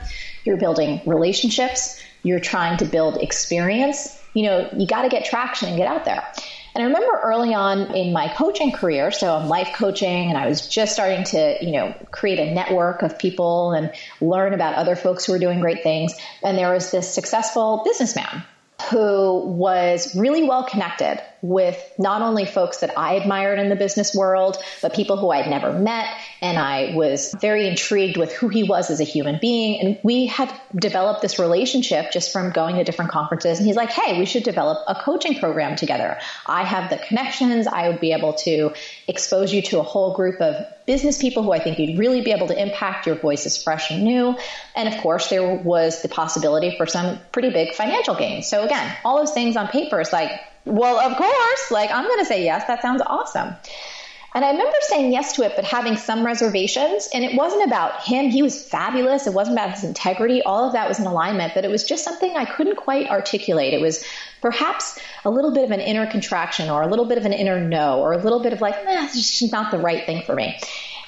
you're 0.47 0.57
building 0.57 1.03
relationships, 1.05 2.03
you're 2.23 2.41
trying 2.41 2.79
to 2.79 2.87
build 2.87 3.19
experience. 3.19 4.19
You 4.33 4.45
know, 4.45 4.71
you 4.75 4.87
got 4.87 5.03
to 5.03 5.11
get 5.11 5.27
traction 5.27 5.69
and 5.69 5.77
get 5.77 5.89
out 5.89 6.07
there. 6.07 6.27
And 6.75 6.83
I 6.83 6.87
remember 6.87 7.21
early 7.23 7.53
on 7.53 7.95
in 7.95 8.15
my 8.15 8.29
coaching 8.29 8.73
career, 8.73 9.11
so 9.11 9.37
I'm 9.37 9.49
life 9.49 9.73
coaching 9.75 10.31
and 10.31 10.39
I 10.39 10.49
was 10.49 10.67
just 10.67 10.95
starting 10.95 11.25
to, 11.25 11.59
you 11.61 11.73
know, 11.73 11.95
create 12.13 12.39
a 12.39 12.55
network 12.55 13.03
of 13.03 13.19
people 13.19 13.73
and 13.73 13.93
learn 14.23 14.55
about 14.55 14.77
other 14.77 14.97
folks 14.97 15.27
who 15.27 15.33
were 15.33 15.39
doing 15.39 15.61
great 15.61 15.83
things. 15.83 16.15
And 16.43 16.57
there 16.57 16.73
was 16.73 16.91
this 16.91 17.13
successful 17.13 17.83
businessman 17.85 18.43
who 18.91 19.41
was 19.41 20.17
really 20.17 20.45
well 20.45 20.65
connected 20.65 21.21
with 21.43 21.79
not 21.99 22.23
only 22.23 22.45
folks 22.45 22.79
that 22.79 22.99
I 22.99 23.15
admired 23.15 23.59
in 23.59 23.69
the 23.69 23.77
business 23.77 24.15
world, 24.15 24.57
but 24.83 24.95
people 24.95 25.17
who 25.17 25.31
I'd 25.31 25.49
never 25.49 25.73
met. 25.73 26.07
And 26.41 26.59
I 26.59 26.95
was 26.95 27.35
very 27.41 27.67
intrigued 27.67 28.17
with 28.17 28.33
who 28.33 28.49
he 28.49 28.63
was 28.63 28.91
as 28.91 29.01
a 29.01 29.05
human 29.05 29.39
being. 29.41 29.81
And 29.81 29.99
we 30.03 30.27
had 30.27 30.53
developed 30.75 31.23
this 31.23 31.39
relationship 31.39 32.13
just 32.13 32.33
from 32.33 32.51
going 32.51 32.77
to 32.77 32.85
different 32.85 33.11
conferences. 33.11 33.59
And 33.59 33.67
he's 33.67 33.77
like, 33.77 33.91
hey, 33.91 34.19
we 34.19 34.27
should 34.27 34.43
develop 34.43 34.79
a 34.87 34.95
coaching 34.95 35.39
program 35.39 35.77
together. 35.77 36.19
I 36.47 36.65
have 36.65 36.91
the 36.91 36.99
connections. 36.99 37.67
I 37.67 37.89
would 37.89 38.01
be 38.01 38.13
able 38.13 38.35
to 38.35 38.73
expose 39.09 39.53
you 39.53 39.63
to 39.63 39.81
a 39.81 39.83
whole 39.83 40.15
group 40.15 40.41
of 40.41 40.67
business 40.87 41.19
people 41.19 41.43
who 41.43 41.53
I 41.53 41.61
think 41.61 41.79
you'd 41.79 41.99
really 41.99 42.21
be 42.21 42.33
able 42.33 42.49
to 42.49 42.61
impact. 42.61 43.07
Your 43.07 43.17
voice 43.17 43.47
is 43.47 43.63
fresh 43.63 43.91
and 43.91 44.03
new. 44.03 44.37
And 44.75 44.93
of 44.93 45.01
course, 45.01 45.29
there 45.29 45.55
was 45.55 46.03
the 46.03 46.09
possibility 46.09 46.77
for 46.77 46.87
some 46.87 47.19
pretty 47.33 47.51
big 47.51 47.75
financial 47.75 48.15
gains. 48.15 48.49
So 48.49 48.65
again, 48.65 48.97
all 49.05 49.19
those 49.19 49.33
things 49.33 49.57
on 49.57 49.69
paper 49.69 50.01
is 50.01 50.13
like, 50.13 50.33
well, 50.65 50.99
of 50.99 51.17
course, 51.17 51.71
like 51.71 51.91
I'm 51.91 52.05
going 52.05 52.19
to 52.21 52.25
say 52.25 52.45
yes. 52.45 52.67
That 52.67 52.83
sounds 52.83 53.03
awesome. 53.07 53.55
And 54.33 54.45
I 54.45 54.53
remember 54.53 54.77
saying 54.83 55.11
yes 55.11 55.33
to 55.35 55.43
it, 55.43 55.55
but 55.57 55.65
having 55.65 55.97
some 55.97 56.25
reservations. 56.25 57.09
And 57.13 57.25
it 57.25 57.35
wasn't 57.35 57.67
about 57.67 58.03
him. 58.03 58.31
He 58.31 58.43
was 58.43 58.63
fabulous. 58.63 59.27
It 59.27 59.35
wasn't 59.35 59.57
about 59.57 59.73
his 59.73 59.83
integrity. 59.83 60.41
All 60.43 60.65
of 60.65 60.73
that 60.75 60.89
was 60.89 61.01
in 61.01 61.07
alignment, 61.07 61.53
but 61.55 61.65
it 61.65 61.71
was 61.71 61.83
just 61.83 62.05
something 62.05 62.37
I 62.37 62.45
couldn't 62.45 62.77
quite 62.77 63.09
articulate. 63.09 63.75
It 63.75 63.81
was 63.81 64.05
perhaps 64.41 65.01
a 65.25 65.31
little 65.31 65.53
bit 65.53 65.65
of 65.65 65.73
an 65.73 65.81
inner 65.81 66.07
contraction 66.07 66.71
or 66.71 66.83
a 66.83 66.87
little 66.87 67.07
bit 67.07 67.19
of 67.19 67.25
an 67.25 67.33
inner 67.33 67.61
no 67.61 68.01
or 68.01 68.13
a 68.13 68.19
little 68.19 68.41
bit 68.41 68.53
of 68.53 68.61
like, 68.61 68.85
nah, 68.85 69.05
it's 69.05 69.39
just 69.41 69.51
not 69.51 69.73
the 69.73 69.79
right 69.79 70.07
thing 70.07 70.23
for 70.23 70.37
me. 70.37 70.57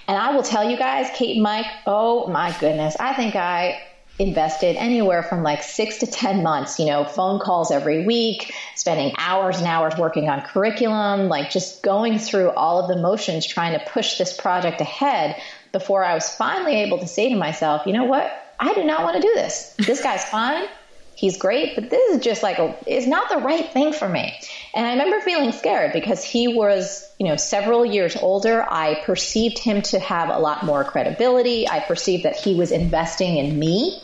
And 0.09 0.18
I 0.18 0.35
will 0.35 0.42
tell 0.42 0.68
you 0.68 0.76
guys, 0.76 1.09
Kate 1.14 1.37
and 1.37 1.44
Mike, 1.44 1.66
oh 1.87 2.26
my 2.26 2.54
goodness, 2.59 2.97
I 2.99 3.14
think 3.14 3.37
I 3.37 3.80
invested 4.19 4.76
anywhere 4.76 5.23
from 5.23 5.42
like 5.42 5.62
six 5.62 5.99
to 5.99 6.07
10 6.07 6.42
months, 6.42 6.78
you 6.78 6.87
know, 6.87 7.04
phone 7.04 7.40
calls 7.40 7.71
every 7.71 8.04
week, 8.04 8.54
spending 8.76 9.15
hours 9.19 9.58
and 9.58 9.67
hours 9.67 9.97
working 9.97 10.28
on 10.28 10.43
curriculum, 10.43 11.28
like 11.28 11.50
just 11.50 11.82
going 11.82 12.19
through 12.19 12.50
all 12.50 12.80
of 12.80 12.89
the 12.95 13.00
motions 13.00 13.47
trying 13.47 13.78
to 13.78 13.84
push 13.86 14.19
this 14.19 14.36
project 14.36 14.80
ahead 14.80 15.41
before 15.73 16.04
I 16.04 16.15
was 16.15 16.28
finally 16.28 16.82
able 16.82 16.99
to 16.99 17.06
say 17.06 17.30
to 17.30 17.36
myself, 17.36 17.86
you 17.86 17.93
know 17.93 18.04
what? 18.04 18.30
I 18.60 18.75
do 18.75 18.84
not 18.84 19.02
want 19.02 19.17
to 19.17 19.23
do 19.23 19.32
this. 19.34 19.75
This 19.78 20.02
guy's 20.02 20.25
fine. 20.25 20.69
He's 21.15 21.36
great, 21.36 21.75
but 21.75 21.91
this 21.91 22.17
is 22.17 22.23
just 22.23 22.43
like 22.43 22.56
it's 22.86 23.06
not 23.06 23.28
the 23.28 23.36
right 23.36 23.71
thing 23.71 23.93
for 23.93 24.08
me. 24.08 24.39
And 24.75 24.86
I 24.86 24.93
remember 24.93 25.21
feeling 25.21 25.52
scared 25.52 25.93
because 25.93 26.25
he 26.25 26.49
was, 26.49 27.08
you 27.19 27.26
know, 27.28 27.36
several 27.36 27.84
years 27.84 28.17
older. 28.17 28.65
I 28.69 29.00
perceived 29.04 29.58
him 29.58 29.82
to 29.82 30.00
have 30.00 30.30
a 30.30 30.39
lot 30.39 30.65
more 30.65 30.84
credibility. 30.84 31.69
I 31.69 31.80
perceived 31.80 32.25
that 32.25 32.36
he 32.36 32.54
was 32.54 32.73
investing 32.73 33.36
in 33.36 33.58
me, 33.58 34.00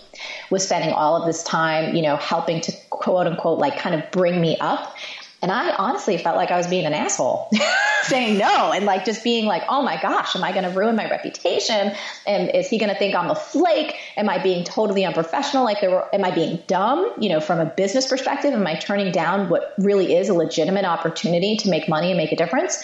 was 0.51 0.65
spending 0.65 0.93
all 0.93 1.17
of 1.17 1.27
this 1.27 1.43
time, 1.43 1.95
you 1.95 2.03
know, 2.03 2.17
helping 2.17 2.61
to 2.63 2.73
quote 2.91 3.27
unquote, 3.27 3.59
like 3.59 3.79
kind 3.79 3.95
of 3.95 4.11
bring 4.11 4.41
me 4.41 4.57
up. 4.59 4.97
And 5.41 5.53
I 5.53 5.73
honestly 5.77 6.19
felt 6.19 6.37
like 6.37 6.51
I 6.51 6.57
was 6.57 6.67
being 6.67 6.85
an 6.85 6.93
asshole 6.93 7.49
saying 8.03 8.39
no 8.39 8.73
and 8.73 8.85
like 8.85 9.05
just 9.05 9.23
being 9.23 9.47
like, 9.47 9.63
oh 9.69 9.83
my 9.83 10.01
gosh, 10.01 10.35
am 10.35 10.43
I 10.43 10.51
going 10.51 10.65
to 10.65 10.71
ruin 10.71 10.97
my 10.97 11.09
reputation? 11.09 11.93
And 12.27 12.51
is 12.57 12.69
he 12.69 12.79
going 12.79 12.93
to 12.93 12.99
think 12.99 13.15
I'm 13.15 13.31
a 13.31 13.37
flake? 13.37 13.95
Am 14.17 14.29
I 14.29 14.43
being 14.43 14.65
totally 14.65 15.05
unprofessional? 15.05 15.63
Like 15.63 15.81
there 15.81 15.91
were, 15.91 16.13
am 16.13 16.25
I 16.25 16.33
being 16.33 16.61
dumb? 16.67 17.13
You 17.19 17.29
know, 17.29 17.41
from 17.41 17.61
a 17.61 17.67
business 17.67 18.09
perspective, 18.09 18.53
am 18.53 18.67
I 18.67 18.75
turning 18.75 19.13
down 19.13 19.49
what 19.49 19.75
really 19.79 20.17
is 20.17 20.29
a 20.29 20.35
legitimate 20.35 20.85
opportunity 20.85 21.57
to 21.59 21.71
make 21.71 21.89
money 21.89 22.09
and 22.11 22.17
make 22.17 22.33
a 22.33 22.37
difference? 22.37 22.83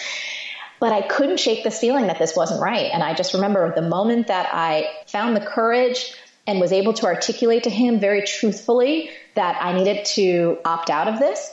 But 0.79 0.93
I 0.93 1.01
couldn't 1.01 1.39
shake 1.39 1.63
this 1.63 1.79
feeling 1.79 2.07
that 2.07 2.19
this 2.19 2.35
wasn't 2.35 2.61
right. 2.61 2.89
And 2.93 3.03
I 3.03 3.13
just 3.13 3.33
remember 3.33 3.73
the 3.73 3.81
moment 3.81 4.27
that 4.27 4.49
I 4.53 4.89
found 5.07 5.35
the 5.35 5.41
courage 5.41 6.13
and 6.47 6.59
was 6.59 6.71
able 6.71 6.93
to 6.93 7.05
articulate 7.05 7.63
to 7.63 7.69
him 7.69 7.99
very 7.99 8.23
truthfully 8.23 9.09
that 9.35 9.57
I 9.61 9.73
needed 9.73 10.05
to 10.05 10.57
opt 10.63 10.89
out 10.89 11.07
of 11.07 11.19
this. 11.19 11.51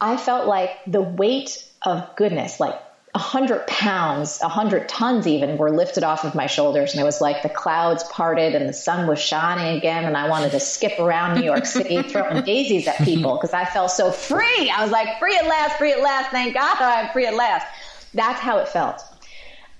I 0.00 0.16
felt 0.16 0.46
like 0.46 0.70
the 0.86 1.02
weight 1.02 1.64
of 1.82 2.16
goodness, 2.16 2.60
like 2.60 2.80
a 3.14 3.18
hundred 3.18 3.66
pounds, 3.68 4.40
a 4.42 4.48
hundred 4.48 4.88
tons 4.88 5.26
even 5.26 5.56
were 5.56 5.70
lifted 5.70 6.02
off 6.02 6.24
of 6.24 6.34
my 6.34 6.46
shoulders. 6.46 6.92
And 6.92 7.00
it 7.00 7.04
was 7.04 7.20
like 7.20 7.42
the 7.42 7.48
clouds 7.48 8.02
parted 8.04 8.56
and 8.56 8.68
the 8.68 8.72
sun 8.72 9.06
was 9.06 9.20
shining 9.20 9.76
again. 9.76 10.04
And 10.04 10.16
I 10.16 10.28
wanted 10.28 10.50
to 10.50 10.60
skip 10.60 10.98
around 10.98 11.38
New 11.38 11.44
York 11.44 11.64
City 11.64 12.02
throwing 12.08 12.42
daisies 12.42 12.88
at 12.88 12.96
people 12.98 13.36
because 13.36 13.52
I 13.54 13.66
felt 13.66 13.92
so 13.92 14.10
free. 14.10 14.68
I 14.68 14.82
was 14.82 14.90
like, 14.90 15.20
free 15.20 15.36
at 15.36 15.46
last, 15.46 15.78
free 15.78 15.92
at 15.92 16.00
last. 16.00 16.30
Thank 16.30 16.54
God 16.54 16.80
I'm 16.80 17.12
free 17.12 17.26
at 17.26 17.34
last. 17.34 17.66
That's 18.14 18.40
how 18.40 18.58
it 18.58 18.68
felt. 18.68 19.00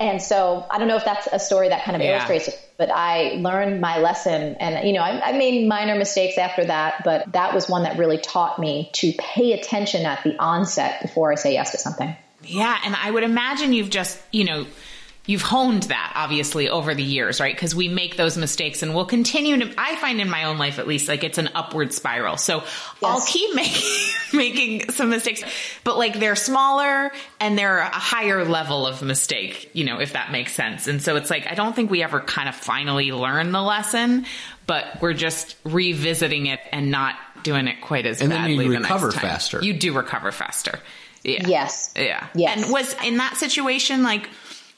And 0.05 0.21
so 0.21 0.67
I 0.71 0.77
don't 0.79 0.87
know 0.87 0.97
if 0.97 1.05
that's 1.07 1.27
a 1.33 1.39
story 1.39 1.71
that 1.71 1.83
kind 1.85 1.97
of 1.97 2.03
Yeah. 2.03 2.17
illustrates 2.17 2.49
it, 2.49 2.61
but 2.77 2.91
I 2.91 3.37
learned 3.39 3.81
my 3.81 3.99
lesson. 3.99 4.55
And, 4.61 4.87
you 4.87 4.93
know, 4.93 5.01
I, 5.01 5.31
I 5.31 5.33
made 5.33 5.67
minor 5.67 5.95
mistakes 5.97 6.37
after 6.37 6.63
that, 6.67 7.03
but 7.05 7.33
that 7.33 7.55
was 7.55 7.71
one 7.71 7.85
that 7.85 7.97
really 7.97 8.19
taught 8.19 8.59
me 8.59 8.91
to 8.95 9.15
pay 9.19 9.53
attention 9.55 10.05
at 10.05 10.23
the 10.23 10.37
onset 10.39 11.01
before 11.01 11.33
I 11.33 11.37
say 11.37 11.55
yes 11.55 11.73
to 11.73 11.79
something. 11.79 12.15
Yeah, 12.43 12.79
and 12.85 12.95
I 12.95 13.11
would 13.11 13.23
imagine 13.23 13.73
you've 13.73 13.89
just, 13.89 14.21
you 14.31 14.45
know, 14.45 14.67
you've 15.27 15.43
honed 15.43 15.85
that 15.85 16.13
obviously 16.15 16.69
over 16.69 16.95
the 16.95 17.03
years, 17.03 17.41
right? 17.41 17.55
Because 17.55 17.75
we 17.75 17.89
make 17.89 18.17
those 18.17 18.37
mistakes 18.37 18.83
and 18.83 18.95
we'll 18.95 19.07
continue 19.07 19.59
to 19.59 19.75
I 19.79 19.97
find 19.97 20.21
in 20.21 20.29
my 20.29 20.45
own 20.45 20.59
life 20.59 20.79
at 20.79 20.87
least 20.87 21.09
like 21.09 21.25
it's 21.25 21.39
an 21.39 21.51
upward 21.55 21.93
spiral. 21.93 22.37
So 22.37 22.63
I'll 23.03 23.25
keep 23.25 23.55
making 23.55 23.91
making 24.35 24.91
some 24.91 25.11
mistakes, 25.11 25.43
but 25.83 25.97
like 25.97 26.19
they're 26.19 26.37
smaller 26.37 27.11
and 27.41 27.57
they're 27.57 27.79
a 27.79 27.89
higher 27.89 28.45
level 28.45 28.87
of 28.87 29.03
mistake, 29.03 29.71
you 29.73 29.85
know, 29.85 29.99
if 29.99 30.13
that 30.13 30.31
makes 30.31 30.53
sense. 30.53 30.89
And 30.89 31.01
so 31.01 31.17
it's 31.17 31.31
like 31.31 31.51
I 31.51 31.55
don't 31.55 31.75
think 31.75 31.91
we 31.91 32.03
ever 32.03 32.21
kind 32.21 32.49
of 32.49 32.55
finally 32.55 33.11
learn 33.11 33.53
the 33.53 33.63
lesson, 33.63 34.27
but 34.67 35.01
we're 35.01 35.15
just 35.15 35.57
revisiting 35.65 36.47
it 36.47 36.61
and 36.71 36.91
not 36.91 37.17
doing 37.43 37.67
it 37.69 37.81
quite 37.81 38.05
as 38.07 38.21
And 38.21 38.31
then 38.31 38.51
you 38.51 38.57
badly 38.57 38.69
the 38.69 38.81
recover 38.81 39.07
next 39.07 39.15
time. 39.15 39.31
faster. 39.31 39.63
You 39.63 39.73
do 39.75 39.95
recover 39.95 40.33
faster. 40.33 40.79
Yeah. 41.23 41.47
Yes. 41.47 41.95
Yeah. 41.97 42.27
Yes. 42.35 42.63
And 42.63 42.73
was 42.73 42.95
in 43.03 43.17
that 43.17 43.37
situation 43.37 44.03
like 44.03 44.29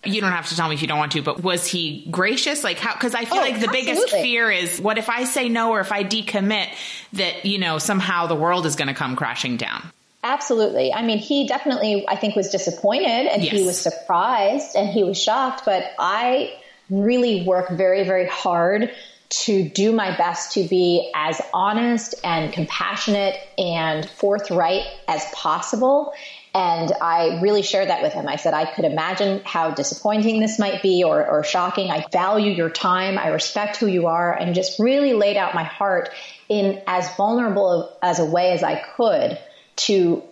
you 0.09 0.21
don't 0.21 0.33
have 0.33 0.49
to 0.49 0.57
tell 0.57 0.69
me 0.69 0.75
if 0.75 0.83
you 0.83 0.89
don't 0.89 0.99
want 0.99 1.13
to, 1.13 1.23
but 1.23 1.43
was 1.43 1.67
he 1.67 2.07
gracious? 2.11 2.65
Like 2.65 2.79
how? 2.79 2.95
Because 2.95 3.15
I 3.15 3.25
feel 3.25 3.39
Oh, 3.39 3.43
like 3.43 3.61
the 3.61 3.69
biggest 3.69 4.11
fear 4.11 4.51
is 4.51 4.81
what 4.81 4.99
if 4.99 5.09
I 5.09 5.25
say 5.25 5.49
no 5.49 5.71
or 5.73 5.81
if 5.81 5.93
I 5.93 6.05
decommit 6.05 6.69
that 7.15 7.45
you 7.45 7.59
know 7.59 7.79
somehow 7.79 8.27
the 8.27 8.35
world 8.35 8.67
is 8.67 8.77
going 8.77 8.89
to 8.89 8.95
come 8.95 9.17
crashing 9.17 9.57
down. 9.57 9.93
Absolutely. 10.23 10.93
I 10.93 11.03
mean, 11.03 11.19
he 11.19 11.47
definitely, 11.47 12.05
I 12.09 12.17
think, 12.17 12.35
was 12.35 12.49
disappointed 12.49 13.29
and 13.29 13.43
he 13.43 13.65
was 13.65 13.81
surprised 13.81 14.75
and 14.75 14.89
he 14.89 15.05
was 15.05 15.21
shocked, 15.23 15.63
but 15.65 15.85
I 16.01 16.53
really 16.91 17.45
work 17.45 17.71
very, 17.71 18.03
very 18.03 18.27
hard 18.27 18.91
to 19.29 19.69
do 19.69 19.93
my 19.93 20.17
best 20.17 20.53
to 20.53 20.67
be 20.67 21.11
as 21.15 21.41
honest 21.53 22.15
and 22.25 22.53
compassionate 22.53 23.37
and 23.59 24.09
forthright 24.09 24.85
as 25.07 25.25
possible. 25.33 26.13
And 26.57 26.91
I 27.03 27.39
really 27.43 27.61
shared 27.61 27.91
that 27.91 28.01
with 28.01 28.15
him. 28.15 28.27
I 28.27 28.37
said, 28.37 28.55
I 28.55 28.65
could 28.65 28.87
imagine 28.87 29.43
how 29.45 29.73
disappointing 29.73 30.41
this 30.41 30.59
might 30.59 30.81
be 30.81 31.05
or, 31.05 31.23
or 31.23 31.45
shocking. 31.45 31.91
I 31.91 32.07
value 32.11 32.51
your 32.51 32.71
time. 32.71 33.19
I 33.19 33.29
respect 33.29 33.77
who 33.77 33.87
you 33.87 34.07
are 34.07 34.33
and 34.33 34.55
just 34.55 34.79
really 34.79 35.13
laid 35.13 35.37
out 35.37 35.55
my 35.55 35.65
heart 35.65 36.09
in 36.49 36.81
as 36.87 37.15
vulnerable 37.15 37.95
as 38.03 38.21
a 38.21 38.25
way 38.25 38.53
as 38.53 38.63
I 38.63 38.83
could 38.97 39.39
to 39.77 40.23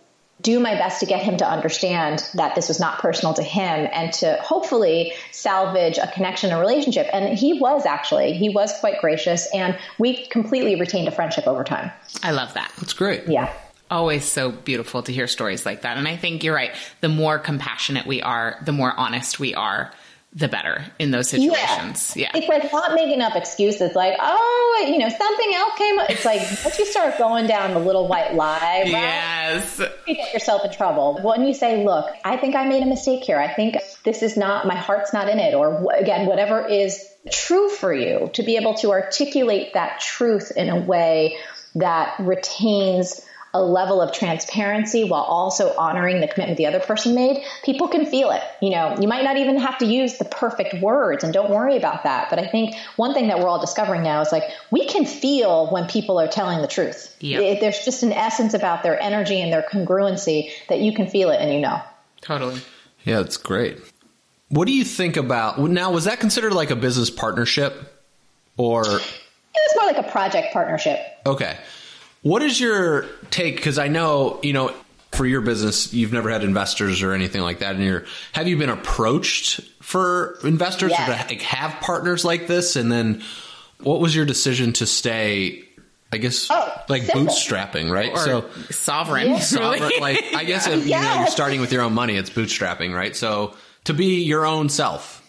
do 0.40 0.60
my 0.60 0.76
best 0.76 1.00
to 1.00 1.06
get 1.06 1.22
him 1.22 1.37
to 1.37 1.46
understand 1.46 2.26
that 2.34 2.54
this 2.54 2.68
was 2.68 2.80
not 2.80 3.00
personal 3.00 3.34
to 3.34 3.42
him 3.42 3.87
and 3.92 4.10
to 4.14 4.38
hopefully 4.40 5.12
salvage 5.30 5.98
a 5.98 6.06
connection, 6.06 6.52
a 6.52 6.58
relationship. 6.58 7.06
And 7.12 7.38
he 7.38 7.60
was 7.60 7.84
actually, 7.84 8.32
he 8.32 8.48
was 8.48 8.72
quite 8.80 8.98
gracious 9.02 9.46
and 9.52 9.78
we 9.98 10.26
completely 10.28 10.80
retained 10.80 11.06
a 11.06 11.10
friendship 11.10 11.46
over 11.46 11.64
time. 11.64 11.92
I 12.22 12.30
love 12.30 12.54
that. 12.54 12.72
That's 12.78 12.94
great. 12.94 13.28
Yeah. 13.28 13.52
Always 13.90 14.25
so 14.25 14.51
beautiful 14.51 15.03
to 15.03 15.12
hear 15.12 15.27
stories 15.27 15.66
like 15.66 15.83
that. 15.83 15.97
And 15.97 16.09
I 16.09 16.16
think 16.16 16.42
you're 16.42 16.55
right. 16.55 16.75
The 17.01 17.09
more 17.09 17.38
compassionate 17.38 18.07
we 18.07 18.23
are, 18.23 18.57
the 18.64 18.73
more 18.73 18.92
honest 18.92 19.38
we 19.38 19.55
are 19.55 19.92
the 20.37 20.49
better 20.49 20.85
in 20.99 21.12
those 21.12 21.29
situations. 21.29 22.16
Yeah. 22.16 22.31
yeah. 22.35 22.40
It's 22.40 22.49
like 22.49 22.73
not 22.73 22.94
making 22.94 23.20
up 23.20 23.37
excuses 23.37 23.94
like, 23.94 24.16
oh, 24.20 24.87
you 24.88 24.99
know, 24.99 25.09
something 25.09 25.55
else 25.55 25.79
came 25.79 25.99
up. 26.01 26.11
It's 26.11 26.25
like 26.25 26.40
once 26.64 26.77
you 26.79 26.87
start 26.87 27.18
going 27.18 27.47
down 27.47 27.73
the 27.73 27.79
little 27.79 28.09
white 28.09 28.35
lie, 28.35 28.81
right, 28.83 28.88
yes. 28.88 29.81
you 30.09 30.16
get 30.16 30.35
yourself 30.35 30.64
in 30.64 30.73
trouble. 30.73 31.20
When 31.23 31.47
you 31.47 31.55
say, 31.55 31.85
look, 31.85 32.11
I 32.25 32.37
think 32.37 32.57
I 32.57 32.66
made 32.66 32.83
a 32.83 32.87
mistake 32.87 33.23
here. 33.23 33.38
I 33.38 33.55
think 33.55 33.77
this 34.03 34.23
is 34.23 34.37
not, 34.37 34.66
my 34.66 34.75
heart's 34.75 35.12
not 35.12 35.29
in 35.29 35.38
it. 35.38 35.55
Or 35.55 35.87
again, 35.94 36.27
whatever 36.27 36.66
is 36.66 37.01
true 37.31 37.68
for 37.68 37.94
you 37.94 38.29
to 38.35 38.42
be 38.42 38.57
able 38.57 38.75
to 38.75 38.90
articulate 38.90 39.75
that 39.75 40.01
truth 40.01 40.51
in 40.57 40.68
a 40.68 40.81
way 40.81 41.37
that 41.77 42.16
retains 42.18 43.20
a 43.55 43.62
level 43.62 44.03
of 44.03 44.12
transparency 44.12 45.05
while 45.05 45.23
also 45.23 45.75
honoring 45.77 46.21
the 46.21 46.27
commitment 46.27 46.59
the 46.59 46.67
other 46.67 46.81
person 46.81 47.14
made, 47.14 47.43
people 47.64 47.87
can 47.87 48.05
feel 48.05 48.33
it. 48.33 48.43
You 48.61 48.71
know, 48.71 48.97
you 49.01 49.07
might 49.07 49.23
not 49.23 49.37
even 49.37 49.59
have 49.59 49.79
to 49.79 49.87
use 49.87 50.19
the 50.19 50.25
perfect 50.25 50.75
words 50.83 51.23
and 51.23 51.33
don't 51.33 51.51
worry 51.51 51.77
about 51.77 52.03
that. 52.03 52.29
But 52.31 52.40
I 52.40 52.49
think 52.49 52.75
one 52.97 53.14
thing 53.14 53.29
that 53.29 53.38
we're 53.38 53.49
all 53.49 53.61
discovering 53.61 54.03
now 54.03 54.21
is 54.21 54.33
like 54.33 54.43
we 54.73 54.87
can 54.87 55.07
feel 55.07 55.71
when 55.71 55.87
people 55.87 56.21
are 56.21 56.27
telling 56.27 56.61
the 56.61 56.67
truth. 56.67 57.17
Yep. 57.21 57.61
there's 57.61 57.85
just 57.85 58.03
an 58.03 58.12
essence 58.12 58.55
about 58.55 58.83
their 58.83 59.01
energy 59.01 59.40
and 59.40 59.53
their 59.53 59.62
congruency 59.62 60.51
that 60.69 60.81
you 60.81 60.93
can 60.93 61.07
feel 61.07 61.31
it 61.31 61.40
and 61.40 61.55
you 61.55 61.61
know. 61.61 61.81
Totally. 62.21 62.61
Yeah, 63.05 63.21
that's 63.21 63.37
great. 63.37 63.79
What 64.49 64.67
do 64.67 64.73
you 64.73 64.85
think 64.85 65.17
about 65.17 65.61
now? 65.61 65.93
Was 65.93 66.05
that 66.05 66.19
considered 66.19 66.53
like 66.53 66.71
a 66.71 66.77
business 66.77 67.09
partnership 67.09 68.03
or? 68.57 68.83
It 68.83 68.87
was 68.88 69.77
more 69.77 69.87
like 69.87 69.99
a 69.99 70.11
project 70.11 70.53
partnership. 70.53 70.99
Okay. 71.25 71.57
What 72.24 72.42
is 72.42 72.58
your 72.58 73.04
take? 73.30 73.56
Because 73.56 73.78
I 73.78 73.88
know, 73.88 74.40
you 74.42 74.54
know, 74.54 74.74
for 75.12 75.26
your 75.26 75.42
business, 75.42 75.92
you've 75.92 76.12
never 76.12 76.30
had 76.30 76.42
investors 76.42 77.02
or 77.02 77.12
anything 77.12 77.42
like 77.42 77.58
that. 77.58 77.74
And 77.74 77.84
you're, 77.84 78.04
have 78.32 78.48
you 78.48 78.56
been 78.56 78.70
approached 78.70 79.60
for 79.82 80.38
investors 80.42 80.90
yes. 80.90 81.06
or 81.06 81.12
to 81.12 81.28
like, 81.28 81.42
have 81.42 81.80
partners 81.82 82.24
like 82.24 82.46
this? 82.46 82.76
And 82.76 82.90
then 82.90 83.22
what 83.80 84.00
was 84.00 84.16
your 84.16 84.24
decision 84.24 84.72
to 84.74 84.87
stay 84.87 85.64
I 86.12 86.16
guess 86.16 86.46
oh, 86.48 86.82
like 86.88 87.02
simple. 87.02 87.24
bootstrapping, 87.24 87.90
right? 87.90 88.12
Or 88.12 88.18
so 88.18 88.50
sovereign, 88.70 89.30
yeah. 89.30 89.38
sovereign. 89.40 89.90
Like 90.00 90.22
I 90.32 90.44
guess 90.46 90.68
if 90.68 90.87
yes. 90.87 91.02
you 91.02 91.08
know 91.08 91.18
you're 91.18 91.26
starting 91.26 91.60
with 91.60 91.72
your 91.72 91.82
own 91.82 91.92
money, 91.92 92.16
it's 92.16 92.30
bootstrapping, 92.30 92.94
right? 92.94 93.16
So 93.16 93.56
to 93.84 93.94
be 93.94 94.22
your 94.22 94.46
own 94.46 94.68
self. 94.68 95.20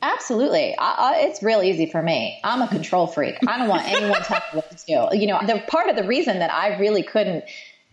Absolutely. 0.00 0.76
I, 0.78 0.94
I, 0.94 1.16
it's 1.26 1.42
real 1.42 1.62
easy 1.62 1.86
for 1.86 2.02
me. 2.02 2.40
I'm 2.42 2.62
a 2.62 2.68
control 2.68 3.06
freak. 3.06 3.36
I 3.46 3.58
don't 3.58 3.68
want 3.68 3.86
anyone 3.86 4.20
telling 4.22 4.42
me 4.52 4.56
what 4.56 4.70
You 4.88 5.26
know, 5.26 5.40
the 5.46 5.62
part 5.68 5.88
of 5.88 5.96
the 5.96 6.04
reason 6.04 6.38
that 6.38 6.52
I 6.52 6.78
really 6.78 7.02
couldn't 7.02 7.44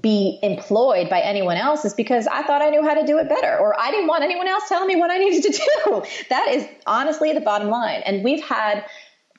be 0.02 0.40
employed 0.42 1.10
by 1.10 1.20
anyone 1.20 1.58
else 1.58 1.84
is 1.84 1.94
because 1.94 2.26
I 2.28 2.44
thought 2.44 2.62
I 2.62 2.70
knew 2.70 2.84
how 2.84 2.94
to 2.94 3.06
do 3.06 3.18
it 3.18 3.28
better, 3.28 3.58
or 3.58 3.78
I 3.80 3.92
didn't 3.92 4.08
want 4.08 4.24
anyone 4.24 4.48
else 4.48 4.70
telling 4.70 4.88
me 4.88 4.96
what 4.96 5.12
I 5.12 5.18
needed 5.18 5.44
to 5.44 5.52
do. 5.52 6.04
That 6.30 6.48
is 6.50 6.68
honestly 6.88 7.34
the 7.34 7.42
bottom 7.42 7.70
line. 7.70 8.02
And 8.06 8.24
we've 8.24 8.44
had 8.44 8.86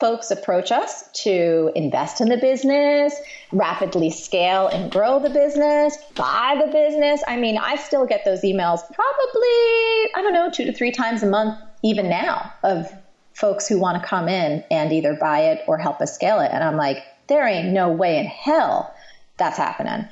folks 0.01 0.31
approach 0.31 0.73
us 0.73 1.09
to 1.13 1.71
invest 1.75 2.21
in 2.21 2.29
the 2.29 2.39
business, 2.39 3.15
rapidly 3.53 4.11
scale 4.11 4.67
and 4.69 4.91
grow 4.91 5.21
the 5.21 5.31
business, 5.31 5.97
buy 6.15 6.61
the 6.65 6.73
business. 6.73 7.23
I 7.29 7.37
mean, 7.37 7.59
I 7.59 7.77
still 7.77 8.07
get 8.07 8.25
those 8.25 8.41
emails 8.41 8.81
probably, 8.93 10.11
I 10.15 10.23
don't 10.23 10.33
know, 10.33 10.51
two 10.51 10.65
to 10.65 10.73
three 10.73 10.91
times 10.91 11.23
a 11.23 11.27
month 11.27 11.59
even 11.83 12.09
now 12.09 12.53
of 12.63 12.91
folks 13.35 13.69
who 13.69 13.79
want 13.79 14.01
to 14.01 14.07
come 14.07 14.29
in 14.29 14.65
and 14.71 14.93
either 14.93 15.15
buy 15.15 15.41
it 15.41 15.63
or 15.67 15.79
help 15.79 16.01
us 16.01 16.15
scale 16.15 16.41
it. 16.41 16.51
And 16.53 16.65
I'm 16.65 16.77
like, 16.77 17.03
there 17.31 17.47
ain't 17.47 17.69
no 17.69 17.91
way 17.91 18.19
in 18.19 18.27
hell 18.27 18.95
that's 19.39 19.57
happening. 19.57 20.07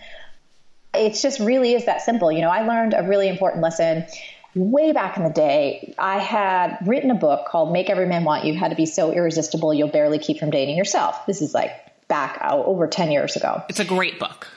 It 0.94 1.14
just 1.20 1.40
really 1.40 1.74
is 1.74 1.84
that 1.84 2.00
simple. 2.00 2.32
You 2.32 2.40
know, 2.40 2.48
I 2.48 2.66
learned 2.66 2.94
a 2.96 3.02
really 3.02 3.28
important 3.28 3.62
lesson 3.62 4.06
way 4.54 4.92
back 4.92 5.16
in 5.16 5.24
the 5.24 5.30
day. 5.30 5.94
I 5.98 6.18
had 6.18 6.78
written 6.86 7.10
a 7.10 7.14
book 7.14 7.46
called 7.46 7.72
Make 7.72 7.90
Every 7.90 8.06
Man 8.06 8.24
Want 8.24 8.44
You 8.44 8.56
How 8.56 8.68
to 8.68 8.74
Be 8.74 8.86
So 8.86 9.12
Irresistible 9.12 9.74
You'll 9.74 9.88
Barely 9.88 10.18
Keep 10.18 10.38
From 10.38 10.50
Dating 10.50 10.76
Yourself. 10.76 11.26
This 11.26 11.42
is 11.42 11.52
like 11.52 11.72
back 12.08 12.38
uh, 12.40 12.56
over 12.56 12.86
10 12.86 13.10
years 13.10 13.36
ago. 13.36 13.62
It's 13.68 13.80
a 13.80 13.84
great 13.84 14.18
book. 14.18 14.48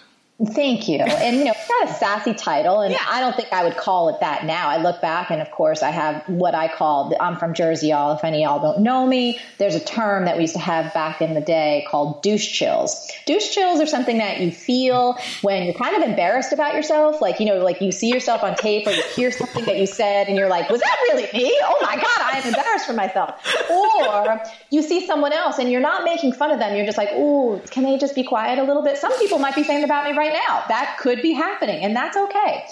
Thank 0.44 0.88
you. 0.88 0.98
And 0.98 1.38
you 1.38 1.46
know, 1.46 1.52
it's 1.52 1.68
got 1.68 1.90
a 1.90 1.94
sassy 1.94 2.34
title, 2.34 2.82
and 2.82 2.92
yeah. 2.92 3.06
I 3.08 3.20
don't 3.20 3.36
think 3.36 3.54
I 3.54 3.64
would 3.64 3.78
call 3.78 4.10
it 4.10 4.22
that 4.22 4.44
now. 4.44 4.70
I 4.70 4.78
look 4.78 5.00
back, 5.00 5.30
and 5.30 5.40
of 5.40 5.52
course, 5.52 5.84
I 5.84 5.92
have 5.92 6.24
what 6.28 6.56
I 6.56 6.68
call. 6.68 7.14
I'm 7.20 7.38
from 7.38 7.54
Jersey, 7.54 7.90
y'all. 7.90 8.16
If 8.16 8.24
any 8.24 8.44
of 8.44 8.50
y'all 8.50 8.74
don't 8.74 8.84
know 8.84 9.06
me, 9.06 9.40
there's 9.60 9.76
a 9.76 9.80
term 9.80 10.26
that 10.26 10.38
we 10.38 10.44
used 10.44 10.56
to 10.56 10.60
have 10.60 10.96
back 10.96 11.22
in 11.22 11.36
the 11.36 11.42
day 11.42 11.86
called 11.88 12.24
douche 12.24 12.52
chills. 12.52 13.08
Douche 13.28 13.52
chills 13.54 13.80
are 13.82 13.86
something 13.86 14.18
that 14.18 14.40
you 14.40 14.52
feel 14.52 15.16
when 15.44 15.66
you're 15.66 15.76
kind 15.76 15.96
of 15.96 16.02
embarrassed 16.02 16.54
about 16.54 16.74
yourself, 16.74 17.22
like 17.22 17.40
you 17.40 17.46
know, 17.46 17.60
like 17.60 17.80
you 17.80 17.92
see 17.92 18.10
yourself 18.10 18.42
on 18.44 18.56
tape 18.56 18.88
or 18.88 18.92
you 18.92 19.04
hear 19.16 19.32
something 19.32 19.66
that 19.66 19.78
you 19.78 19.86
said, 19.86 20.28
and 20.28 20.38
you're 20.38 20.50
like, 20.50 20.72
"Was 20.72 20.82
that 20.82 20.98
really 21.10 21.28
me? 21.34 21.56
Oh 21.62 21.78
my 21.84 21.96
god, 21.96 22.20
I 22.20 22.40
am 22.40 22.48
embarrassed 22.48 22.88
for 22.88 22.94
myself." 22.94 23.36
Or 23.70 24.42
you 24.72 24.82
see 24.82 25.06
someone 25.06 25.34
else, 25.34 25.60
and 25.60 25.72
you're 25.72 25.82
not 25.82 26.04
making 26.04 26.34
fun 26.34 26.50
of 26.50 26.58
them. 26.58 26.76
You're 26.76 26.88
just 26.88 26.98
like, 26.98 27.12
"Ooh, 27.14 27.62
can 27.70 27.84
they 27.84 28.00
just 28.00 28.16
be 28.16 28.24
quiet 28.24 28.58
a 28.58 28.64
little 28.64 28.82
bit?" 28.82 28.98
Some 28.98 29.16
people 29.20 29.38
might 29.38 29.54
be 29.54 29.64
saying 29.64 29.84
about 29.84 30.06
me 30.06 30.18
right 30.18 30.31
right 30.32 30.42
now. 30.48 30.64
That 30.68 30.98
could 31.00 31.22
be 31.22 31.34
happening, 31.34 31.84
and 31.84 31.96
that's 31.96 32.18
okay. 32.18 32.66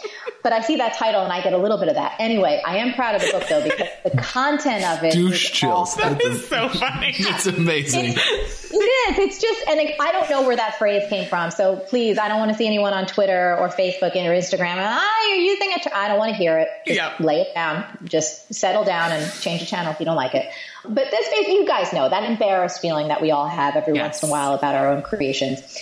But 0.43 0.53
I 0.53 0.61
see 0.61 0.77
that 0.77 0.93
title 0.93 1.23
and 1.23 1.33
I 1.33 1.41
get 1.41 1.53
a 1.53 1.57
little 1.57 1.77
bit 1.77 1.89
of 1.89 1.95
that. 1.95 2.15
Anyway, 2.19 2.61
I 2.65 2.77
am 2.77 2.93
proud 2.93 3.15
of 3.15 3.21
the 3.21 3.31
book 3.31 3.47
though 3.49 3.63
because 3.63 3.87
the 4.03 4.21
content 4.21 4.85
of 4.85 5.03
it. 5.03 5.13
Douche 5.13 5.51
chills. 5.51 5.95
That 5.95 6.21
is 6.21 6.47
so 6.47 6.69
funny. 6.69 7.13
it's 7.17 7.45
amazing. 7.45 8.05
It, 8.05 8.17
it 8.17 9.11
is. 9.11 9.19
It's 9.19 9.41
just, 9.41 9.67
and 9.67 9.79
it, 9.79 9.95
I 9.99 10.11
don't 10.11 10.29
know 10.29 10.43
where 10.43 10.55
that 10.55 10.77
phrase 10.77 11.07
came 11.09 11.27
from. 11.27 11.51
So 11.51 11.75
please, 11.75 12.17
I 12.17 12.27
don't 12.27 12.39
want 12.39 12.51
to 12.51 12.57
see 12.57 12.65
anyone 12.67 12.93
on 12.93 13.05
Twitter 13.05 13.57
or 13.57 13.69
Facebook 13.69 14.15
or 14.15 14.31
Instagram. 14.31 14.75
Ah, 14.77 15.27
you're 15.27 15.37
using 15.37 15.71
it. 15.71 15.87
I 15.93 16.07
don't 16.07 16.17
want 16.17 16.31
to 16.31 16.37
hear 16.37 16.57
it. 16.57 16.69
Just 16.85 16.95
yep. 16.95 17.19
lay 17.19 17.41
it 17.41 17.53
down. 17.53 17.85
Just 18.05 18.53
settle 18.53 18.85
down 18.85 19.11
and 19.11 19.31
change 19.41 19.59
the 19.59 19.65
channel 19.65 19.91
if 19.91 19.99
you 19.99 20.05
don't 20.05 20.15
like 20.15 20.35
it. 20.35 20.49
But 20.83 21.11
this, 21.11 21.47
you 21.47 21.67
guys 21.67 21.91
know 21.91 22.07
that 22.07 22.23
embarrassed 22.23 22.81
feeling 22.81 23.09
that 23.09 23.21
we 23.21 23.31
all 23.31 23.47
have 23.47 23.75
every 23.75 23.95
yes. 23.95 24.03
once 24.03 24.23
in 24.23 24.29
a 24.29 24.31
while 24.31 24.53
about 24.53 24.75
our 24.75 24.93
own 24.93 25.01
creations. 25.01 25.77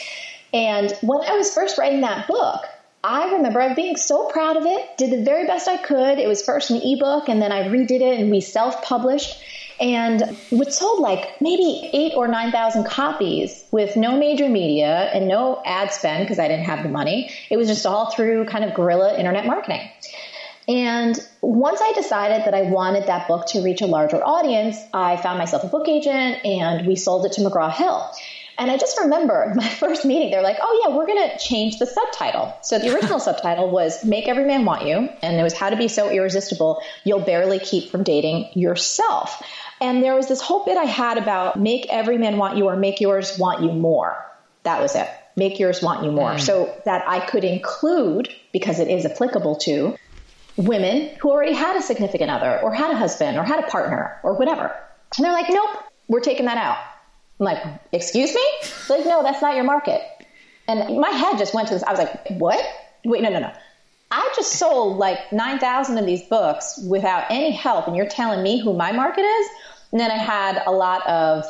And 0.58 0.92
when 1.02 1.22
I 1.22 1.38
was 1.38 1.54
first 1.54 1.78
writing 1.78 2.02
that 2.02 2.28
book, 2.28 2.66
I 3.04 3.32
remember 3.34 3.62
I 3.62 3.76
being 3.76 3.96
so 3.96 4.26
proud 4.26 4.58
of 4.58 4.66
it, 4.66 4.98
did 4.98 5.12
the 5.12 5.24
very 5.24 5.46
best 5.46 5.68
I 5.68 5.78
could. 5.78 6.18
It 6.18 6.28
was 6.28 6.42
first 6.42 6.72
an 6.72 6.82
ebook 6.84 7.30
and 7.30 7.40
then 7.40 7.52
I 7.52 7.68
redid 7.68 8.02
it 8.02 8.20
and 8.20 8.32
we 8.32 8.42
self 8.42 8.82
published 8.82 9.40
and 9.80 10.36
we 10.50 10.66
sold 10.72 11.00
like 11.00 11.40
maybe 11.40 11.92
eight 11.94 12.14
or 12.16 12.28
9,000 12.28 12.86
copies 12.86 13.66
with 13.70 13.96
no 13.96 14.18
major 14.18 14.50
media 14.50 15.12
and 15.14 15.28
no 15.28 15.62
ad 15.64 15.94
spend 15.94 16.24
because 16.24 16.40
I 16.40 16.48
didn't 16.48 16.66
have 16.66 16.82
the 16.82 16.90
money. 16.90 17.30
It 17.52 17.58
was 17.58 17.68
just 17.68 17.86
all 17.86 18.10
through 18.10 18.46
kind 18.46 18.66
of 18.66 18.74
guerrilla 18.74 19.16
internet 19.16 19.46
marketing. 19.46 19.88
And 20.68 21.16
once 21.42 21.80
I 21.84 21.94
decided 21.94 22.46
that 22.46 22.56
I 22.56 22.64
wanted 22.64 23.06
that 23.06 23.28
book 23.28 23.46
to 23.50 23.64
reach 23.64 23.82
a 23.82 23.86
larger 23.86 24.26
audience, 24.26 24.76
I 24.92 25.18
found 25.18 25.38
myself 25.38 25.64
a 25.64 25.68
book 25.68 25.88
agent 25.88 26.44
and 26.44 26.88
we 26.88 26.96
sold 26.96 27.28
it 27.28 27.34
to 27.34 27.42
McGraw 27.42 27.72
Hill. 27.72 28.12
And 28.60 28.72
I 28.72 28.78
just 28.78 29.00
remember 29.00 29.54
my 29.56 29.68
first 29.68 30.06
meeting, 30.06 30.32
they're 30.32 30.42
like, 30.42 30.58
oh, 30.62 30.86
yeah, 30.86 30.96
we're 30.96 31.06
going 31.06 31.30
to 31.30 31.38
change 31.38 31.80
the 31.80 31.86
subtitle. 31.86 32.58
So 32.62 32.80
the 32.80 32.94
original 32.94 33.20
subtitle 33.28 33.70
was 33.70 34.04
Make 34.04 34.28
Every 34.28 34.46
Man 34.46 34.66
Want 34.66 34.86
You. 34.86 35.10
And 35.22 35.40
it 35.40 35.44
was 35.44 35.54
How 35.54 35.70
to 35.70 35.76
Be 35.76 35.88
So 35.88 36.10
Irresistible 36.10 36.82
You'll 37.04 37.20
Barely 37.20 37.60
Keep 37.60 37.92
from 37.92 38.04
Dating 38.04 38.50
Yourself. 38.54 39.42
And 39.80 40.04
there 40.04 40.16
was 40.16 40.28
this 40.28 40.42
whole 40.42 40.66
bit 40.66 40.78
I 40.78 40.86
had 40.86 41.18
about 41.18 41.60
make 41.60 41.88
every 41.90 42.18
man 42.18 42.38
want 42.38 42.58
you 42.58 42.66
or 42.66 42.76
make 42.76 43.00
yours 43.00 43.38
want 43.38 43.62
you 43.62 43.72
more. 43.72 44.16
That 44.64 44.82
was 44.82 44.96
it. 44.96 45.08
Make 45.36 45.60
yours 45.60 45.84
want 45.84 46.04
you 46.04 46.12
more. 46.12 46.32
Mm. 46.32 46.42
So 46.42 46.76
that 46.86 47.08
I 47.08 47.20
could 47.20 47.44
include, 47.44 48.34
because 48.52 48.80
it 48.80 48.88
is 48.88 49.06
applicable 49.06 49.58
to, 49.58 49.96
women 50.56 51.16
who 51.20 51.30
already 51.30 51.54
had 51.54 51.78
a 51.78 51.82
significant 51.82 52.32
other 52.32 52.60
or 52.62 52.74
had 52.74 52.90
a 52.90 52.96
husband 52.96 53.38
or 53.38 53.44
had 53.44 53.64
a 53.64 53.68
partner 53.68 54.20
or 54.24 54.34
whatever. 54.34 54.76
And 55.16 55.24
they're 55.24 55.32
like, 55.32 55.50
nope, 55.50 55.70
we're 56.08 56.22
taking 56.22 56.48
that 56.48 56.58
out. 56.58 56.78
I'm 57.40 57.46
like, 57.46 57.64
excuse 57.92 58.34
me? 58.34 58.44
Like, 58.90 59.06
no, 59.06 59.24
that's 59.24 59.42
not 59.42 59.56
your 59.56 59.64
market. 59.64 60.02
And 60.68 61.00
my 61.00 61.10
head 61.10 61.38
just 61.38 61.54
went 61.54 61.68
to 61.70 61.76
this. 61.76 61.84
I 61.84 61.92
was 61.92 62.00
like, 62.00 62.28
what? 62.40 62.64
Wait, 63.06 63.22
no, 63.22 63.30
no, 63.30 63.40
no. 63.40 63.52
I 64.10 64.34
just 64.36 64.54
sold 64.54 64.98
like 64.98 65.32
9,000 65.32 65.98
of 65.98 66.06
these 66.06 66.24
books 66.24 66.80
without 66.88 67.26
any 67.30 67.52
help, 67.52 67.88
and 67.88 67.96
you're 67.96 68.08
telling 68.08 68.42
me 68.42 68.62
who 68.62 68.74
my 68.74 68.92
market 68.92 69.22
is? 69.22 69.48
And 69.92 70.00
then 70.00 70.12
I 70.12 70.18
had 70.18 70.62
a 70.66 70.72
lot 70.72 71.06
of 71.08 71.46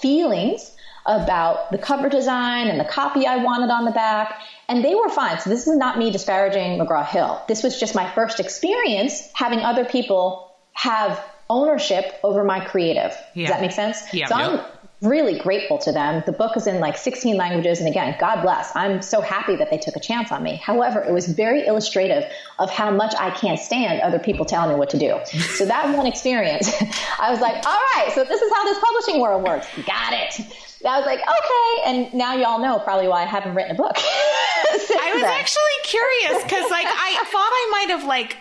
feelings 0.00 0.74
about 1.06 1.70
the 1.72 1.78
cover 1.78 2.08
design 2.08 2.68
and 2.68 2.78
the 2.78 2.84
copy 2.84 3.26
I 3.26 3.36
wanted 3.36 3.70
on 3.70 3.84
the 3.84 3.90
back, 3.90 4.40
and 4.68 4.84
they 4.84 4.94
were 4.94 5.08
fine. 5.08 5.40
So 5.40 5.50
this 5.50 5.66
is 5.66 5.76
not 5.76 5.98
me 5.98 6.10
disparaging 6.10 6.78
McGraw 6.78 7.06
Hill. 7.06 7.42
This 7.48 7.62
was 7.62 7.80
just 7.80 7.94
my 7.94 8.08
first 8.12 8.40
experience 8.40 9.28
having 9.34 9.60
other 9.60 9.84
people 9.84 10.54
have 10.74 11.22
ownership 11.50 12.14
over 12.22 12.44
my 12.44 12.60
creative. 12.60 13.16
Yeah. 13.34 13.46
Does 13.46 13.56
that 13.56 13.60
make 13.62 13.72
sense? 13.72 14.02
Yeah. 14.12 14.26
So 14.26 14.34
I'm 14.34 14.60
really 15.00 15.38
grateful 15.38 15.78
to 15.78 15.92
them. 15.92 16.22
The 16.26 16.32
book 16.32 16.56
is 16.56 16.66
in 16.66 16.80
like 16.80 16.96
16 16.96 17.36
languages. 17.36 17.78
And 17.78 17.88
again, 17.88 18.16
God 18.18 18.42
bless. 18.42 18.74
I'm 18.74 19.00
so 19.00 19.20
happy 19.20 19.54
that 19.56 19.70
they 19.70 19.78
took 19.78 19.94
a 19.94 20.00
chance 20.00 20.32
on 20.32 20.42
me. 20.42 20.56
However, 20.56 21.02
it 21.02 21.12
was 21.12 21.26
very 21.26 21.66
illustrative 21.66 22.24
of 22.58 22.70
how 22.70 22.90
much 22.90 23.14
I 23.18 23.30
can't 23.30 23.60
stand 23.60 24.00
other 24.00 24.18
people 24.18 24.44
telling 24.44 24.70
me 24.70 24.76
what 24.76 24.90
to 24.90 24.98
do. 24.98 25.18
So 25.56 25.66
that 25.66 25.96
one 25.96 26.06
experience, 26.06 26.70
I 27.20 27.30
was 27.30 27.40
like, 27.40 27.64
all 27.64 27.80
right, 27.94 28.10
so 28.14 28.24
this 28.24 28.42
is 28.42 28.52
how 28.52 28.64
this 28.64 28.78
publishing 28.78 29.20
world 29.20 29.44
works. 29.44 29.68
Got 29.86 30.14
it. 30.14 30.40
I 30.86 30.98
was 30.98 31.06
like, 31.06 31.20
okay. 31.20 31.82
And 31.86 32.14
now 32.14 32.34
y'all 32.34 32.60
know 32.60 32.78
probably 32.78 33.08
why 33.08 33.22
I 33.22 33.26
haven't 33.26 33.54
written 33.54 33.72
a 33.72 33.78
book. 33.78 33.96
I 33.96 35.12
was 35.14 35.22
then. 35.22 35.24
actually 35.24 35.62
curious 35.84 36.42
because 36.42 36.70
like 36.70 36.86
I 36.86 37.24
thought 37.24 37.50
I 37.52 37.68
might 37.72 37.96
have 37.96 38.04
like 38.04 38.36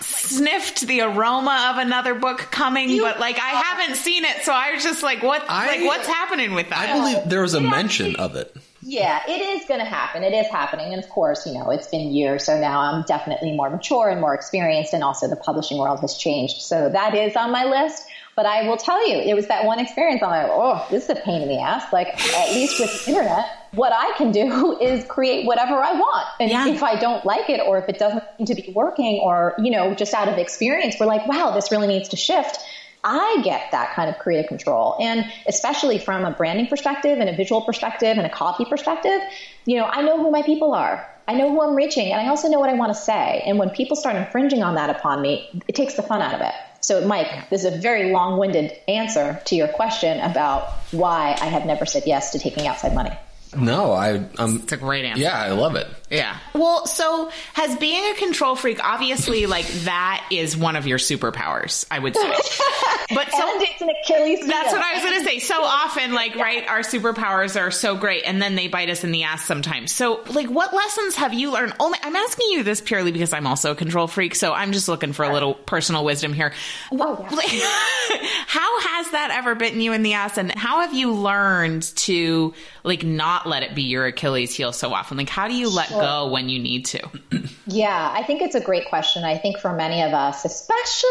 sniffed 0.00 0.86
the 0.86 1.00
aroma 1.02 1.70
of 1.72 1.78
another 1.78 2.14
book 2.14 2.38
coming, 2.50 2.88
you, 2.90 3.02
but 3.02 3.18
like 3.20 3.36
I 3.36 3.48
haven't 3.48 3.96
seen 3.96 4.24
it, 4.24 4.42
so 4.42 4.52
I 4.52 4.72
was 4.74 4.82
just 4.82 5.02
like, 5.02 5.22
what? 5.22 5.44
I, 5.48 5.66
like, 5.66 5.86
what's 5.86 6.06
happening 6.06 6.54
with 6.54 6.68
that? 6.70 6.90
I 6.90 6.92
believe 6.94 7.28
there 7.28 7.42
was 7.42 7.54
a 7.54 7.60
mention 7.60 8.16
of 8.16 8.36
it. 8.36 8.56
Yeah, 8.80 9.20
it 9.28 9.40
is 9.40 9.66
going 9.66 9.80
to 9.80 9.86
happen. 9.86 10.22
It 10.22 10.32
is 10.32 10.46
happening, 10.46 10.92
and 10.92 11.02
of 11.02 11.10
course, 11.10 11.46
you 11.46 11.52
know, 11.52 11.70
it's 11.70 11.88
been 11.88 12.12
years, 12.12 12.44
so 12.44 12.58
now 12.58 12.80
I'm 12.80 13.02
definitely 13.02 13.52
more 13.56 13.68
mature 13.68 14.08
and 14.08 14.20
more 14.20 14.34
experienced, 14.34 14.94
and 14.94 15.02
also 15.02 15.28
the 15.28 15.36
publishing 15.36 15.78
world 15.78 16.00
has 16.00 16.16
changed. 16.16 16.62
So 16.62 16.88
that 16.88 17.14
is 17.14 17.36
on 17.36 17.50
my 17.50 17.64
list. 17.64 18.04
But 18.36 18.46
I 18.46 18.68
will 18.68 18.76
tell 18.76 19.04
you, 19.08 19.16
it 19.16 19.34
was 19.34 19.48
that 19.48 19.64
one 19.64 19.80
experience. 19.80 20.22
I'm 20.22 20.30
like, 20.30 20.46
oh, 20.48 20.86
this 20.92 21.02
is 21.04 21.10
a 21.10 21.16
pain 21.16 21.42
in 21.42 21.48
the 21.48 21.58
ass. 21.58 21.92
Like, 21.92 22.06
at 22.36 22.50
least 22.54 22.78
with 22.78 23.04
the 23.04 23.10
internet, 23.10 23.57
what 23.72 23.92
I 23.92 24.12
can 24.16 24.32
do 24.32 24.78
is 24.80 25.04
create 25.04 25.46
whatever 25.46 25.74
I 25.74 25.92
want. 25.92 26.26
And 26.40 26.50
yeah. 26.50 26.66
if 26.68 26.82
I 26.82 26.96
don't 26.96 27.24
like 27.24 27.50
it 27.50 27.60
or 27.60 27.78
if 27.78 27.88
it 27.88 27.98
doesn't 27.98 28.24
seem 28.36 28.46
to 28.46 28.54
be 28.54 28.72
working 28.74 29.20
or, 29.22 29.54
you 29.58 29.70
know, 29.70 29.94
just 29.94 30.14
out 30.14 30.28
of 30.28 30.38
experience, 30.38 30.96
we're 30.98 31.06
like, 31.06 31.26
wow, 31.26 31.52
this 31.52 31.70
really 31.70 31.88
needs 31.88 32.08
to 32.10 32.16
shift. 32.16 32.58
I 33.04 33.40
get 33.44 33.70
that 33.70 33.94
kind 33.94 34.10
of 34.10 34.18
creative 34.18 34.48
control. 34.48 34.96
And 35.00 35.24
especially 35.46 35.98
from 35.98 36.24
a 36.24 36.32
branding 36.32 36.66
perspective 36.66 37.18
and 37.18 37.28
a 37.28 37.36
visual 37.36 37.60
perspective 37.62 38.16
and 38.18 38.26
a 38.26 38.30
copy 38.30 38.64
perspective, 38.64 39.20
you 39.66 39.76
know, 39.76 39.84
I 39.84 40.02
know 40.02 40.18
who 40.18 40.30
my 40.30 40.42
people 40.42 40.74
are. 40.74 41.08
I 41.28 41.34
know 41.34 41.50
who 41.50 41.62
I'm 41.62 41.74
reaching 41.74 42.10
and 42.10 42.20
I 42.20 42.28
also 42.28 42.48
know 42.48 42.58
what 42.58 42.70
I 42.70 42.74
want 42.74 42.92
to 42.92 42.98
say. 42.98 43.42
And 43.44 43.58
when 43.58 43.70
people 43.70 43.96
start 43.96 44.16
infringing 44.16 44.62
on 44.62 44.74
that 44.76 44.90
upon 44.90 45.20
me, 45.20 45.62
it 45.68 45.74
takes 45.74 45.94
the 45.94 46.02
fun 46.02 46.22
out 46.22 46.34
of 46.34 46.40
it. 46.40 46.54
So, 46.80 47.06
Mike, 47.06 47.50
this 47.50 47.64
is 47.64 47.74
a 47.74 47.76
very 47.76 48.12
long 48.12 48.38
winded 48.38 48.72
answer 48.88 49.40
to 49.44 49.54
your 49.54 49.68
question 49.68 50.20
about 50.20 50.70
why 50.90 51.36
I 51.40 51.46
have 51.46 51.66
never 51.66 51.84
said 51.84 52.04
yes 52.06 52.32
to 52.32 52.38
taking 52.38 52.66
outside 52.66 52.94
money. 52.94 53.10
No, 53.58 53.92
I. 53.92 54.24
I'm, 54.38 54.56
it's 54.56 54.72
a 54.72 54.76
great 54.76 55.04
answer. 55.04 55.22
Yeah, 55.22 55.36
I 55.38 55.50
love 55.50 55.76
it. 55.76 55.86
Yeah. 56.10 56.38
Well, 56.54 56.86
so 56.86 57.30
has 57.54 57.76
being 57.76 58.12
a 58.12 58.14
control 58.14 58.56
freak 58.56 58.82
obviously 58.82 59.46
like 59.46 59.66
that 59.84 60.26
is 60.30 60.56
one 60.56 60.76
of 60.76 60.86
your 60.86 60.98
superpowers, 60.98 61.86
I 61.90 61.98
would 61.98 62.16
say. 62.16 62.32
But 63.14 63.30
so 63.32 63.38
and 63.40 63.62
it's 63.62 63.80
an 63.80 63.88
Achilles. 63.88 64.38
Heel. 64.40 64.48
That's 64.48 64.72
what 64.72 64.82
I 64.82 64.94
was 64.94 65.02
going 65.02 65.18
to 65.18 65.24
say. 65.24 65.38
So 65.38 65.62
often, 65.62 66.12
like, 66.12 66.34
yeah. 66.34 66.42
right, 66.42 66.68
our 66.68 66.80
superpowers 66.80 67.58
are 67.58 67.70
so 67.70 67.96
great, 67.96 68.24
and 68.24 68.40
then 68.40 68.54
they 68.54 68.68
bite 68.68 68.90
us 68.90 69.02
in 69.02 69.12
the 69.12 69.22
ass 69.22 69.46
sometimes. 69.46 69.92
So, 69.92 70.22
like, 70.34 70.48
what 70.48 70.74
lessons 70.74 71.14
have 71.14 71.32
you 71.32 71.50
learned? 71.50 71.72
Only 71.80 71.98
I'm 72.02 72.14
asking 72.14 72.48
you 72.50 72.62
this 72.62 72.82
purely 72.82 73.10
because 73.10 73.32
I'm 73.32 73.46
also 73.46 73.72
a 73.72 73.74
control 73.74 74.08
freak, 74.08 74.34
so 74.34 74.52
I'm 74.52 74.72
just 74.72 74.88
looking 74.88 75.14
for 75.14 75.24
a 75.24 75.32
little 75.32 75.54
personal 75.54 76.04
wisdom 76.04 76.34
here. 76.34 76.52
Oh, 76.92 77.26
yeah. 77.30 77.34
like, 77.34 77.48
how 78.46 78.80
has 78.80 79.10
that 79.12 79.30
ever 79.32 79.54
bitten 79.54 79.80
you 79.80 79.94
in 79.94 80.02
the 80.02 80.12
ass, 80.12 80.36
and 80.36 80.52
how 80.52 80.82
have 80.82 80.92
you 80.92 81.14
learned 81.14 81.84
to 81.96 82.52
like 82.84 83.04
not 83.04 83.46
let 83.46 83.62
it 83.62 83.74
be 83.74 83.82
your 83.82 84.06
Achilles 84.06 84.54
heel 84.54 84.72
so 84.72 84.92
often? 84.92 85.16
Like, 85.16 85.30
how 85.30 85.48
do 85.48 85.54
you 85.54 85.70
let 85.70 85.90
sure. 85.98 86.02
go 86.02 86.28
when 86.30 86.48
you 86.48 86.58
need 86.58 86.84
to? 86.86 87.00
yeah, 87.66 88.10
I 88.14 88.22
think 88.22 88.42
it's 88.42 88.54
a 88.54 88.60
great 88.60 88.88
question. 88.88 89.24
I 89.24 89.36
think 89.38 89.58
for 89.58 89.72
many 89.72 90.02
of 90.02 90.12
us, 90.12 90.44
especially, 90.44 91.08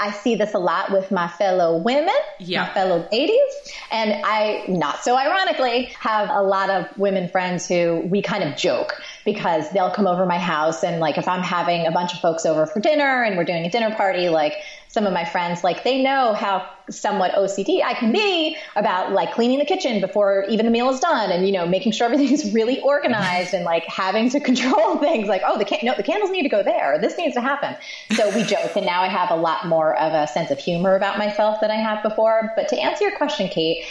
I 0.00 0.16
see 0.22 0.34
this 0.34 0.54
a 0.54 0.58
lot 0.58 0.92
with 0.92 1.10
my 1.10 1.28
fellow 1.28 1.78
women, 1.78 2.14
yeah. 2.38 2.66
my 2.66 2.74
fellow 2.74 3.08
ladies. 3.12 3.52
And 3.90 4.22
I, 4.24 4.64
not 4.68 5.04
so 5.04 5.16
ironically, 5.16 5.84
have 6.00 6.30
a 6.30 6.42
lot 6.42 6.70
of 6.70 6.96
women 6.98 7.28
friends 7.28 7.68
who 7.68 8.02
we 8.06 8.22
kind 8.22 8.44
of 8.44 8.56
joke 8.56 9.00
because 9.24 9.70
they'll 9.70 9.90
come 9.90 10.06
over 10.06 10.26
my 10.26 10.38
house 10.38 10.84
and 10.84 11.00
like 11.00 11.18
if 11.18 11.26
I'm 11.26 11.42
having 11.42 11.86
a 11.86 11.90
bunch 11.90 12.12
of 12.14 12.20
folks 12.20 12.44
over 12.44 12.66
for 12.66 12.80
dinner 12.80 13.22
and 13.22 13.36
we're 13.36 13.44
doing 13.44 13.64
a 13.64 13.70
dinner 13.70 13.94
party, 13.94 14.28
like 14.28 14.54
some 14.94 15.08
of 15.08 15.12
my 15.12 15.24
friends, 15.24 15.64
like 15.64 15.82
they 15.82 16.00
know 16.00 16.34
how 16.34 16.70
somewhat 16.88 17.32
OCD 17.32 17.82
I 17.82 17.94
can 17.94 18.12
be 18.12 18.56
about 18.76 19.10
like 19.10 19.32
cleaning 19.32 19.58
the 19.58 19.64
kitchen 19.64 20.00
before 20.00 20.44
even 20.48 20.66
the 20.66 20.70
meal 20.70 20.88
is 20.90 21.00
done 21.00 21.32
and, 21.32 21.44
you 21.44 21.52
know, 21.52 21.66
making 21.66 21.90
sure 21.90 22.06
everything's 22.12 22.54
really 22.54 22.80
organized 22.80 23.54
and 23.54 23.64
like 23.64 23.82
having 23.86 24.30
to 24.30 24.38
control 24.50 24.98
things 24.98 25.26
like, 25.26 25.42
oh, 25.44 25.58
the, 25.58 25.64
can- 25.64 25.80
no, 25.82 25.94
the 25.96 26.04
candles 26.04 26.30
need 26.30 26.44
to 26.44 26.48
go 26.48 26.62
there. 26.62 26.96
This 27.00 27.18
needs 27.18 27.34
to 27.34 27.40
happen. 27.40 27.74
So 28.12 28.32
we 28.36 28.44
joke. 28.54 28.76
And 28.76 28.86
now 28.86 29.02
I 29.02 29.08
have 29.08 29.32
a 29.32 29.36
lot 29.36 29.66
more 29.66 29.98
of 29.98 30.12
a 30.12 30.28
sense 30.28 30.52
of 30.52 30.60
humor 30.60 30.94
about 30.94 31.18
myself 31.18 31.60
than 31.60 31.72
I 31.72 31.76
have 31.76 32.00
before. 32.04 32.52
But 32.54 32.68
to 32.68 32.78
answer 32.78 33.02
your 33.08 33.16
question, 33.16 33.48
Kate, 33.48 33.84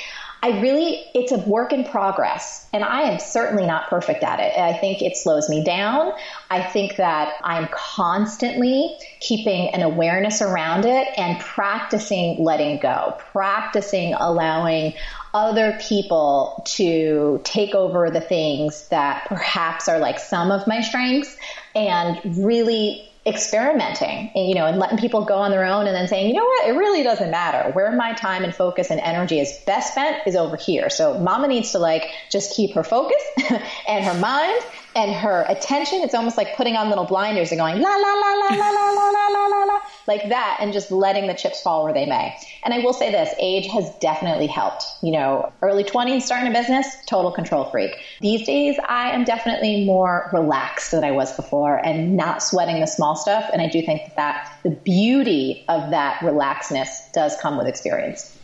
I 0.43 0.59
really, 0.59 1.05
it's 1.15 1.31
a 1.31 1.37
work 1.37 1.71
in 1.71 1.85
progress, 1.85 2.67
and 2.73 2.83
I 2.83 3.03
am 3.03 3.17
certainly 3.17 3.65
not 3.65 3.89
perfect 3.89 4.23
at 4.23 4.41
it. 4.41 4.59
I 4.59 4.77
think 4.77 5.01
it 5.01 5.15
slows 5.15 5.47
me 5.47 5.63
down. 5.63 6.11
I 6.51 6.61
think 6.61 6.97
that 6.97 7.35
I'm 7.45 7.69
constantly 7.71 8.93
keeping 9.21 9.73
an 9.73 9.83
awareness 9.83 10.41
around 10.41 10.83
it 10.83 11.07
and 11.17 11.39
practicing 11.39 12.43
letting 12.43 12.79
go, 12.79 13.15
practicing 13.31 14.15
allowing 14.15 14.95
other 15.33 15.79
people 15.81 16.61
to 16.65 17.39
take 17.45 17.73
over 17.73 18.11
the 18.11 18.19
things 18.19 18.89
that 18.89 19.25
perhaps 19.27 19.87
are 19.87 19.97
like 19.97 20.19
some 20.19 20.51
of 20.51 20.67
my 20.67 20.81
strengths 20.81 21.37
and 21.73 22.19
really 22.45 23.12
experimenting 23.25 24.29
you 24.35 24.53
know 24.53 24.65
and 24.65 24.77
letting 24.77 24.97
people 24.97 25.23
go 25.23 25.35
on 25.35 25.49
their 25.49 25.63
own 25.63 25.87
and 25.87 25.95
then 25.95 26.07
saying 26.07 26.27
you 26.27 26.33
know 26.33 26.43
what? 26.43 26.67
It 26.67 26.71
really 26.71 27.03
doesn't 27.03 27.31
matter. 27.31 27.71
Where 27.71 27.91
my 27.95 28.13
time 28.13 28.43
and 28.43 28.53
focus 28.53 28.91
and 28.91 28.99
energy 28.99 29.39
is 29.39 29.59
best 29.65 29.91
spent 29.91 30.27
is 30.27 30.35
over 30.35 30.57
here. 30.57 30.89
So 30.89 31.17
mama 31.19 31.47
needs 31.47 31.71
to 31.71 31.79
like 31.79 32.09
just 32.29 32.55
keep 32.55 32.73
her 32.75 32.83
focus 32.83 33.21
and 33.87 34.03
her 34.03 34.13
mind 34.15 34.61
and 34.95 35.13
her 35.13 35.45
attention, 35.47 36.01
it's 36.01 36.13
almost 36.13 36.37
like 36.37 36.55
putting 36.55 36.75
on 36.75 36.89
little 36.89 37.05
blinders 37.05 37.51
and 37.51 37.59
going 37.59 37.81
la 37.81 37.89
la 37.89 38.13
la 38.13 38.31
la 38.33 38.47
la 38.55 38.69
la 38.69 38.89
la 38.91 39.09
la 39.09 39.27
la 39.27 39.47
la 39.47 39.63
la 39.63 39.79
like 40.07 40.29
that 40.29 40.57
and 40.59 40.73
just 40.73 40.91
letting 40.91 41.27
the 41.27 41.33
chips 41.33 41.61
fall 41.61 41.83
where 41.83 41.93
they 41.93 42.05
may. 42.05 42.35
And 42.63 42.73
I 42.73 42.79
will 42.79 42.93
say 42.93 43.11
this, 43.11 43.33
age 43.39 43.67
has 43.67 43.89
definitely 43.99 44.47
helped. 44.47 44.85
You 45.01 45.11
know, 45.11 45.51
early 45.61 45.83
20s 45.83 46.23
starting 46.23 46.49
a 46.49 46.53
business, 46.53 46.87
total 47.05 47.31
control 47.31 47.65
freak. 47.65 47.91
These 48.21 48.45
days 48.45 48.77
I 48.87 49.11
am 49.11 49.23
definitely 49.23 49.85
more 49.85 50.29
relaxed 50.33 50.91
than 50.91 51.03
I 51.03 51.11
was 51.11 51.35
before 51.35 51.77
and 51.77 52.15
not 52.17 52.43
sweating 52.43 52.79
the 52.79 52.87
small 52.87 53.15
stuff 53.15 53.49
and 53.51 53.61
I 53.61 53.67
do 53.67 53.81
think 53.81 54.01
that, 54.05 54.15
that 54.15 54.59
the 54.63 54.69
beauty 54.69 55.65
of 55.67 55.91
that 55.91 56.19
relaxedness 56.19 57.11
does 57.13 57.35
come 57.41 57.57
with 57.57 57.67
experience. 57.67 58.37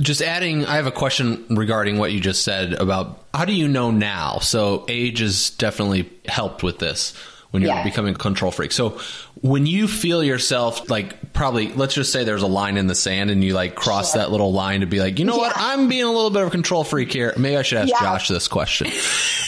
Just 0.00 0.20
adding, 0.20 0.66
I 0.66 0.76
have 0.76 0.86
a 0.86 0.92
question 0.92 1.46
regarding 1.50 1.98
what 1.98 2.12
you 2.12 2.20
just 2.20 2.42
said 2.42 2.74
about 2.74 3.24
how 3.32 3.44
do 3.44 3.54
you 3.54 3.68
know 3.68 3.90
now? 3.90 4.38
So 4.38 4.84
age 4.88 5.20
has 5.20 5.50
definitely 5.50 6.10
helped 6.26 6.62
with 6.62 6.78
this 6.78 7.14
when 7.50 7.62
you're 7.62 7.72
yeah. 7.72 7.84
becoming 7.84 8.14
a 8.14 8.18
control 8.18 8.50
freak. 8.50 8.72
So 8.72 9.00
when 9.40 9.64
you 9.64 9.88
feel 9.88 10.22
yourself 10.22 10.90
like 10.90 11.32
probably 11.32 11.72
let's 11.72 11.94
just 11.94 12.12
say 12.12 12.24
there's 12.24 12.42
a 12.42 12.46
line 12.46 12.76
in 12.76 12.86
the 12.86 12.94
sand 12.94 13.30
and 13.30 13.42
you 13.42 13.54
like 13.54 13.74
cross 13.74 14.12
sure. 14.12 14.20
that 14.20 14.30
little 14.30 14.52
line 14.52 14.80
to 14.80 14.86
be 14.86 15.00
like, 15.00 15.18
you 15.18 15.24
know 15.24 15.36
yeah. 15.36 15.42
what, 15.42 15.52
I'm 15.56 15.88
being 15.88 16.04
a 16.04 16.12
little 16.12 16.30
bit 16.30 16.42
of 16.42 16.48
a 16.48 16.50
control 16.50 16.84
freak 16.84 17.12
here. 17.12 17.32
Maybe 17.38 17.56
I 17.56 17.62
should 17.62 17.78
ask 17.78 17.88
yeah. 17.88 18.00
Josh 18.00 18.28
this 18.28 18.48
question. 18.48 18.88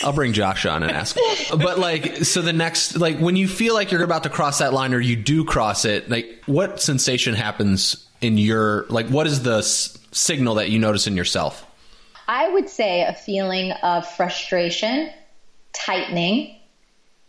I'll 0.02 0.14
bring 0.14 0.32
Josh 0.32 0.64
on 0.64 0.82
and 0.82 0.92
ask. 0.92 1.16
but 1.50 1.78
like 1.78 2.24
so 2.24 2.40
the 2.40 2.52
next 2.52 2.96
like 2.96 3.18
when 3.18 3.36
you 3.36 3.48
feel 3.48 3.74
like 3.74 3.92
you're 3.92 4.02
about 4.02 4.22
to 4.22 4.30
cross 4.30 4.60
that 4.60 4.72
line 4.72 4.94
or 4.94 5.00
you 5.00 5.16
do 5.16 5.44
cross 5.44 5.84
it, 5.84 6.08
like 6.08 6.42
what 6.46 6.80
sensation 6.80 7.34
happens 7.34 8.06
in 8.20 8.38
your 8.38 8.86
like 8.88 9.08
what 9.08 9.26
is 9.26 9.42
the 9.42 9.62
signal 10.10 10.56
that 10.56 10.70
you 10.70 10.78
notice 10.78 11.06
in 11.06 11.16
yourself? 11.16 11.64
I 12.26 12.48
would 12.48 12.68
say 12.68 13.02
a 13.02 13.14
feeling 13.14 13.72
of 13.72 14.06
frustration, 14.06 15.10
tightening, 15.72 16.56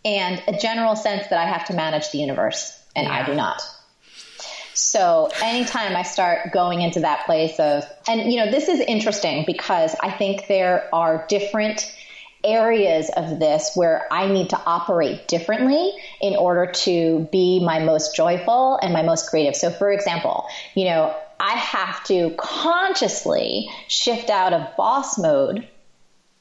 and 0.03 0.41
a 0.47 0.57
general 0.57 0.95
sense 0.95 1.27
that 1.27 1.39
I 1.39 1.45
have 1.45 1.65
to 1.65 1.73
manage 1.73 2.11
the 2.11 2.19
universe, 2.19 2.77
and 2.95 3.07
yeah. 3.07 3.13
I 3.13 3.25
do 3.25 3.35
not. 3.35 3.61
So 4.73 5.29
anytime 5.43 5.95
I 5.95 6.03
start 6.03 6.51
going 6.53 6.81
into 6.81 7.01
that 7.01 7.25
place 7.25 7.59
of, 7.59 7.83
and 8.07 8.31
you 8.31 8.43
know, 8.43 8.49
this 8.49 8.69
is 8.69 8.79
interesting 8.79 9.43
because 9.45 9.95
I 10.01 10.11
think 10.11 10.47
there 10.47 10.87
are 10.93 11.25
different 11.27 11.93
areas 12.43 13.09
of 13.15 13.39
this 13.39 13.71
where 13.75 14.07
I 14.11 14.27
need 14.27 14.51
to 14.51 14.61
operate 14.65 15.27
differently 15.27 15.91
in 16.21 16.35
order 16.35 16.71
to 16.71 17.27
be 17.31 17.63
my 17.63 17.79
most 17.79 18.15
joyful 18.15 18.79
and 18.81 18.93
my 18.93 19.01
most 19.01 19.29
creative. 19.29 19.55
So, 19.55 19.69
for 19.69 19.91
example, 19.91 20.47
you 20.75 20.85
know, 20.85 21.15
I 21.39 21.51
have 21.55 22.03
to 22.05 22.35
consciously 22.37 23.69
shift 23.87 24.29
out 24.29 24.53
of 24.53 24.75
boss 24.75 25.17
mode 25.17 25.67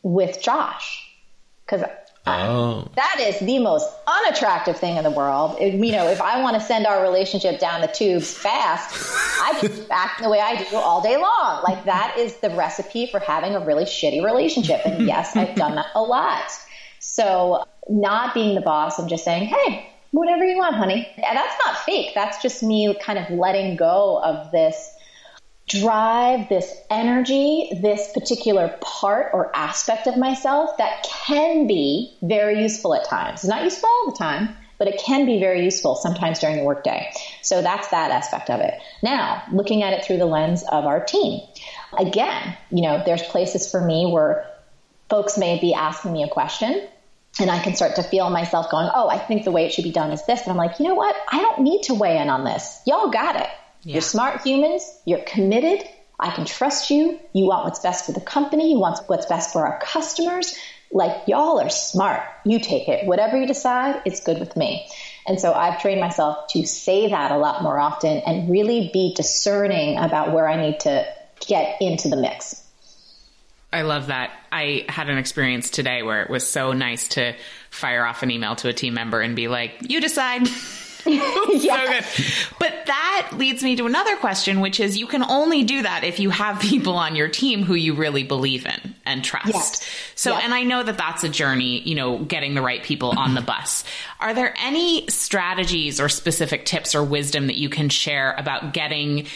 with 0.03 0.41
Josh 0.43 1.05
because 1.65 1.85
Oh. 2.31 2.87
That 2.95 3.21
is 3.21 3.39
the 3.41 3.59
most 3.59 3.89
unattractive 4.07 4.77
thing 4.77 4.99
in 4.99 5.05
the 5.05 5.11
world. 5.11 5.57
It- 5.61 5.73
you 5.73 5.93
know, 5.93 6.09
if 6.09 6.21
I 6.21 6.43
want 6.43 6.57
to 6.57 6.61
send 6.61 6.87
our 6.87 7.01
relationship 7.03 7.59
down 7.59 7.81
the 7.81 7.87
tubes 7.87 8.35
fast, 8.35 8.95
I 9.43 9.59
just 9.63 9.83
act 9.91 10.23
the 10.23 10.29
way 10.29 10.39
I 10.39 10.63
do 10.63 10.77
all 10.77 11.01
day 11.01 11.17
long. 11.17 11.63
Like 11.67 11.87
that 11.87 12.17
is 12.19 12.37
the 12.37 12.51
recipe 12.51 13.07
for 13.07 13.19
having 13.19 13.55
a 13.55 13.61
really 13.61 13.85
shitty 13.85 14.23
relationship. 14.23 14.83
And 14.85 15.07
yes, 15.07 15.35
I've 15.37 15.55
done 15.55 15.77
that 15.77 15.87
a 15.95 16.03
lot. 16.03 16.45
So 16.99 17.65
not 17.89 18.35
being 18.35 18.55
the 18.55 18.61
boss 18.61 18.99
and 18.99 19.09
just 19.09 19.25
saying, 19.25 19.47
hey, 19.47 19.89
whatever 20.11 20.45
you 20.45 20.57
want, 20.57 20.77
honey. 20.77 21.09
And 21.17 21.37
that's 21.37 21.57
not 21.65 21.79
fake. 21.79 22.13
That's 22.15 22.43
just 22.43 22.63
me 22.63 22.95
kind 23.01 23.19
of 23.19 23.31
letting 23.31 23.77
go 23.77 24.21
of 24.23 24.51
this 24.51 24.95
drive, 25.69 26.49
this 26.49 26.75
energy, 26.91 27.79
this 27.83 28.13
particular 28.13 28.77
part 28.81 29.31
or 29.35 29.55
aspect 29.55 30.07
of 30.07 30.17
myself 30.17 30.79
that 30.79 31.03
can 31.05 31.67
be 31.67 32.17
very 32.23 32.63
useful 32.63 32.95
at 32.95 33.05
times. 33.05 33.41
It's 33.41 33.49
not 33.49 33.65
useful 33.65 33.89
all 33.89 34.11
the 34.11 34.17
time, 34.17 34.57
but 34.79 34.89
it 34.89 34.99
can 34.99 35.27
be 35.27 35.39
very 35.41 35.65
useful 35.65 35.95
sometimes 35.95 36.39
during 36.39 36.57
the 36.57 36.65
workday. 36.65 37.11
So 37.43 37.61
that's 37.61 37.89
that 37.89 38.11
aspect 38.11 38.49
of 38.49 38.61
it. 38.61 38.75
Now, 39.03 39.43
looking 39.53 39.83
at 39.83 39.93
it 39.93 40.05
through 40.05 40.19
the 40.19 40.27
lens 40.27 40.63
of 40.63 40.87
our 40.87 41.05
team. 41.05 41.41
Again, 41.99 42.57
you 42.71 42.83
know, 42.83 43.03
there's 43.05 43.23
places 43.23 43.71
for 43.71 43.81
me 43.81 44.11
where 44.11 44.47
folks 45.11 45.37
may 45.37 45.61
be 45.61 45.75
asking 45.75 46.13
me 46.13 46.23
a 46.23 46.29
question 46.29 46.89
and 47.41 47.51
I 47.51 47.63
can 47.63 47.75
start 47.75 47.97
to 47.97 48.03
feel 48.03 48.31
myself 48.31 48.71
going, 48.71 48.89
oh, 48.93 49.09
I 49.09 49.19
think 49.19 49.45
the 49.45 49.53
way 49.53 49.67
it 49.67 49.73
should 49.73 49.85
be 49.85 49.93
done 49.93 50.11
is 50.11 50.25
this. 50.27 50.43
But 50.43 50.51
I'm 50.51 50.57
like, 50.57 50.79
you 50.81 50.89
know 50.89 50.95
what? 50.95 51.15
I 51.31 51.41
don't 51.41 51.61
need 51.61 51.83
to 51.85 51.95
weigh 51.95 52.19
in 52.19 52.29
on 52.29 52.45
this. 52.45 52.81
Y'all 52.87 53.11
got 53.11 53.37
it. 53.37 53.49
Yeah. 53.83 53.95
You're 53.95 54.03
smart 54.03 54.43
humans. 54.43 54.83
You're 55.05 55.23
committed. 55.23 55.87
I 56.19 56.31
can 56.31 56.45
trust 56.45 56.91
you. 56.91 57.21
You 57.33 57.47
want 57.47 57.65
what's 57.65 57.81
best 57.81 58.07
for 58.07 58.13
the 58.13 58.21
company. 58.21 58.73
You 58.73 58.79
want 58.79 58.99
what's 59.07 59.27
best 59.27 59.53
for 59.53 59.65
our 59.67 59.79
customers. 59.81 60.57
Like 60.91 61.29
y'all 61.29 61.61
are 61.61 61.69
smart. 61.69 62.23
You 62.45 62.59
take 62.59 62.89
it. 62.89 63.07
Whatever 63.07 63.39
you 63.39 63.47
decide, 63.47 64.03
it's 64.05 64.25
good 64.25 64.41
with 64.41 64.57
me. 64.57 64.89
And 65.27 65.39
so 65.39 65.53
I've 65.53 65.81
trained 65.81 66.01
myself 66.01 66.49
to 66.51 66.65
say 66.67 67.11
that 67.11 67.31
a 67.31 67.37
lot 67.37 67.63
more 67.63 67.79
often 67.79 68.19
and 68.27 68.51
really 68.51 68.91
be 68.93 69.13
discerning 69.15 69.99
about 69.99 70.33
where 70.33 70.49
I 70.49 70.61
need 70.61 70.81
to 70.81 71.07
get 71.47 71.81
into 71.81 72.09
the 72.09 72.17
mix. 72.17 72.65
I 73.73 73.83
love 73.83 74.07
that. 74.07 74.31
I 74.51 74.87
had 74.89 75.11
an 75.11 75.19
experience 75.19 75.69
today 75.71 76.03
where 76.03 76.23
it 76.23 76.31
was 76.31 76.49
so 76.49 76.73
nice 76.73 77.09
to 77.09 77.35
fire 77.71 78.05
off 78.05 78.23
an 78.23 78.31
email 78.31 78.57
to 78.57 78.69
a 78.69 78.73
team 78.73 78.95
member 78.95 79.21
and 79.21 79.37
be 79.37 79.49
like, 79.49 79.75
you 79.91 80.01
decide. 80.01 80.43
So 81.09 81.15
good. 81.15 82.05
But 82.59 82.87
that 82.87 83.31
leads 83.35 83.63
me 83.63 83.77
to 83.77 83.87
another 83.87 84.17
question, 84.17 84.61
which 84.61 84.79
is 84.79 84.99
you 84.99 85.07
can 85.07 85.23
only 85.23 85.63
do 85.65 85.83
that 85.83 86.05
if 86.05 86.19
you 86.21 86.29
have 86.29 86.61
people 86.61 86.95
on 86.95 87.17
your 87.17 87.29
team 87.29 87.63
who 87.63 87.75
you 87.75 87.95
really 87.95 88.25
believe 88.25 88.67
in 88.67 88.95
and 89.07 89.25
trust. 89.25 89.49
Yes. 89.49 89.89
So, 90.17 90.33
Yes. 90.33 90.43
and 90.45 90.53
I 90.53 90.65
know 90.65 90.83
that 90.83 90.99
that's 90.99 91.25
a 91.25 91.29
journey, 91.29 91.81
you 91.81 91.95
know, 91.95 92.19
getting 92.19 92.55
the 92.55 92.61
right 92.63 92.83
people 92.83 93.15
on 93.17 93.35
the 93.35 93.41
bus. 93.41 93.85
Are 94.21 94.35
there 94.35 94.53
any 94.59 95.07
strategies 95.09 95.99
or 96.01 96.09
specific 96.11 96.67
tips 96.67 96.95
or 96.95 97.03
wisdom 97.03 97.47
that 97.47 97.57
you 97.57 97.71
can 97.71 97.89
share 97.89 98.35
about 98.37 98.75
getting 98.75 99.27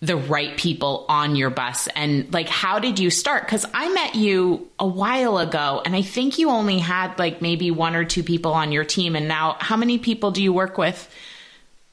the 0.00 0.16
right 0.16 0.56
people 0.56 1.04
on 1.08 1.34
your 1.34 1.50
bus? 1.50 1.88
And 1.96 2.32
like 2.32 2.48
how 2.48 2.78
did 2.78 2.98
you 2.98 3.10
start? 3.10 3.44
Because 3.44 3.66
i 3.74 3.92
met 3.92 4.14
you 4.14 4.68
a 4.78 4.86
while 4.86 5.38
ago 5.38 5.82
and 5.84 5.96
i 5.96 6.02
think 6.02 6.38
you 6.38 6.50
only 6.50 6.78
had 6.78 7.18
like 7.18 7.42
maybe 7.42 7.70
one 7.70 7.96
or 7.96 8.04
two 8.04 8.22
people 8.22 8.52
on 8.52 8.70
your 8.72 8.84
team. 8.84 9.16
And 9.16 9.26
now 9.28 9.56
how 9.58 9.76
many 9.76 9.98
people 9.98 10.30
do 10.30 10.42
you 10.42 10.52
work 10.52 10.78
with? 10.78 11.12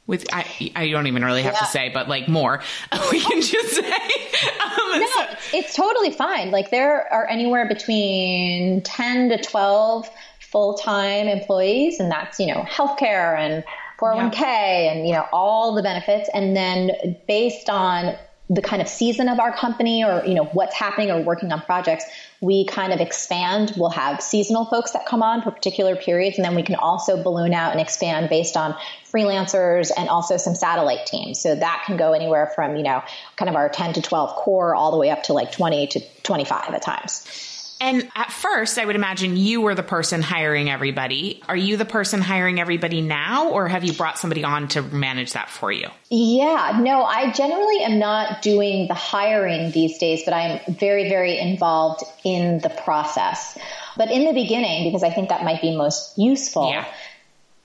With 0.07 0.27
i 0.31 0.45
i 0.75 0.89
don't 0.89 1.07
even 1.07 1.25
really 1.25 1.41
have 1.41 1.57
to 1.57 1.65
say 1.65 1.89
but 1.93 2.07
like 2.07 2.27
more. 2.27 2.61
We 3.11 3.19
can 3.21 3.41
just 3.41 3.73
say 3.75 3.81
um, 3.83 4.99
No, 4.99 5.07
so- 5.07 5.23
it's, 5.31 5.53
it's 5.53 5.75
totally 5.75 6.11
fine. 6.11 6.51
Like 6.51 6.69
there 6.69 7.11
are 7.11 7.25
anywhere 7.27 7.67
between 7.67 8.81
10 8.83 9.29
to 9.29 9.41
12 9.41 10.07
full-time 10.51 11.27
employees 11.27 11.99
and 11.99 12.09
that's, 12.11 12.39
you 12.39 12.47
know, 12.47 12.61
healthcare 12.69 13.35
and 13.37 13.63
401k 13.99 14.41
and, 14.43 15.08
you 15.08 15.13
know, 15.13 15.25
all 15.31 15.75
the 15.75 15.84
benefits. 15.84 16.29
And 16.34 16.55
then 16.55 17.17
based 17.27 17.69
on 17.69 18.15
the 18.47 18.62
kind 18.62 18.79
of 18.79 18.88
season 18.88 19.27
of 19.27 19.39
our 19.39 19.55
company 19.55 20.03
or, 20.03 20.23
you 20.23 20.36
know, 20.36 20.45
what's 20.45 20.75
happening 20.75 21.10
or 21.10 21.19
working 21.21 21.51
on 21.51 21.62
projects, 21.62 22.05
we 22.41 22.65
kind 22.65 22.93
of 22.93 22.99
expand. 22.99 23.73
We'll 23.75 23.89
have 23.89 24.21
seasonal 24.21 24.65
folks 24.65 24.91
that 24.91 25.08
come 25.08 25.23
on 25.23 25.41
for 25.41 25.49
particular 25.49 25.95
periods. 25.95 26.38
And 26.38 26.45
then 26.45 26.53
we 26.53 26.62
can 26.62 26.75
also 26.75 27.21
balloon 27.21 27.53
out 27.53 27.71
and 27.71 27.81
expand 27.81 28.29
based 28.29 28.55
on 28.55 28.75
freelancers 29.12 29.89
and 29.97 30.10
also 30.10 30.38
some 30.38 30.53
satellite 30.53 31.08
teams. 31.08 31.39
So 31.39 31.55
that 31.55 31.84
can 31.88 31.97
go 31.97 32.13
anywhere 32.13 32.51
from, 32.53 32.75
you 32.75 32.84
know, 32.84 33.01
kind 33.36 33.49
of 33.49 33.55
our 33.55 33.67
10 33.67 33.93
to 33.93 34.01
12 34.01 34.36
core 34.36 34.75
all 34.75 34.91
the 34.91 34.97
way 34.97 35.10
up 35.10 35.23
to 35.23 35.34
like 35.34 35.51
20 35.51 35.88
to 35.88 36.01
25 36.21 36.73
at 36.73 36.81
times. 36.84 37.54
And 37.81 38.07
at 38.15 38.31
first 38.31 38.77
i 38.77 38.85
would 38.85 38.95
imagine 38.95 39.35
you 39.38 39.61
were 39.61 39.75
the 39.75 39.83
person 39.83 40.21
hiring 40.21 40.69
everybody 40.69 41.41
are 41.47 41.57
you 41.57 41.77
the 41.77 41.85
person 41.85 42.21
hiring 42.21 42.59
everybody 42.59 43.01
now 43.01 43.49
or 43.49 43.67
have 43.67 43.83
you 43.83 43.93
brought 43.93 44.17
somebody 44.17 44.43
on 44.43 44.67
to 44.67 44.81
manage 44.81 45.33
that 45.33 45.49
for 45.49 45.71
you 45.71 45.88
Yeah, 46.09 46.79
no, 46.81 47.03
I 47.03 47.31
generally 47.31 47.83
am 47.83 47.99
not 47.99 48.41
doing 48.41 48.88
the 48.88 48.93
hiring 48.93 49.71
these 49.71 49.97
days, 49.97 50.21
but 50.23 50.33
I'm 50.33 50.59
very, 50.75 51.09
very 51.09 51.38
involved 51.39 52.03
in 52.23 52.59
the 52.59 52.69
process. 52.69 53.57
But 53.97 54.11
in 54.11 54.25
the 54.25 54.33
beginning, 54.33 54.85
because 54.88 55.03
I 55.03 55.09
think 55.09 55.29
that 55.29 55.43
might 55.43 55.61
be 55.61 55.75
most 55.75 56.17
useful, 56.17 56.69
Yeah. 56.69 56.85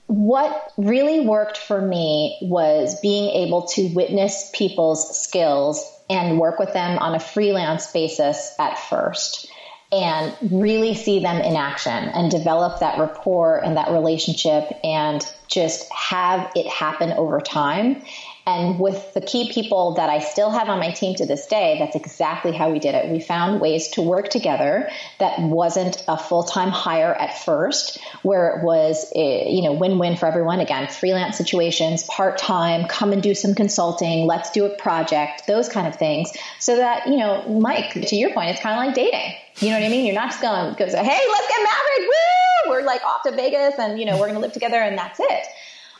what 0.07 0.73
really 0.77 1.25
worked 1.25 1.57
for 1.57 1.81
me 1.81 2.37
was 2.41 2.99
being 3.01 3.29
able 3.45 3.67
to 3.67 3.87
witness 3.93 4.49
people's 4.53 5.21
skills 5.21 5.85
and 6.09 6.39
work 6.39 6.59
with 6.59 6.73
them 6.73 6.97
on 6.97 7.15
a 7.15 7.19
freelance 7.19 7.87
basis 7.91 8.53
at 8.59 8.77
first 8.79 9.47
and 9.91 10.35
really 10.51 10.93
see 10.93 11.19
them 11.19 11.41
in 11.41 11.55
action 11.55 11.91
and 11.91 12.31
develop 12.31 12.79
that 12.79 12.97
rapport 12.97 13.63
and 13.63 13.75
that 13.75 13.91
relationship 13.91 14.71
and 14.83 15.33
just 15.47 15.91
have 15.91 16.49
it 16.55 16.65
happen 16.67 17.11
over 17.13 17.41
time. 17.41 18.01
And 18.45 18.79
with 18.79 19.13
the 19.13 19.21
key 19.21 19.51
people 19.53 19.93
that 19.95 20.09
I 20.09 20.19
still 20.19 20.49
have 20.49 20.67
on 20.67 20.79
my 20.79 20.91
team 20.91 21.15
to 21.15 21.25
this 21.27 21.45
day, 21.45 21.77
that's 21.77 21.95
exactly 21.95 22.51
how 22.51 22.71
we 22.71 22.79
did 22.79 22.95
it. 22.95 23.11
We 23.11 23.19
found 23.19 23.61
ways 23.61 23.89
to 23.89 24.01
work 24.01 24.29
together 24.29 24.89
that 25.19 25.39
wasn't 25.39 26.03
a 26.07 26.17
full 26.17 26.43
time 26.43 26.69
hire 26.69 27.13
at 27.13 27.37
first, 27.37 27.99
where 28.23 28.57
it 28.57 28.63
was, 28.63 29.11
eh, 29.15 29.47
you 29.47 29.61
know, 29.61 29.73
win 29.73 29.99
win 29.99 30.15
for 30.15 30.25
everyone. 30.25 30.59
Again, 30.59 30.87
freelance 30.87 31.37
situations, 31.37 32.03
part 32.03 32.39
time, 32.39 32.87
come 32.87 33.13
and 33.13 33.21
do 33.21 33.35
some 33.35 33.53
consulting, 33.53 34.25
let's 34.25 34.49
do 34.49 34.65
a 34.65 34.69
project, 34.69 35.45
those 35.45 35.69
kind 35.69 35.87
of 35.87 35.95
things. 35.95 36.31
So 36.59 36.77
that, 36.77 37.07
you 37.07 37.17
know, 37.17 37.47
Mike, 37.47 37.93
to 37.93 38.15
your 38.15 38.33
point, 38.33 38.49
it's 38.49 38.61
kind 38.61 38.79
of 38.79 38.85
like 38.85 38.95
dating. 38.95 39.35
You 39.59 39.69
know 39.69 39.79
what 39.79 39.85
I 39.85 39.89
mean? 39.89 40.05
You're 40.05 40.15
not 40.15 40.31
just 40.31 40.41
going 40.41 40.73
go 40.73 40.87
say, 40.87 41.03
hey, 41.03 41.21
let's 41.31 41.47
get 41.47 41.57
married. 41.57 42.07
Woo! 42.07 42.71
We're 42.71 42.83
like 42.83 43.03
off 43.03 43.21
to 43.23 43.31
Vegas 43.31 43.75
and, 43.77 43.99
you 43.99 44.05
know, 44.05 44.13
we're 44.13 44.27
going 44.27 44.35
to 44.35 44.39
live 44.39 44.53
together 44.53 44.77
and 44.77 44.97
that's 44.97 45.19
it 45.19 45.45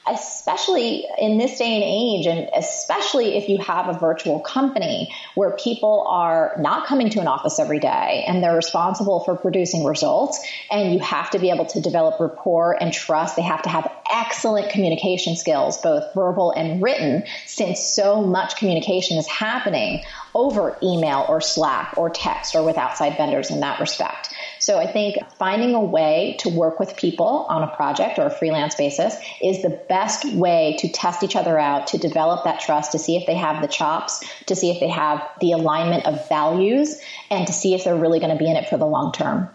especially 0.07 1.05
in 1.17 1.37
this 1.37 1.57
day 1.59 1.75
and 1.75 1.83
age, 1.83 2.25
and 2.25 2.49
especially 2.55 3.37
if 3.37 3.49
you 3.49 3.59
have 3.59 3.87
a 3.87 3.99
virtual 3.99 4.39
company 4.39 5.13
where 5.35 5.51
people 5.51 6.05
are 6.09 6.55
not 6.59 6.87
coming 6.87 7.09
to 7.09 7.19
an 7.19 7.27
office 7.27 7.59
every 7.59 7.79
day 7.79 8.23
and 8.27 8.43
they're 8.43 8.55
responsible 8.55 9.19
for 9.19 9.35
producing 9.35 9.85
results, 9.85 10.43
and 10.69 10.93
you 10.93 10.99
have 10.99 11.29
to 11.29 11.39
be 11.39 11.51
able 11.51 11.65
to 11.65 11.81
develop 11.81 12.19
rapport 12.19 12.75
and 12.81 12.91
trust. 12.91 13.35
They 13.35 13.43
have 13.43 13.61
to 13.61 13.69
have 13.69 13.91
excellent 14.11 14.69
communication 14.69 15.35
skills, 15.35 15.77
both 15.77 16.13
verbal 16.13 16.51
and 16.51 16.81
written, 16.81 17.23
since 17.45 17.79
so 17.79 18.21
much 18.21 18.57
communication 18.57 19.17
is 19.17 19.27
happening 19.27 20.03
over 20.33 20.77
email 20.83 21.25
or 21.27 21.41
Slack 21.41 21.93
or 21.97 22.09
text 22.09 22.55
or 22.55 22.63
with 22.63 22.77
outside 22.77 23.17
vendors 23.17 23.49
in 23.49 23.61
that 23.61 23.79
respect. 23.79 24.33
So 24.59 24.77
I 24.77 24.85
think 24.91 25.17
finding 25.37 25.73
a 25.73 25.81
way 25.81 26.35
to 26.39 26.49
work 26.49 26.79
with 26.79 26.95
people 26.95 27.47
on 27.49 27.63
a 27.63 27.75
project 27.75 28.19
or 28.19 28.27
a 28.27 28.29
freelance 28.29 28.75
basis 28.75 29.15
is 29.41 29.61
the 29.61 29.81
best 29.89 30.31
way 30.33 30.75
to 30.79 30.91
test 30.91 31.23
each 31.23 31.35
other 31.35 31.57
out, 31.57 31.87
to 31.87 31.97
develop 31.97 32.43
that 32.43 32.59
trust, 32.59 32.91
to 32.91 32.99
see 32.99 33.17
if 33.17 33.25
they 33.25 33.35
have 33.35 33.61
the 33.61 33.67
chops, 33.67 34.23
to 34.45 34.55
see 34.55 34.69
if 34.69 34.79
they 34.79 34.89
have 34.89 35.27
the 35.39 35.53
alignment 35.53 36.05
of 36.05 36.27
values, 36.29 37.01
and 37.31 37.47
to 37.47 37.53
see 37.53 37.73
if 37.73 37.83
they're 37.83 37.95
really 37.95 38.19
going 38.19 38.31
to 38.31 38.37
be 38.37 38.49
in 38.49 38.55
it 38.55 38.69
for 38.69 38.77
the 38.77 38.85
long 38.85 39.11
term. 39.11 39.49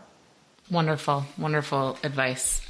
Wonderful, 0.71 1.25
wonderful 1.39 1.97
advice. 2.03 2.66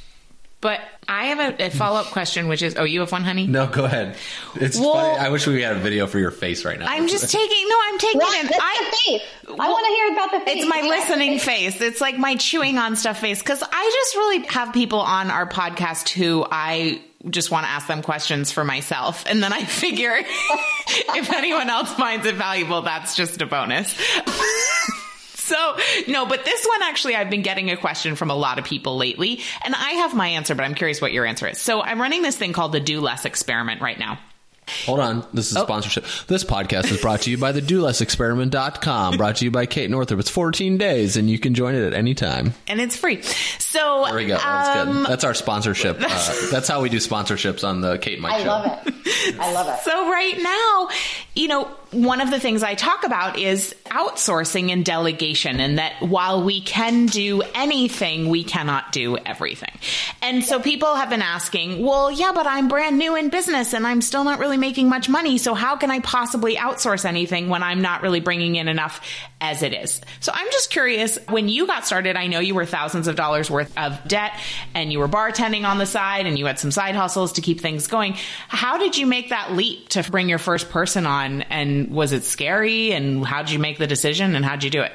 But 0.62 0.80
I 1.06 1.26
have 1.26 1.60
a, 1.60 1.66
a 1.66 1.70
follow 1.70 2.00
up 2.00 2.06
question, 2.06 2.48
which 2.48 2.62
is 2.62 2.76
oh, 2.76 2.84
you 2.84 3.00
have 3.00 3.12
one, 3.12 3.22
honey? 3.24 3.46
No, 3.46 3.66
go 3.66 3.84
ahead. 3.84 4.16
It's 4.56 4.78
Well- 4.78 4.94
funny. 4.94 5.18
I 5.18 5.28
wish 5.28 5.46
we 5.46 5.60
had 5.62 5.76
a 5.76 5.80
video 5.80 6.06
for 6.06 6.18
your 6.18 6.30
face 6.30 6.64
right 6.64 6.78
now. 6.78 6.86
I'm 6.88 7.08
just 7.08 7.30
taking, 7.30 7.68
no, 7.68 7.76
I'm 7.88 7.98
taking 7.98 8.20
What? 8.20 8.44
it. 8.44 8.48
That's 8.50 8.62
I, 8.62 8.84
the 8.90 8.96
face. 8.96 9.22
I 9.60 9.68
want 9.70 9.86
to 9.86 9.92
hear 9.92 10.12
about 10.12 10.32
the 10.32 10.40
face. 10.50 10.62
It's 10.64 10.68
my 10.68 10.80
listening 10.80 11.38
face. 11.38 11.80
It's 11.80 12.00
like 12.00 12.18
my 12.18 12.36
chewing 12.36 12.78
on 12.78 12.96
stuff 12.96 13.20
face. 13.20 13.42
Cause 13.42 13.62
I 13.62 13.90
just 14.02 14.16
really 14.16 14.46
have 14.46 14.72
people 14.72 15.00
on 15.00 15.30
our 15.30 15.46
podcast 15.48 16.08
who 16.08 16.44
I 16.50 17.02
just 17.28 17.50
want 17.50 17.66
to 17.66 17.70
ask 17.70 17.86
them 17.86 18.02
questions 18.02 18.50
for 18.50 18.64
myself. 18.64 19.24
And 19.28 19.42
then 19.42 19.52
I 19.52 19.62
figure 19.64 20.16
if 20.18 21.32
anyone 21.32 21.68
else 21.68 21.92
finds 21.92 22.24
it 22.26 22.34
valuable, 22.36 22.80
that's 22.82 23.14
just 23.14 23.42
a 23.42 23.46
bonus. 23.46 23.94
So, 25.46 25.76
no, 26.08 26.26
but 26.26 26.44
this 26.44 26.66
one 26.66 26.82
actually, 26.82 27.14
I've 27.16 27.30
been 27.30 27.42
getting 27.42 27.70
a 27.70 27.76
question 27.76 28.16
from 28.16 28.30
a 28.30 28.34
lot 28.34 28.58
of 28.58 28.64
people 28.64 28.96
lately, 28.96 29.40
and 29.64 29.74
I 29.74 29.90
have 29.92 30.14
my 30.14 30.28
answer, 30.28 30.54
but 30.54 30.64
I'm 30.64 30.74
curious 30.74 31.00
what 31.00 31.12
your 31.12 31.24
answer 31.24 31.46
is. 31.48 31.60
So, 31.60 31.82
I'm 31.82 32.00
running 32.00 32.22
this 32.22 32.36
thing 32.36 32.52
called 32.52 32.72
the 32.72 32.80
Do 32.80 33.00
Less 33.00 33.24
experiment 33.24 33.80
right 33.80 33.98
now. 33.98 34.18
Hold 34.86 34.98
on. 34.98 35.24
This 35.32 35.52
is 35.52 35.56
Oh. 35.56 35.62
sponsorship. 35.62 36.04
This 36.26 36.42
podcast 36.42 36.90
is 36.90 37.00
brought 37.00 37.20
to 37.22 37.30
you 37.30 37.38
by 37.38 37.52
the 37.52 37.60
do 37.60 37.80
less 37.82 38.00
DoLessExperiment.com. 38.00 39.16
Brought 39.16 39.36
to 39.36 39.44
you 39.44 39.52
by 39.52 39.64
Kate 39.66 39.88
Northrup. 39.88 40.18
It's 40.18 40.28
14 40.28 40.76
days 40.76 41.16
and 41.16 41.30
you 41.30 41.38
can 41.38 41.54
join 41.54 41.76
it 41.76 41.86
at 41.86 41.94
any 41.94 42.14
time. 42.14 42.52
and 42.66 42.80
it's 42.80 42.96
free. 42.96 43.22
So 43.22 44.02
There 44.06 44.16
we 44.16 44.26
go. 44.26 44.36
That's 44.36 44.78
um, 44.80 44.92
good. 44.92 45.06
That's 45.06 45.22
our 45.22 45.34
sponsorship. 45.34 45.98
Uh, 46.00 46.08
that's 46.50 46.66
how 46.66 46.80
we 46.80 46.88
do 46.88 46.96
sponsorships 46.96 47.62
on 47.62 47.80
the 47.80 47.96
Kate 47.98 48.14
and 48.14 48.22
Mike 48.22 48.32
I 48.32 48.38
show. 48.42 48.46
love 48.48 48.86
it. 48.88 48.94
I 49.38 49.52
love 49.52 49.68
it. 49.68 49.84
So 49.84 50.10
right 50.10 50.42
now, 50.42 50.88
you 51.36 51.46
know, 51.46 51.70
one 51.92 52.20
of 52.20 52.30
the 52.30 52.40
things 52.40 52.62
I 52.62 52.74
talk 52.74 53.04
about 53.04 53.38
is 53.38 53.74
outsourcing 53.86 54.72
and 54.72 54.84
delegation 54.84 55.60
and 55.60 55.78
that 55.78 55.94
while 56.00 56.42
we 56.42 56.60
can 56.60 57.06
do 57.06 57.42
anything, 57.54 58.28
we 58.28 58.42
cannot 58.42 58.90
do 58.90 59.16
everything. 59.16 59.70
And 60.20 60.44
so 60.44 60.58
people 60.58 60.96
have 60.96 61.10
been 61.10 61.22
asking, 61.22 61.84
well, 61.84 62.10
yeah, 62.10 62.32
but 62.34 62.46
I'm 62.46 62.66
brand 62.66 62.98
new 62.98 63.14
in 63.14 63.28
business 63.28 63.72
and 63.72 63.86
I'm 63.86 64.02
still 64.02 64.24
not 64.24 64.40
really 64.40 64.56
making 64.56 64.88
much 64.88 65.08
money. 65.08 65.38
So 65.38 65.54
how 65.54 65.76
can 65.76 65.90
I 65.90 66.00
possibly 66.00 66.56
outsource 66.56 67.04
anything 67.04 67.48
when 67.48 67.62
I'm 67.62 67.82
not 67.82 68.02
really 68.02 68.20
bringing 68.20 68.56
in 68.56 68.66
enough 68.66 69.00
as 69.40 69.62
it 69.62 69.72
is? 69.72 70.00
So 70.18 70.32
I'm 70.34 70.50
just 70.50 70.70
curious, 70.70 71.18
when 71.28 71.48
you 71.48 71.68
got 71.68 71.86
started, 71.86 72.16
I 72.16 72.26
know 72.26 72.40
you 72.40 72.56
were 72.56 72.66
thousands 72.66 73.06
of 73.06 73.14
dollars 73.14 73.48
worth 73.48 73.72
of 73.78 74.06
debt 74.08 74.32
and 74.74 74.92
you 74.92 74.98
were 74.98 75.08
bartending 75.08 75.64
on 75.64 75.78
the 75.78 75.86
side 75.86 76.26
and 76.26 76.36
you 76.36 76.46
had 76.46 76.58
some 76.58 76.72
side 76.72 76.96
hustles 76.96 77.34
to 77.34 77.40
keep 77.40 77.60
things 77.60 77.86
going. 77.86 78.16
How 78.48 78.76
did 78.76 78.98
you 78.98 79.06
make 79.06 79.28
that 79.28 79.52
leap 79.52 79.90
to 79.90 80.02
bring 80.10 80.28
your 80.28 80.38
first 80.38 80.68
person 80.68 81.06
on? 81.06 81.42
And 81.42 81.75
was 81.84 82.12
it 82.12 82.24
scary? 82.24 82.92
And 82.92 83.24
how 83.24 83.42
did 83.42 83.52
you 83.52 83.58
make 83.58 83.78
the 83.78 83.86
decision 83.86 84.34
and 84.34 84.44
how'd 84.44 84.64
you 84.64 84.70
do 84.70 84.82
it? 84.82 84.92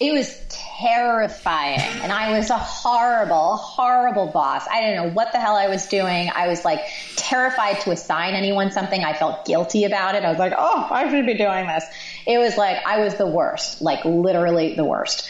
It 0.00 0.12
was 0.12 0.36
terrifying. 0.48 1.78
And 1.78 2.10
I 2.10 2.36
was 2.36 2.50
a 2.50 2.58
horrible, 2.58 3.56
horrible 3.56 4.26
boss. 4.26 4.66
I 4.68 4.80
didn't 4.80 4.96
know 4.96 5.14
what 5.14 5.30
the 5.30 5.38
hell 5.38 5.54
I 5.54 5.68
was 5.68 5.86
doing. 5.86 6.28
I 6.34 6.48
was 6.48 6.64
like 6.64 6.80
terrified 7.14 7.80
to 7.82 7.92
assign 7.92 8.34
anyone 8.34 8.72
something. 8.72 9.04
I 9.04 9.12
felt 9.12 9.44
guilty 9.44 9.84
about 9.84 10.16
it. 10.16 10.24
I 10.24 10.30
was 10.30 10.40
like, 10.40 10.54
oh, 10.56 10.88
I 10.90 11.08
should 11.08 11.24
be 11.24 11.34
doing 11.34 11.68
this. 11.68 11.84
It 12.26 12.38
was 12.38 12.56
like 12.56 12.78
I 12.84 12.98
was 12.98 13.14
the 13.14 13.28
worst, 13.28 13.80
like 13.80 14.04
literally 14.04 14.74
the 14.74 14.84
worst. 14.84 15.28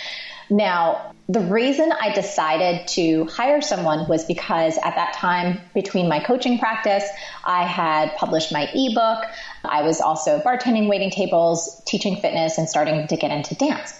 Now, 0.49 1.12
the 1.33 1.41
reason 1.41 1.91
I 1.99 2.13
decided 2.13 2.87
to 2.89 3.25
hire 3.25 3.63
someone 3.63 4.07
was 4.07 4.25
because 4.27 4.77
at 4.77 4.97
that 4.97 5.15
time, 5.15 5.63
between 5.73 6.07
my 6.07 6.21
coaching 6.21 6.59
practice, 6.59 7.05
I 7.43 7.65
had 7.65 8.15
published 8.17 8.53
my 8.53 8.69
ebook. 8.75 9.25
I 9.65 9.81
was 9.83 10.03
also 10.03 10.41
bartending, 10.41 10.89
waiting 10.89 11.11
tables, 11.11 11.83
teaching 11.87 12.17
fitness, 12.17 12.59
and 12.59 12.69
starting 12.69 13.07
to 13.07 13.17
get 13.17 13.31
into 13.31 13.55
dance. 13.55 13.99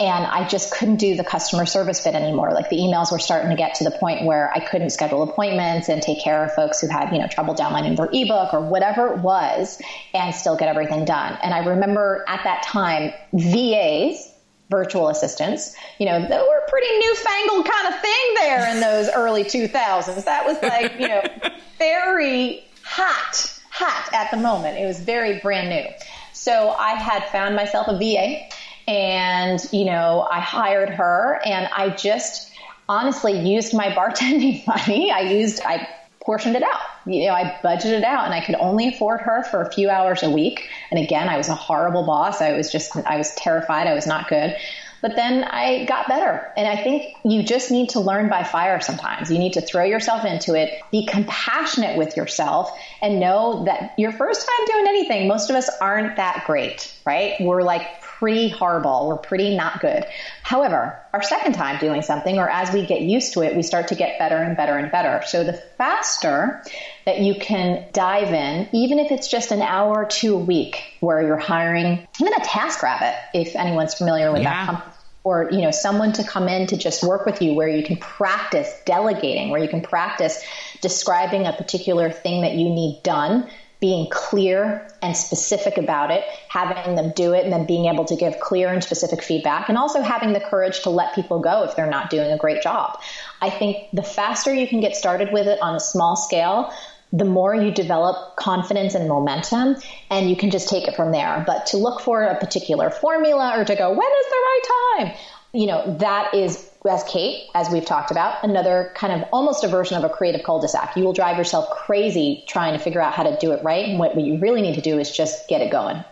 And 0.00 0.26
I 0.26 0.48
just 0.48 0.74
couldn't 0.74 0.96
do 0.96 1.14
the 1.14 1.22
customer 1.22 1.66
service 1.66 2.02
bit 2.02 2.16
anymore. 2.16 2.52
Like 2.52 2.68
the 2.68 2.78
emails 2.78 3.12
were 3.12 3.20
starting 3.20 3.50
to 3.50 3.56
get 3.56 3.76
to 3.76 3.84
the 3.84 3.92
point 3.92 4.24
where 4.24 4.52
I 4.52 4.58
couldn't 4.58 4.90
schedule 4.90 5.22
appointments 5.22 5.88
and 5.88 6.02
take 6.02 6.20
care 6.20 6.44
of 6.44 6.52
folks 6.54 6.80
who 6.80 6.88
had, 6.88 7.12
you 7.12 7.20
know, 7.20 7.28
trouble 7.28 7.54
downloading 7.54 7.94
their 7.94 8.08
ebook 8.12 8.52
or 8.52 8.60
whatever 8.60 9.14
it 9.14 9.20
was 9.20 9.80
and 10.14 10.34
still 10.34 10.56
get 10.56 10.68
everything 10.68 11.04
done. 11.04 11.38
And 11.44 11.54
I 11.54 11.64
remember 11.64 12.24
at 12.26 12.42
that 12.42 12.64
time, 12.64 13.12
VAs, 13.32 14.31
virtual 14.72 15.10
assistants, 15.10 15.76
you 15.98 16.06
know, 16.06 16.18
they 16.18 16.36
were 16.36 16.58
a 16.66 16.70
pretty 16.70 16.88
newfangled 16.98 17.68
kind 17.70 17.94
of 17.94 18.00
thing 18.00 18.34
there 18.36 18.74
in 18.74 18.80
those 18.80 19.08
early 19.14 19.44
2000s. 19.44 20.24
That 20.24 20.46
was 20.46 20.60
like, 20.62 20.98
you 20.98 21.08
know, 21.08 21.22
very 21.78 22.64
hot, 22.82 23.60
hot 23.70 24.08
at 24.12 24.30
the 24.30 24.38
moment. 24.38 24.78
It 24.78 24.86
was 24.86 24.98
very 24.98 25.38
brand 25.40 25.68
new. 25.68 25.84
So 26.32 26.70
I 26.70 26.94
had 26.94 27.24
found 27.28 27.54
myself 27.54 27.86
a 27.86 27.98
VA 27.98 28.48
and, 28.88 29.60
you 29.72 29.84
know, 29.84 30.26
I 30.28 30.40
hired 30.40 30.88
her 30.88 31.40
and 31.44 31.68
I 31.76 31.90
just 31.90 32.50
honestly 32.88 33.38
used 33.38 33.74
my 33.74 33.90
bartending 33.90 34.66
money. 34.66 35.12
I 35.12 35.20
used, 35.20 35.60
I 35.64 35.86
portioned 36.24 36.56
it 36.56 36.62
out. 36.62 36.80
You 37.06 37.26
know, 37.26 37.34
I 37.34 37.58
budgeted 37.62 38.04
out 38.04 38.24
and 38.24 38.34
I 38.34 38.44
could 38.44 38.54
only 38.56 38.88
afford 38.88 39.20
her 39.20 39.42
for 39.44 39.62
a 39.62 39.72
few 39.72 39.90
hours 39.90 40.22
a 40.22 40.30
week. 40.30 40.68
And 40.90 41.02
again, 41.02 41.28
I 41.28 41.36
was 41.36 41.48
a 41.48 41.54
horrible 41.54 42.04
boss. 42.04 42.40
I 42.40 42.52
was 42.52 42.70
just, 42.70 42.96
I 42.96 43.16
was 43.16 43.34
terrified. 43.34 43.86
I 43.86 43.94
was 43.94 44.06
not 44.06 44.28
good. 44.28 44.56
But 45.00 45.16
then 45.16 45.42
I 45.42 45.84
got 45.86 46.06
better. 46.06 46.52
And 46.56 46.68
I 46.68 46.80
think 46.80 47.16
you 47.24 47.42
just 47.42 47.72
need 47.72 47.88
to 47.90 48.00
learn 48.00 48.28
by 48.28 48.44
fire 48.44 48.80
sometimes. 48.80 49.32
You 49.32 49.38
need 49.38 49.52
to 49.54 49.60
throw 49.60 49.82
yourself 49.82 50.24
into 50.24 50.54
it, 50.54 50.80
be 50.92 51.04
compassionate 51.06 51.98
with 51.98 52.16
yourself, 52.16 52.70
and 53.02 53.18
know 53.18 53.64
that 53.64 53.94
your 53.98 54.12
first 54.12 54.46
time 54.46 54.66
doing 54.66 54.86
anything, 54.86 55.26
most 55.26 55.50
of 55.50 55.56
us 55.56 55.68
aren't 55.80 56.16
that 56.16 56.44
great, 56.46 56.94
right? 57.04 57.34
We're 57.40 57.62
like 57.62 58.01
pretty 58.22 58.48
horrible. 58.48 59.08
We're 59.08 59.16
pretty 59.16 59.56
not 59.56 59.80
good. 59.80 60.06
However, 60.44 60.96
our 61.12 61.24
second 61.24 61.54
time 61.54 61.80
doing 61.80 62.02
something, 62.02 62.38
or 62.38 62.48
as 62.48 62.72
we 62.72 62.86
get 62.86 63.00
used 63.00 63.32
to 63.32 63.40
it, 63.42 63.56
we 63.56 63.64
start 63.64 63.88
to 63.88 63.96
get 63.96 64.16
better 64.20 64.36
and 64.36 64.56
better 64.56 64.78
and 64.78 64.92
better. 64.92 65.24
So 65.26 65.42
the 65.42 65.54
faster 65.54 66.62
that 67.04 67.18
you 67.18 67.34
can 67.34 67.84
dive 67.92 68.32
in, 68.32 68.68
even 68.72 69.00
if 69.00 69.10
it's 69.10 69.26
just 69.26 69.50
an 69.50 69.60
hour 69.60 70.04
or 70.04 70.04
two 70.04 70.36
a 70.36 70.38
week 70.38 70.80
where 71.00 71.20
you're 71.20 71.36
hiring 71.36 72.06
even 72.20 72.32
a 72.34 72.44
task 72.44 72.80
rabbit, 72.84 73.16
if 73.34 73.56
anyone's 73.56 73.94
familiar 73.94 74.30
with 74.30 74.42
Yeah. 74.42 74.50
that 74.50 74.66
company 74.66 74.92
or 75.24 75.48
you 75.52 75.60
know 75.62 75.70
someone 75.70 76.12
to 76.12 76.24
come 76.24 76.48
in 76.48 76.66
to 76.66 76.76
just 76.76 77.02
work 77.02 77.26
with 77.26 77.40
you 77.42 77.54
where 77.54 77.68
you 77.68 77.84
can 77.84 77.96
practice 77.96 78.68
delegating 78.84 79.50
where 79.50 79.62
you 79.62 79.68
can 79.68 79.80
practice 79.80 80.44
describing 80.80 81.46
a 81.46 81.52
particular 81.52 82.10
thing 82.10 82.42
that 82.42 82.54
you 82.54 82.68
need 82.68 83.00
done 83.04 83.48
being 83.82 84.08
clear 84.10 84.88
and 85.02 85.14
specific 85.14 85.76
about 85.76 86.10
it 86.10 86.24
having 86.48 86.94
them 86.94 87.12
do 87.14 87.34
it 87.34 87.44
and 87.44 87.52
then 87.52 87.66
being 87.66 87.84
able 87.84 88.04
to 88.04 88.16
give 88.16 88.38
clear 88.40 88.72
and 88.72 88.82
specific 88.82 89.22
feedback 89.22 89.68
and 89.68 89.76
also 89.76 90.00
having 90.00 90.32
the 90.32 90.40
courage 90.40 90.80
to 90.82 90.88
let 90.88 91.14
people 91.14 91.40
go 91.40 91.64
if 91.64 91.76
they're 91.76 91.90
not 91.90 92.08
doing 92.08 92.30
a 92.30 92.38
great 92.38 92.62
job 92.62 92.98
i 93.42 93.50
think 93.50 93.88
the 93.92 94.02
faster 94.02 94.54
you 94.54 94.66
can 94.66 94.80
get 94.80 94.96
started 94.96 95.32
with 95.32 95.46
it 95.46 95.58
on 95.60 95.74
a 95.74 95.80
small 95.80 96.16
scale 96.16 96.72
the 97.12 97.24
more 97.24 97.54
you 97.54 97.70
develop 97.70 98.36
confidence 98.36 98.94
and 98.94 99.06
momentum 99.06 99.76
and 100.10 100.30
you 100.30 100.36
can 100.36 100.50
just 100.50 100.68
take 100.68 100.88
it 100.88 100.96
from 100.96 101.12
there. 101.12 101.44
But 101.46 101.66
to 101.66 101.76
look 101.76 102.00
for 102.00 102.22
a 102.22 102.38
particular 102.38 102.90
formula 102.90 103.60
or 103.60 103.64
to 103.64 103.74
go, 103.76 103.90
when 103.90 103.98
is 103.98 104.26
the 104.30 104.36
right 104.36 104.60
time? 104.96 105.14
You 105.52 105.66
know, 105.66 105.96
that 105.98 106.34
is, 106.34 106.70
as 106.90 107.04
Kate, 107.04 107.48
as 107.54 107.70
we've 107.70 107.84
talked 107.84 108.10
about, 108.10 108.42
another 108.42 108.92
kind 108.94 109.12
of 109.12 109.28
almost 109.32 109.62
a 109.64 109.68
version 109.68 109.96
of 109.96 110.04
a 110.04 110.08
creative 110.08 110.42
cul-de-sac. 110.42 110.96
You 110.96 111.04
will 111.04 111.12
drive 111.12 111.36
yourself 111.38 111.70
crazy 111.70 112.44
trying 112.48 112.72
to 112.72 112.78
figure 112.78 113.00
out 113.00 113.12
how 113.14 113.22
to 113.22 113.36
do 113.38 113.52
it 113.52 113.62
right. 113.62 113.86
And 113.88 113.98
what, 113.98 114.18
you 114.20 114.38
really 114.38 114.62
need 114.62 114.74
to 114.74 114.80
do 114.80 114.98
is 114.98 115.10
just 115.10 115.48
get 115.48 115.60
it 115.60 115.70
going. 115.70 116.04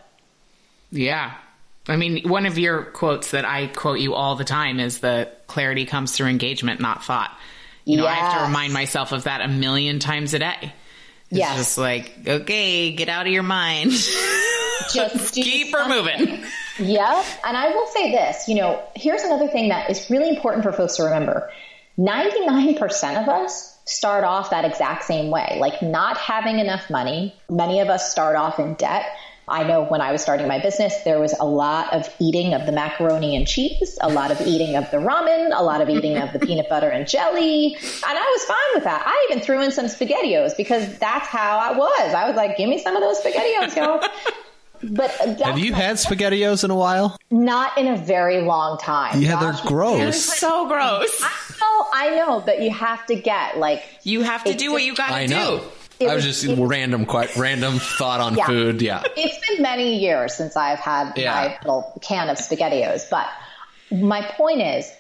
Yeah. 0.93 1.35
I 1.89 1.97
mean, 1.97 2.29
one 2.29 2.47
of 2.47 2.59
your 2.59 2.85
quotes 2.85 3.33
that 3.33 3.45
I 3.45 3.67
quote 3.67 3.99
you 4.01 4.15
all 4.15 4.37
the 4.37 4.45
time 4.45 4.79
is 4.81 5.01
the 5.01 5.29
clarity 5.47 5.87
comes 5.87 6.17
through 6.17 6.29
engagement, 6.29 6.81
not 6.81 7.05
thought. 7.05 7.37
You 7.85 7.97
know, 7.97 8.07
I 8.07 8.15
have 8.15 8.39
to 8.39 8.45
remind 8.47 8.73
myself 8.73 9.11
of 9.13 9.25
that 9.25 9.41
a 9.41 9.49
million 9.49 9.99
times 9.99 10.35
a 10.35 10.39
day. 10.39 10.73
It's 11.31 11.39
Yes. 11.39 11.57
just 11.57 11.79
like, 11.79 12.13
okay, 12.27 12.93
get 12.93 13.09
out 13.09 13.27
of 13.27 13.33
your 13.33 13.43
mind. 13.43 13.93
Just 14.93 15.35
Keep 15.35 15.73
her 15.77 15.89
moving. 15.89 16.43
Yep. 16.81 17.27
And 17.45 17.57
I 17.57 17.71
will 17.71 17.87
say 17.89 18.11
this, 18.11 18.49
you 18.49 18.55
know, 18.57 18.83
here's 18.97 19.23
another 19.23 19.49
thing 19.49 19.69
that 19.69 19.91
is 19.91 20.09
really 20.11 20.29
important 20.29 20.65
for 20.65 20.73
folks 20.73 20.97
to 20.97 21.05
remember. 21.05 21.51
99% 21.99 23.23
of 23.23 23.29
us 23.29 23.79
start 23.85 24.25
off 24.25 24.51
that 24.51 24.65
exact 24.65 25.05
same 25.05 25.31
way, 25.31 25.59
like 25.61 25.83
not 25.83 26.17
having 26.17 26.59
enough 26.59 26.89
money. 26.89 27.35
Many 27.51 27.81
of 27.81 27.89
us 27.89 28.11
start 28.11 28.37
off 28.37 28.59
in 28.59 28.75
debt. 28.75 29.05
I 29.47 29.65
know 29.65 29.85
when 29.85 30.01
I 30.01 30.13
was 30.13 30.23
starting 30.23 30.47
my 30.47 30.61
business, 30.61 30.95
there 31.05 31.19
was 31.19 31.35
a 31.39 31.45
lot 31.45 31.93
of 31.93 32.09
eating 32.21 32.55
of 32.55 32.67
the 32.67 32.73
macaroni 32.73 33.37
and 33.37 33.49
cheese, 33.49 33.99
a 34.01 34.09
lot 34.09 34.31
of 34.31 34.41
eating 34.47 34.77
of 34.77 34.89
the 34.93 34.99
ramen, 34.99 35.51
a 35.53 35.63
lot 35.63 35.81
of 35.81 35.89
eating 35.91 36.19
of 36.19 36.33
the 36.33 36.39
peanut 36.47 36.69
butter 36.69 36.89
and 36.89 37.07
jelly. 37.09 37.75
And 37.75 38.05
I 38.05 38.37
was 38.37 38.45
fine 38.45 38.75
with 38.75 38.85
that. 38.85 39.03
I 39.05 39.29
even 39.29 39.43
threw 39.43 39.61
in 39.61 39.73
some 39.73 39.87
SpaghettiOs 39.87 40.57
because 40.57 40.99
that's 40.99 41.27
how 41.27 41.59
I 41.59 41.77
was. 41.77 42.15
I 42.15 42.29
was 42.29 42.37
like, 42.37 42.57
give 42.57 42.69
me 42.69 42.79
some 42.79 42.95
of 42.95 43.03
those 43.03 43.21
SpaghettiOs, 43.21 43.77
y'all. 43.77 44.01
But 44.83 45.15
uh, 45.21 45.45
Have 45.45 45.59
you 45.59 45.75
had 45.75 45.97
SpaghettiOs 45.97 46.65
in 46.65 46.71
a 46.71 46.75
while? 46.77 47.17
not 47.31 47.77
in 47.79 47.87
a 47.87 47.97
very 47.97 48.41
long 48.41 48.79
time. 48.79 49.21
Yeah, 49.21 49.39
they're 49.39 49.53
Gosh, 49.53 49.61
It's 49.61 49.69
gross. 49.69 50.25
so 50.39 50.67
gross. 50.69 51.23
I 51.23 51.31
know, 51.61 51.87
I 51.93 52.11
know, 52.17 52.41
but 52.41 52.63
you 52.63 52.71
have 52.71 53.05
to 53.07 53.15
get 53.15 53.59
like 53.59 53.83
You 54.05 54.23
have 54.23 54.43
to 54.45 54.51
It's 54.51 54.63
do 54.63 54.73
what 54.73 54.83
you 54.83 54.95
got 54.95 55.09
to 55.09 55.15
I 55.15 55.27
do. 55.27 55.61
It 56.01 56.09
I 56.09 56.15
was 56.15 56.25
was- 56.27 56.41
just 56.43 56.59
it- 56.59 56.63
random, 56.63 57.05
quite 57.05 57.37
random 57.37 57.79
thought 57.79 58.21
on 58.21 58.37
Yeah. 58.37 58.47
food. 58.47 58.81
Yeah. 58.81 59.03
it's 59.17 59.47
been 59.49 59.61
many 59.63 59.99
years 59.99 60.35
since 60.35 60.57
I've 60.57 60.79
had 60.81 61.13
Yeah. 61.17 61.35
my 61.35 61.59
little 61.63 61.93
can 62.01 62.31
of 62.31 62.39
SpaghettiOs. 62.39 63.11
But 63.11 63.29
my 63.93 64.23
point 64.23 64.63
is, 64.63 64.91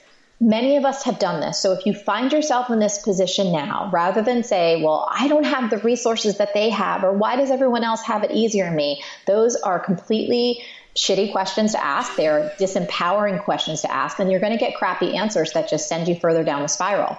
many 0.40 0.76
of 0.76 0.84
us 0.84 1.04
have 1.04 1.18
done 1.18 1.40
this. 1.40 1.58
So 1.58 1.72
if 1.72 1.84
you 1.84 1.92
find 1.92 2.32
yourself 2.32 2.70
in 2.70 2.78
this 2.78 2.98
position 2.98 3.52
now, 3.52 3.90
rather 3.92 4.22
than 4.22 4.42
say, 4.42 4.82
well, 4.82 5.06
I 5.10 5.28
don't 5.28 5.44
have 5.44 5.70
the 5.70 5.78
resources 5.78 6.38
that 6.38 6.54
they 6.54 6.70
have, 6.70 7.04
or 7.04 7.12
why 7.12 7.36
does 7.36 7.50
everyone 7.50 7.84
else 7.84 8.02
have 8.02 8.24
it 8.24 8.30
easier 8.30 8.64
than 8.64 8.76
me? 8.76 9.02
Those 9.26 9.56
are 9.56 9.78
completely 9.78 10.62
shitty 10.96 11.30
questions 11.30 11.72
to 11.72 11.84
ask. 11.84 12.16
They're 12.16 12.52
disempowering 12.58 13.44
questions 13.44 13.82
to 13.82 13.92
ask, 13.92 14.18
and 14.18 14.30
you're 14.30 14.40
going 14.40 14.52
to 14.52 14.58
get 14.58 14.74
crappy 14.74 15.16
answers 15.16 15.52
that 15.52 15.68
just 15.68 15.88
send 15.88 16.08
you 16.08 16.14
further 16.14 16.42
down 16.42 16.62
the 16.62 16.68
spiral. 16.68 17.18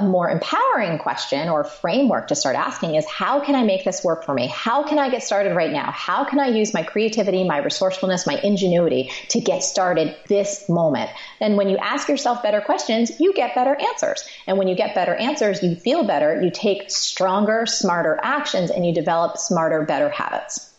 A 0.00 0.04
more 0.04 0.30
empowering 0.30 0.98
question 0.98 1.48
or 1.48 1.64
framework 1.64 2.28
to 2.28 2.34
start 2.34 2.56
asking 2.56 2.94
is 2.94 3.06
how 3.06 3.44
can 3.44 3.54
I 3.54 3.62
make 3.62 3.84
this 3.84 4.04
work 4.04 4.24
for 4.24 4.34
me? 4.34 4.46
How 4.48 4.82
can 4.82 4.98
I 4.98 5.10
get 5.10 5.22
started 5.22 5.54
right 5.54 5.72
now? 5.72 5.90
How 5.90 6.24
can 6.24 6.38
I 6.40 6.48
use 6.48 6.74
my 6.74 6.82
creativity, 6.82 7.44
my 7.44 7.58
resourcefulness, 7.58 8.26
my 8.26 8.38
ingenuity 8.42 9.10
to 9.28 9.40
get 9.40 9.62
started 9.62 10.16
this 10.28 10.68
moment? 10.68 11.10
And 11.40 11.56
when 11.56 11.68
you 11.68 11.76
ask 11.78 12.08
yourself 12.08 12.42
better 12.42 12.60
questions, 12.60 13.20
you 13.20 13.32
get 13.34 13.54
better 13.54 13.74
answers. 13.74 14.28
And 14.46 14.58
when 14.58 14.68
you 14.68 14.74
get 14.74 14.94
better 14.94 15.14
answers, 15.14 15.62
you 15.62 15.76
feel 15.76 16.04
better, 16.04 16.40
you 16.42 16.50
take 16.50 16.90
stronger, 16.90 17.66
smarter 17.66 18.18
actions, 18.22 18.70
and 18.70 18.86
you 18.86 18.94
develop 18.94 19.38
smarter, 19.38 19.82
better 19.82 20.08
habits. 20.08 20.70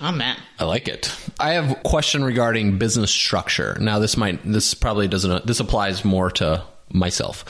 Man. 0.00 0.36
I 0.58 0.64
like 0.64 0.88
it. 0.88 1.14
I 1.38 1.52
have 1.52 1.72
a 1.72 1.74
question 1.74 2.24
regarding 2.24 2.78
business 2.78 3.10
structure. 3.10 3.76
Now 3.78 3.98
this 3.98 4.16
might 4.16 4.40
this 4.50 4.72
probably 4.72 5.08
doesn't 5.08 5.46
this 5.46 5.60
applies 5.60 6.06
more 6.06 6.30
to 6.32 6.64
myself. 6.92 7.44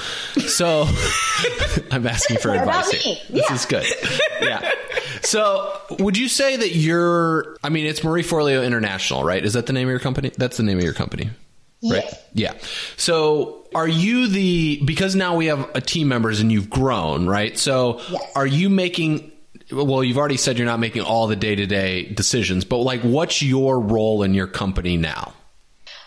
So 0.49 0.86
I'm 1.91 2.07
asking 2.07 2.38
for 2.38 2.55
advice. 2.55 2.91
here. 2.91 3.14
me? 3.14 3.22
This 3.30 3.45
Yeah. 3.49 3.55
is 3.55 3.66
good. 3.66 3.86
Yeah. 4.43 4.70
So 5.22 5.80
would 5.99 6.16
you 6.16 6.28
say 6.28 6.57
that 6.57 6.74
you're 6.74 7.57
I 7.62 7.68
mean 7.68 7.86
it's 7.86 8.03
Marie 8.05 8.22
Forleo 8.22 8.64
International, 8.64 9.22
right? 9.24 9.45
Is 9.45 9.53
that 9.55 9.66
the 9.66 9.72
name 9.72 9.86
of 9.88 9.91
your 9.91 10.01
company? 10.01 10.30
That's 10.36 10.57
the 10.57 10.62
name 10.62 10.78
of 10.78 10.84
your 10.84 10.95
company. 10.95 11.30
Right. 11.82 12.05
Yes. 12.05 12.22
Yeah. 12.34 12.53
So 12.97 13.66
are 13.74 13.88
you 13.88 14.28
the 14.28 14.80
because 14.84 15.14
now 15.14 15.36
we 15.36 15.47
have 15.47 15.70
a 15.74 15.80
team 15.80 16.09
members 16.09 16.41
and 16.41 16.51
you've 16.53 16.68
grown, 16.70 17.26
right? 17.26 17.59
So 17.59 18.01
Yes. 18.11 18.32
are 18.36 18.47
you 18.47 18.68
making 18.70 19.32
well, 19.72 20.03
you've 20.03 20.18
already 20.18 20.36
said 20.36 20.59
you're 20.59 20.66
not 20.66 20.80
making 20.80 21.03
all 21.03 21.28
the 21.28 21.36
day-to-day 21.36 22.07
decisions, 22.12 22.64
but 22.64 22.78
like 22.78 23.03
what's 23.03 23.41
your 23.41 23.78
role 23.78 24.22
in 24.24 24.34
your 24.34 24.49
company 24.49 24.97
now? 24.97 25.32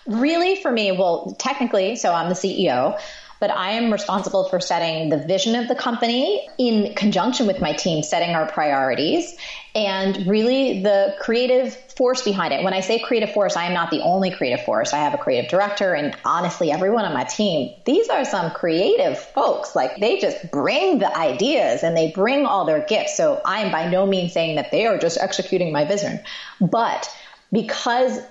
Really, 0.06 0.58
for 0.62 0.70
me, 0.70 0.92
well, 0.92 1.34
technically, 1.40 1.96
so 1.96 2.12
I'm 2.14 2.28
the 2.28 2.36
CEO, 2.36 3.00
but 3.44 3.52
I 3.52 3.72
am 3.72 3.92
responsible 3.92 4.46
for 4.46 4.62
setting 4.62 5.10
the 5.10 5.18
vision 5.18 5.58
of 5.58 5.68
the 5.68 5.76
company 5.76 6.48
in 6.58 6.96
conjunction 6.96 7.46
with 7.46 7.60
my 7.60 7.74
team, 7.74 8.02
setting 8.02 8.30
our 8.30 8.50
priorities, 8.50 9.36
and 9.76 10.26
really 10.28 10.82
the 10.82 11.14
creative 11.20 11.76
force 11.94 12.22
behind 12.22 12.54
it. 12.54 12.64
When 12.64 12.74
I 12.74 12.80
say 12.80 13.00
creative 13.00 13.34
force, 13.34 13.58
I 13.58 13.66
am 13.66 13.74
not 13.74 13.92
the 13.92 14.00
only 14.00 14.32
creative 14.32 14.64
force. 14.64 14.94
I 14.94 15.00
have 15.00 15.14
a 15.14 15.18
creative 15.18 15.52
director, 15.52 15.94
and 15.94 16.16
honestly, 16.24 16.72
everyone 16.72 17.04
on 17.04 17.14
my 17.14 17.26
team, 17.26 17.76
these 17.84 18.08
are 18.08 18.24
some 18.24 18.50
creative 18.52 19.20
folks. 19.20 19.76
Like 19.76 19.98
they 19.98 20.22
just 20.22 20.50
bring 20.50 21.00
the 21.00 21.14
ideas 21.14 21.84
and 21.84 21.98
they 21.98 22.12
bring 22.12 22.46
all 22.46 22.64
their 22.64 22.86
gifts. 22.86 23.18
So 23.18 23.42
I 23.44 23.60
am 23.60 23.74
by 23.74 23.90
no 23.90 24.06
means 24.06 24.32
saying 24.32 24.56
that 24.56 24.72
they 24.72 24.86
are 24.86 24.98
just 24.98 25.18
executing 25.18 25.74
my 25.74 25.84
vision, 25.84 26.22
but 26.62 27.14
because 27.52 28.22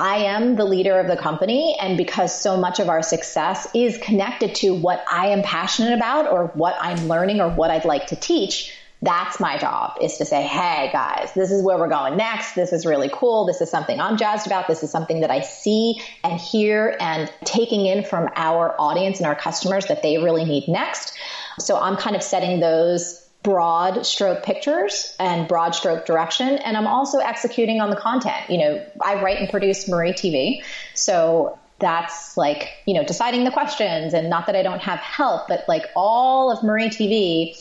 I 0.00 0.16
am 0.24 0.56
the 0.56 0.64
leader 0.64 0.98
of 0.98 1.08
the 1.08 1.16
company, 1.16 1.76
and 1.78 1.98
because 1.98 2.34
so 2.34 2.56
much 2.56 2.80
of 2.80 2.88
our 2.88 3.02
success 3.02 3.68
is 3.74 3.98
connected 3.98 4.54
to 4.56 4.74
what 4.74 5.04
I 5.12 5.26
am 5.26 5.42
passionate 5.42 5.92
about 5.92 6.32
or 6.32 6.46
what 6.54 6.74
I'm 6.80 7.06
learning 7.06 7.42
or 7.42 7.50
what 7.50 7.70
I'd 7.70 7.84
like 7.84 8.06
to 8.06 8.16
teach, 8.16 8.72
that's 9.02 9.38
my 9.40 9.58
job 9.58 9.98
is 10.00 10.16
to 10.16 10.24
say, 10.24 10.40
hey 10.40 10.88
guys, 10.90 11.34
this 11.34 11.50
is 11.50 11.62
where 11.62 11.76
we're 11.76 11.90
going 11.90 12.16
next. 12.16 12.54
This 12.54 12.72
is 12.72 12.86
really 12.86 13.10
cool. 13.12 13.44
This 13.44 13.60
is 13.60 13.70
something 13.70 14.00
I'm 14.00 14.16
jazzed 14.16 14.46
about. 14.46 14.68
This 14.68 14.82
is 14.82 14.90
something 14.90 15.20
that 15.20 15.30
I 15.30 15.42
see 15.42 16.00
and 16.24 16.40
hear 16.40 16.96
and 16.98 17.30
taking 17.44 17.84
in 17.84 18.02
from 18.02 18.30
our 18.36 18.74
audience 18.78 19.18
and 19.18 19.26
our 19.26 19.36
customers 19.36 19.84
that 19.86 20.02
they 20.02 20.16
really 20.16 20.46
need 20.46 20.66
next. 20.66 21.12
So 21.58 21.78
I'm 21.78 21.96
kind 21.96 22.16
of 22.16 22.22
setting 22.22 22.60
those 22.60 23.19
broad 23.42 24.04
stroke 24.04 24.42
pictures 24.42 25.14
and 25.18 25.48
broad 25.48 25.74
stroke 25.74 26.04
direction. 26.04 26.58
And 26.58 26.76
I'm 26.76 26.86
also 26.86 27.18
executing 27.18 27.80
on 27.80 27.90
the 27.90 27.96
content. 27.96 28.50
You 28.50 28.58
know, 28.58 28.86
I 29.00 29.22
write 29.22 29.38
and 29.38 29.48
produce 29.48 29.88
Marie 29.88 30.12
TV. 30.12 30.62
So 30.94 31.58
that's 31.78 32.36
like, 32.36 32.68
you 32.86 32.92
know, 32.92 33.04
deciding 33.04 33.44
the 33.44 33.50
questions 33.50 34.12
and 34.12 34.28
not 34.28 34.46
that 34.46 34.56
I 34.56 34.62
don't 34.62 34.80
have 34.80 34.98
help, 34.98 35.48
but 35.48 35.64
like 35.68 35.86
all 35.96 36.52
of 36.52 36.62
Marie 36.62 36.90
TV, 36.90 37.56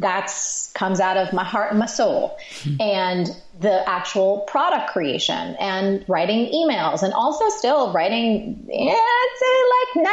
that's 0.00 0.72
comes 0.72 0.98
out 0.98 1.16
of 1.16 1.32
my 1.32 1.44
heart 1.44 1.70
and 1.70 1.78
my 1.78 1.86
soul 1.86 2.36
hmm. 2.62 2.80
and 2.80 3.28
the 3.60 3.88
actual 3.88 4.40
product 4.40 4.90
creation 4.90 5.56
and 5.60 6.04
writing 6.08 6.50
emails 6.52 7.02
and 7.02 7.12
also 7.12 7.48
still 7.48 7.92
writing, 7.92 8.66
yeah, 8.68 8.92
I'd 8.92 9.90
say 9.94 10.00
like 10.00 10.08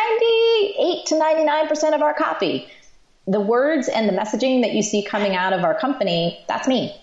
98 0.77 1.05
to 1.07 1.15
99% 1.15 1.95
of 1.95 2.01
our 2.03 2.13
copy 2.13 2.67
the 3.27 3.39
words 3.39 3.87
and 3.87 4.07
the 4.09 4.13
messaging 4.13 4.61
that 4.61 4.73
you 4.73 4.81
see 4.83 5.03
coming 5.03 5.35
out 5.35 5.53
of 5.53 5.63
our 5.63 5.77
company, 5.79 6.43
that's 6.47 6.67
me. 6.67 6.95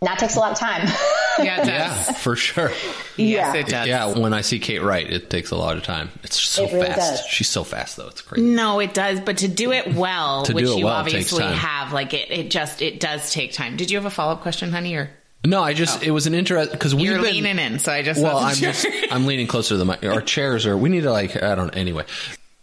And 0.00 0.08
that 0.08 0.18
takes 0.18 0.36
a 0.36 0.40
lot 0.40 0.52
of 0.52 0.58
time. 0.58 0.86
Yeah, 1.38 1.60
it 1.60 1.66
Yeah, 1.66 1.88
does. 2.06 2.18
for 2.18 2.34
sure. 2.34 2.70
Yes, 3.18 3.54
Yeah. 3.54 3.54
it 3.56 3.66
does. 3.66 3.86
Yeah, 3.86 4.18
when 4.18 4.32
I 4.32 4.40
see 4.40 4.58
Kate 4.58 4.80
write, 4.82 5.12
it 5.12 5.28
takes 5.28 5.50
a 5.50 5.54
lot 5.54 5.76
of 5.76 5.82
time. 5.82 6.08
It's 6.22 6.40
so 6.40 6.64
It 6.64 6.72
really 6.72 6.86
fast. 6.86 7.24
does. 7.24 7.26
She's 7.30 7.50
so 7.50 7.62
fast 7.62 7.98
though. 7.98 8.06
It's 8.08 8.22
crazy. 8.22 8.42
No, 8.46 8.80
it 8.80 8.94
does, 8.94 9.20
but 9.20 9.36
to 9.38 9.48
do 9.48 9.70
it 9.70 9.94
well, 9.94 10.44
To 10.44 10.52
do 10.52 10.56
which 10.56 10.64
it 10.64 10.78
you 10.78 10.86
well 10.86 11.04
takes 11.04 11.14
obviously 11.34 11.42
time. 11.42 11.52
have, 11.52 11.92
like 11.92 12.14
it, 12.14 12.30
it 12.30 12.50
just 12.50 12.80
it 12.80 13.00
does 13.00 13.30
take 13.34 13.52
time. 13.52 13.76
Did 13.76 13.90
you 13.90 13.98
have 13.98 14.06
a 14.06 14.10
follow 14.10 14.32
up 14.32 14.40
question, 14.40 14.70
honey? 14.72 14.94
Or 14.94 15.10
No, 15.44 15.62
I 15.62 15.74
just 15.74 15.98
oh. 15.98 16.06
it 16.06 16.10
was 16.10 16.26
an 16.26 16.32
interest 16.32 16.72
because 16.72 16.94
we've 16.94 17.04
you're 17.04 17.16
been 17.20 17.34
leaning 17.34 17.58
in, 17.58 17.80
so 17.80 17.92
I 17.92 18.00
just 18.00 18.22
Well, 18.22 18.38
I'm 18.38 18.44
wasn't 18.44 18.74
just. 18.74 18.86
I'm 19.12 19.26
leaning 19.26 19.46
closer 19.46 19.74
to 19.74 19.76
the 19.76 19.84
mic. 19.84 20.02
Our 20.06 20.22
chairs 20.22 20.64
are. 20.64 20.74
We 20.74 20.88
need 20.88 21.02
to 21.02 21.12
like 21.12 21.36
I 21.42 21.54
don't 21.54 21.76
anyway. 21.76 22.04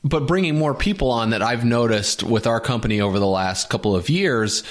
But 0.04 0.28
bringing 0.28 0.58
more 0.58 0.74
people 0.74 1.12
on 1.12 1.30
that 1.30 1.42
I've 1.42 1.64
noticed 1.64 2.24
with 2.24 2.46
our 2.46 2.60
company 2.60 3.00
over 3.00 3.20
the 3.20 3.28
last 3.28 3.70
couple 3.70 3.96
of 3.96 4.10
years, 4.10 4.64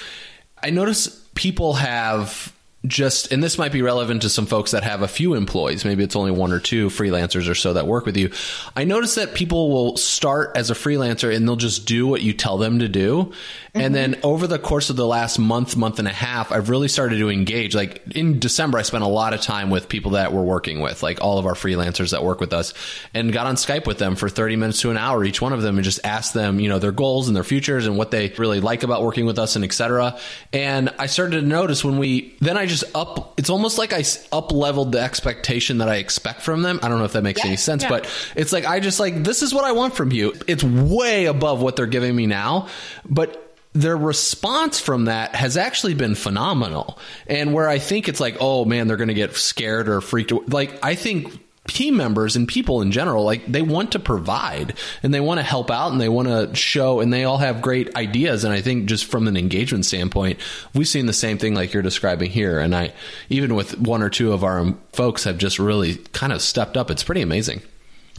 I 0.63 0.71
notice 0.71 1.09
people 1.35 1.75
have 1.75 2.53
just 2.87 3.31
and 3.31 3.43
this 3.43 3.59
might 3.59 3.71
be 3.71 3.81
relevant 3.81 4.23
to 4.23 4.29
some 4.29 4.45
folks 4.45 4.73
that 4.73 4.83
have 4.83 5.03
a 5.03 5.09
few 5.09 5.35
employees 5.35 5.85
maybe 5.85 6.03
it's 6.03 6.17
only 6.17 6.33
one 6.33 6.53
or 6.53 6.59
two 6.59 6.89
freelancers 6.89 7.49
or 7.49 7.55
so 7.55 7.73
that 7.75 7.87
work 7.87 8.05
with 8.05 8.17
you. 8.17 8.31
I 8.75 8.85
notice 8.85 9.15
that 9.15 9.35
people 9.35 9.71
will 9.71 9.97
start 9.97 10.57
as 10.57 10.71
a 10.71 10.75
freelancer 10.75 11.35
and 11.35 11.47
they'll 11.47 11.57
just 11.57 11.87
do 11.87 12.07
what 12.07 12.23
you 12.23 12.33
tell 12.33 12.59
them 12.59 12.81
to 12.81 12.89
do. 12.89 13.33
And 13.75 13.95
mm-hmm. 13.95 14.13
then 14.13 14.21
over 14.23 14.47
the 14.47 14.59
course 14.59 14.91
of 14.91 14.97
the 14.97 15.07
last 15.07 15.39
month 15.39 15.77
month 15.77 15.99
and 16.01 16.09
a 16.09 16.13
half 16.13 16.51
i've 16.51 16.69
really 16.69 16.89
started 16.89 17.19
to 17.19 17.31
engage. 17.31 17.75
Like 17.75 18.03
in 18.17 18.41
december 18.41 18.79
i 18.79 18.83
spent 18.83 19.05
a 19.05 19.09
lot 19.09 19.33
of 19.33 19.41
time 19.41 19.71
with 19.71 19.89
people 19.89 20.13
that 20.13 20.33
we're 20.33 20.43
working 20.43 20.81
with 20.81 21.03
like 21.03 21.21
all 21.21 21.39
of 21.39 21.47
our 21.47 21.55
freelancers 21.55 22.11
that 22.11 22.25
work 22.25 22.41
with 22.41 22.53
us 22.53 22.75
and 23.15 23.33
got 23.33 23.47
on 23.47 23.55
skype 23.55 23.87
with 23.87 23.99
them 23.99 24.17
for 24.17 24.29
30 24.29 24.57
minutes 24.57 24.81
to 24.81 24.91
an 24.91 24.99
hour 24.99 25.25
each 25.25 25.41
one 25.41 25.53
of 25.53 25.63
them 25.63 25.77
and 25.77 25.85
just 25.85 26.01
asked 26.05 26.35
them 26.35 26.59
you 26.59 26.69
know 26.69 26.81
their 26.81 26.93
goals 26.93 27.29
and 27.29 27.37
their 27.37 27.45
futures 27.45 27.87
and 27.87 27.97
what 27.97 28.11
they 28.11 28.29
really 28.39 28.61
like 28.61 28.83
about 28.83 29.03
working 29.03 29.27
with 29.27 29.39
us 29.39 29.57
and 29.57 29.65
etc 29.65 30.19
and 30.53 30.93
i 30.99 31.07
started 31.07 31.41
to 31.41 31.47
notice 31.47 31.85
when 31.85 31.99
we 31.99 32.35
then 32.41 32.57
i 32.57 32.67
just 32.73 32.97
up 32.97 33.39
it's 33.39 33.51
almost 33.51 33.79
like 33.79 33.93
i 33.93 34.03
up 34.33 34.51
leveled 34.53 34.93
the 34.93 35.01
expectation 35.01 35.79
that 35.79 35.89
i 35.89 35.97
expect 35.97 36.43
from 36.43 36.63
them 36.63 36.81
i 36.83 36.89
don't 36.89 36.99
know 36.99 37.05
if 37.05 37.13
that 37.13 37.23
makes 37.23 37.41
Yeah, 37.41 37.49
any 37.49 37.57
sense 37.57 37.83
yeah. 37.85 37.89
but 37.89 38.33
it's 38.35 38.53
like 38.53 38.65
i 38.65 38.81
just 38.81 38.99
like 38.99 39.23
this 39.23 39.43
is 39.43 39.55
what 39.55 39.65
i 39.65 39.73
want 39.73 39.95
from 39.95 40.11
you 40.13 40.35
it's 40.49 40.65
way 40.65 41.27
above 41.27 41.61
what 41.63 41.77
they're 41.77 41.87
giving 41.87 42.15
me 42.17 42.27
now 42.27 42.69
but 43.09 43.39
their 43.75 43.97
response 43.97 44.79
from 44.81 45.07
that 45.07 45.35
has 45.35 45.57
actually 45.57 45.95
been 45.95 46.15
phenomenal. 46.15 46.99
And 47.27 47.55
where 47.55 47.67
I 47.67 47.79
think 47.79 48.07
it's 48.07 48.21
like, 48.21 48.37
oh 48.39 48.67
man, 48.67 48.87
they're 48.87 48.99
going 48.99 49.09
to 49.09 49.15
get 49.15 49.35
scared 49.35 49.89
or 49.89 50.03
freaked. 50.03 50.31
Like, 50.51 50.85
I 50.85 50.95
think 50.95 51.33
team 51.69 51.97
members 51.97 52.35
and 52.35 52.49
people 52.49 52.83
in 52.83 52.91
general, 52.91 53.25
like 53.25 53.47
they 53.47 53.63
want 53.63 53.93
to 53.93 53.99
provide 54.01 54.75
and 55.03 55.15
they 55.15 55.21
want 55.21 55.39
to 55.39 55.45
help 55.45 55.71
out 55.71 55.93
and 55.93 56.01
they 56.01 56.09
want 56.09 56.27
to 56.29 56.55
show 56.57 56.99
and 57.01 57.13
they 57.13 57.25
all 57.25 57.39
have 57.39 57.63
great 57.63 57.95
ideas. 57.97 58.43
And 58.45 58.53
I 58.53 58.61
think 58.61 58.87
just 58.87 59.05
from 59.05 59.29
an 59.29 59.37
engagement 59.37 59.85
standpoint, 59.87 60.41
we've 60.75 60.89
seen 60.89 61.07
the 61.07 61.13
same 61.13 61.39
thing 61.39 61.55
like 61.55 61.73
you're 61.73 61.83
describing 61.83 62.31
here. 62.31 62.59
And 62.59 62.75
I, 62.75 62.93
even 63.29 63.55
with 63.55 63.79
one 63.79 64.03
or 64.03 64.11
two 64.11 64.33
of 64.33 64.43
our 64.43 64.75
folks 64.93 65.25
have 65.25 65.39
just 65.39 65.59
really 65.61 65.97
kind 66.13 66.33
of 66.33 66.43
stepped 66.43 66.77
up. 66.77 66.91
It's 66.91 67.05
pretty 67.05 67.23
amazing. 67.23 67.63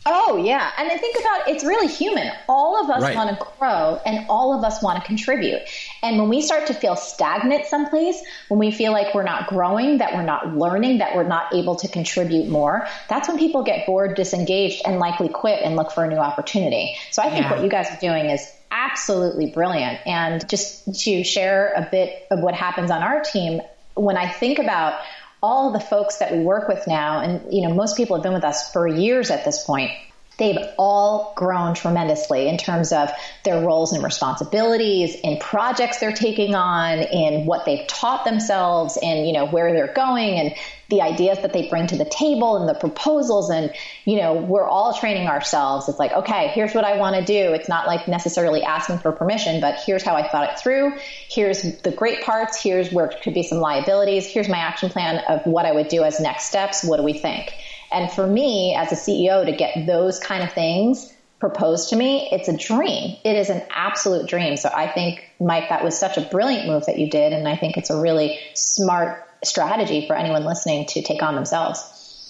Oh, 0.05 0.35
yeah. 0.37 0.71
And 0.77 0.89
I 0.91 0.97
think 0.97 1.17
about 1.19 1.47
it's 1.47 1.63
really 1.63 1.87
human. 1.87 2.29
All 2.49 2.81
of 2.83 2.89
us 2.89 3.01
Right. 3.01 3.15
want 3.15 3.37
to 3.37 3.45
grow 3.59 3.99
and 4.05 4.25
all 4.29 4.57
of 4.57 4.63
us 4.65 4.81
want 4.83 4.99
to 5.01 5.05
contribute. 5.07 5.61
And 6.03 6.19
when 6.19 6.27
we 6.27 6.41
start 6.41 6.67
to 6.67 6.73
feel 6.73 6.97
stagnant 6.97 7.65
someplace, 7.65 8.21
when 8.49 8.59
we 8.59 8.71
feel 8.71 8.91
like 8.91 9.15
we're 9.15 9.23
not 9.23 9.47
growing, 9.47 9.99
that 9.99 10.13
we're 10.13 10.21
not 10.23 10.55
learning, 10.55 10.97
that 10.97 11.15
we're 11.15 11.23
not 11.23 11.55
able 11.55 11.77
to 11.77 11.87
contribute 11.87 12.49
more, 12.49 12.85
that's 13.07 13.29
when 13.29 13.39
people 13.39 13.63
get 13.63 13.85
bored, 13.85 14.15
disengaged, 14.15 14.81
and 14.85 14.99
likely 14.99 15.29
quit 15.29 15.61
and 15.63 15.77
look 15.77 15.91
for 15.91 16.03
a 16.03 16.09
new 16.09 16.17
opportunity. 16.17 16.97
So 17.11 17.23
I 17.23 17.29
think 17.29 17.45
Yeah. 17.45 17.51
what 17.51 17.63
you 17.63 17.69
guys 17.69 17.89
are 17.89 17.99
doing 18.01 18.29
is 18.29 18.51
absolutely 18.69 19.45
brilliant. 19.47 19.99
And 20.05 20.47
just 20.49 21.03
to 21.05 21.23
share 21.23 21.73
a 21.73 21.87
bit 21.89 22.27
of 22.29 22.41
what 22.41 22.53
happens 22.53 22.91
on 22.91 23.01
our 23.01 23.21
team, 23.21 23.61
when 23.95 24.17
I 24.17 24.27
think 24.27 24.59
about 24.59 24.99
all 25.41 25.71
the 25.71 25.79
folks 25.79 26.17
that 26.17 26.33
we 26.33 26.39
work 26.39 26.67
with 26.67 26.85
now, 26.85 27.19
and 27.19 27.41
you 27.53 27.67
know, 27.67 27.73
most 27.73 27.95
people 27.95 28.15
have 28.17 28.23
been 28.23 28.33
with 28.33 28.45
us 28.45 28.71
for 28.73 28.87
years 28.87 29.31
at 29.31 29.45
this 29.45 29.63
point. 29.63 29.91
They've 30.37 30.57
all 30.77 31.33
grown 31.35 31.75
tremendously 31.75 32.47
in 32.47 32.57
terms 32.57 32.91
of 32.91 33.11
their 33.43 33.61
roles 33.61 33.93
and 33.93 34.03
responsibilities, 34.03 35.15
in 35.23 35.37
projects 35.37 35.99
they're 35.99 36.11
taking 36.11 36.55
on, 36.55 36.99
in 36.99 37.45
what 37.45 37.65
they've 37.65 37.85
taught 37.87 38.25
themselves, 38.25 38.97
and 39.01 39.27
you 39.27 39.33
know 39.33 39.45
where 39.45 39.73
they're 39.73 39.93
going, 39.93 40.39
and 40.39 40.55
the 40.89 41.01
ideas 41.01 41.39
that 41.41 41.53
they 41.53 41.69
bring 41.69 41.87
to 41.87 41.97
the 41.97 42.05
table, 42.05 42.57
and 42.57 42.67
the 42.67 42.73
proposals, 42.73 43.51
and 43.51 43.71
you 44.05 44.17
know 44.17 44.33
we're 44.33 44.67
all 44.67 44.93
training 44.93 45.27
ourselves. 45.27 45.87
It's 45.87 45.99
like, 45.99 46.11
okay, 46.11 46.47
here's 46.49 46.73
what 46.73 46.83
I 46.83 46.97
want 46.97 47.15
to 47.15 47.23
do. 47.23 47.53
It's 47.53 47.69
not 47.69 47.85
like 47.85 48.07
necessarily 48.07 48.63
asking 48.63 48.99
for 48.99 49.11
permission, 49.11 49.61
but 49.61 49.75
here's 49.85 50.03
how 50.03 50.15
I 50.15 50.27
thought 50.27 50.49
it 50.49 50.59
through. 50.59 50.93
Here's 51.29 51.61
the 51.81 51.91
great 51.91 52.23
parts. 52.23 52.61
Here's 52.61 52.91
where 52.91 53.07
could 53.07 53.35
be 53.35 53.43
some 53.43 53.59
liabilities. 53.59 54.25
Here's 54.25 54.49
my 54.49 54.57
action 54.57 54.89
plan 54.89 55.23
of 55.29 55.45
what 55.45 55.67
I 55.67 55.71
would 55.71 55.89
do 55.89 56.03
as 56.03 56.19
next 56.19 56.45
steps. 56.45 56.83
What 56.83 56.97
do 56.97 57.03
we 57.03 57.13
think? 57.13 57.53
And 57.93 58.11
for 58.11 58.25
me 58.25 58.75
as 58.75 58.91
a 58.91 58.95
CEO 58.95 59.45
to 59.45 59.51
get 59.51 59.85
those 59.85 60.19
kind 60.19 60.43
of 60.43 60.51
things 60.51 61.13
proposed 61.39 61.89
to 61.89 61.95
me, 61.95 62.29
it's 62.31 62.47
a 62.47 62.55
dream. 62.55 63.17
It 63.23 63.35
is 63.35 63.49
an 63.49 63.61
absolute 63.69 64.27
dream. 64.27 64.55
So 64.57 64.69
I 64.73 64.87
think, 64.87 65.29
Mike, 65.39 65.69
that 65.69 65.83
was 65.83 65.97
such 65.97 66.17
a 66.17 66.21
brilliant 66.21 66.67
move 66.67 66.85
that 66.85 66.97
you 66.97 67.09
did. 67.09 67.33
And 67.33 67.47
I 67.47 67.57
think 67.57 67.77
it's 67.77 67.89
a 67.89 67.99
really 67.99 68.39
smart 68.53 69.27
strategy 69.43 70.07
for 70.07 70.15
anyone 70.15 70.45
listening 70.45 70.85
to 70.87 71.01
take 71.01 71.21
on 71.21 71.35
themselves. 71.35 71.81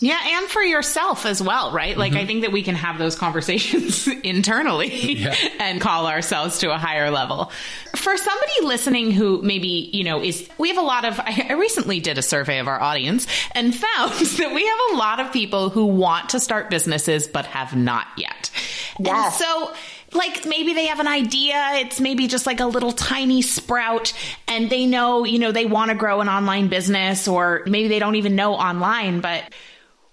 Yeah, 0.04 0.20
and 0.22 0.50
for 0.50 0.62
yourself 0.62 1.26
as 1.26 1.42
well, 1.42 1.72
right? 1.72 1.98
Like, 1.98 2.12
mm-hmm. 2.12 2.20
I 2.20 2.26
think 2.26 2.42
that 2.42 2.52
we 2.52 2.62
can 2.62 2.76
have 2.76 2.98
those 2.98 3.16
conversations 3.16 4.06
internally 4.24 5.14
yeah. 5.14 5.34
and 5.60 5.80
call 5.80 6.08
ourselves 6.08 6.60
to 6.60 6.74
a 6.74 6.78
higher 6.78 7.10
level. 7.10 7.54
For 7.96 8.18
somebody 8.18 8.52
listening 8.64 9.12
who 9.12 9.42
maybe, 9.42 9.90
you 9.94 10.04
know, 10.04 10.22
is, 10.22 10.50
we 10.58 10.68
have 10.68 10.78
a 10.78 10.82
lot 10.82 11.06
of, 11.06 11.20
I 11.24 11.54
recently 11.54 12.02
did 12.02 12.18
a 12.18 12.22
survey 12.22 12.60
of 12.60 12.68
our 12.68 12.82
audience 12.82 13.28
and 13.54 13.74
found 13.74 14.12
that 14.12 14.54
we 14.54 14.68
have 14.68 14.80
a 14.92 14.98
lot 14.98 15.22
of 15.22 15.32
people 15.32 15.70
who 15.70 15.86
want 15.86 16.30
to 16.30 16.42
start 16.42 16.70
businesses 16.70 17.26
but 17.26 17.46
have 17.46 17.74
not 17.74 18.08
yet. 18.18 18.52
Yeah. 19.00 19.26
And 19.26 19.34
so, 19.34 19.74
like 20.12 20.46
maybe 20.46 20.74
they 20.74 20.88
have 20.88 21.00
an 21.00 21.08
idea. 21.08 21.56
It's 21.76 22.02
maybe 22.02 22.28
just 22.28 22.46
like 22.46 22.60
a 22.60 22.66
little 22.66 22.92
tiny 22.92 23.42
sprout 23.42 24.14
and 24.50 24.70
they 24.70 24.86
know, 24.86 25.24
you 25.24 25.40
know, 25.40 25.54
they 25.54 25.66
want 25.66 25.92
to 25.92 25.96
grow 25.96 26.20
an 26.20 26.28
online 26.28 26.68
business 26.68 27.28
or 27.28 27.64
maybe 27.66 27.88
they 27.88 28.00
don't 28.00 28.16
even 28.16 28.36
know 28.36 28.54
online, 28.54 29.22
but 29.22 29.44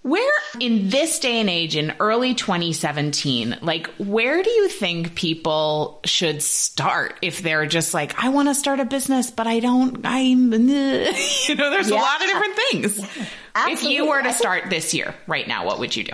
where 0.03 0.33
in 0.59 0.89
this 0.89 1.19
day 1.19 1.41
and 1.41 1.51
age 1.51 1.77
in 1.77 1.95
early 2.01 2.35
2017, 2.35 3.59
like 3.61 3.89
where 3.97 4.43
do 4.43 4.51
you 4.51 4.69
think 4.69 5.15
people 5.15 6.01
should 6.05 6.43
start 6.43 7.19
if 7.21 7.43
they're 7.43 7.67
just 7.67 7.93
like, 7.93 8.23
I 8.23 8.31
want 8.31 8.49
to 8.49 8.55
start 8.55 8.81
a 8.81 8.87
business, 8.87 9.31
but 9.31 9.47
I 9.47 9.61
don't, 9.61 10.01
I'm, 10.05 10.53
you 10.53 11.55
know, 11.55 11.71
there's 11.71 11.91
yeah. 11.91 11.97
a 11.97 12.01
lot 12.01 12.23
of 12.23 12.29
different 12.29 12.57
things. 12.71 13.29
If 13.57 13.83
you 13.83 14.09
were 14.09 14.23
to 14.23 14.33
start 14.33 14.71
this 14.71 14.95
year 14.95 15.15
right 15.27 15.47
now, 15.47 15.67
what 15.67 15.79
would 15.79 15.95
you 15.95 16.05
do? 16.05 16.13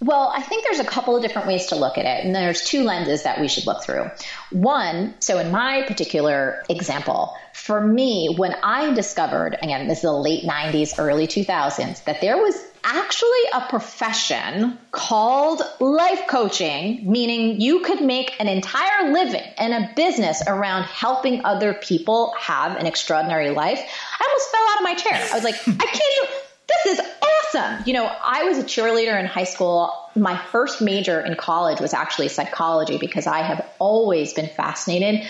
Well, 0.00 0.32
I 0.34 0.42
think 0.42 0.64
there's 0.64 0.80
a 0.80 0.84
couple 0.84 1.14
of 1.14 1.22
different 1.22 1.46
ways 1.46 1.66
to 1.66 1.76
look 1.76 1.96
at 1.96 2.06
it, 2.06 2.24
and 2.24 2.34
there's 2.34 2.64
two 2.64 2.82
lenses 2.82 3.22
that 3.22 3.40
we 3.40 3.46
should 3.46 3.68
look 3.68 3.84
through. 3.84 4.10
One, 4.50 5.14
so 5.20 5.38
in 5.38 5.52
my 5.52 5.84
particular 5.86 6.64
example, 6.68 7.36
for 7.54 7.80
me, 7.80 8.34
when 8.36 8.56
I 8.64 8.92
discovered, 8.94 9.56
again, 9.62 9.86
this 9.86 9.98
is 9.98 10.02
the 10.02 10.12
late 10.12 10.42
90s, 10.42 10.98
early 10.98 11.28
2000s, 11.28 12.02
that 12.04 12.20
there 12.20 12.36
was 12.36 12.71
actually 12.84 13.28
a 13.54 13.60
profession 13.68 14.78
called 14.90 15.62
life 15.80 16.26
coaching, 16.28 17.10
meaning 17.10 17.60
you 17.60 17.80
could 17.80 18.00
make 18.00 18.34
an 18.40 18.48
entire 18.48 19.12
living 19.12 19.42
and 19.58 19.72
a 19.72 19.90
business 19.94 20.42
around 20.46 20.84
helping 20.84 21.44
other 21.44 21.74
people 21.74 22.34
have 22.38 22.76
an 22.76 22.86
extraordinary 22.86 23.50
life. 23.50 23.78
I 23.78 24.26
almost 24.26 24.50
fell 24.50 24.68
out 24.70 24.76
of 24.78 24.82
my 24.82 24.94
chair. 24.94 25.28
I 25.30 25.34
was 25.34 25.44
like, 25.44 25.54
I 25.54 25.86
can't 25.86 26.12
even, 26.16 26.30
this 26.68 26.98
is 26.98 27.00
awesome. 27.54 27.84
You 27.86 27.94
know, 27.94 28.06
I 28.24 28.44
was 28.44 28.58
a 28.58 28.64
cheerleader 28.64 29.18
in 29.18 29.26
high 29.26 29.44
school. 29.44 29.92
My 30.14 30.36
first 30.36 30.80
major 30.80 31.20
in 31.20 31.36
college 31.36 31.80
was 31.80 31.94
actually 31.94 32.28
psychology 32.28 32.98
because 32.98 33.26
I 33.26 33.42
have 33.42 33.66
always 33.78 34.32
been 34.32 34.48
fascinated 34.48 35.28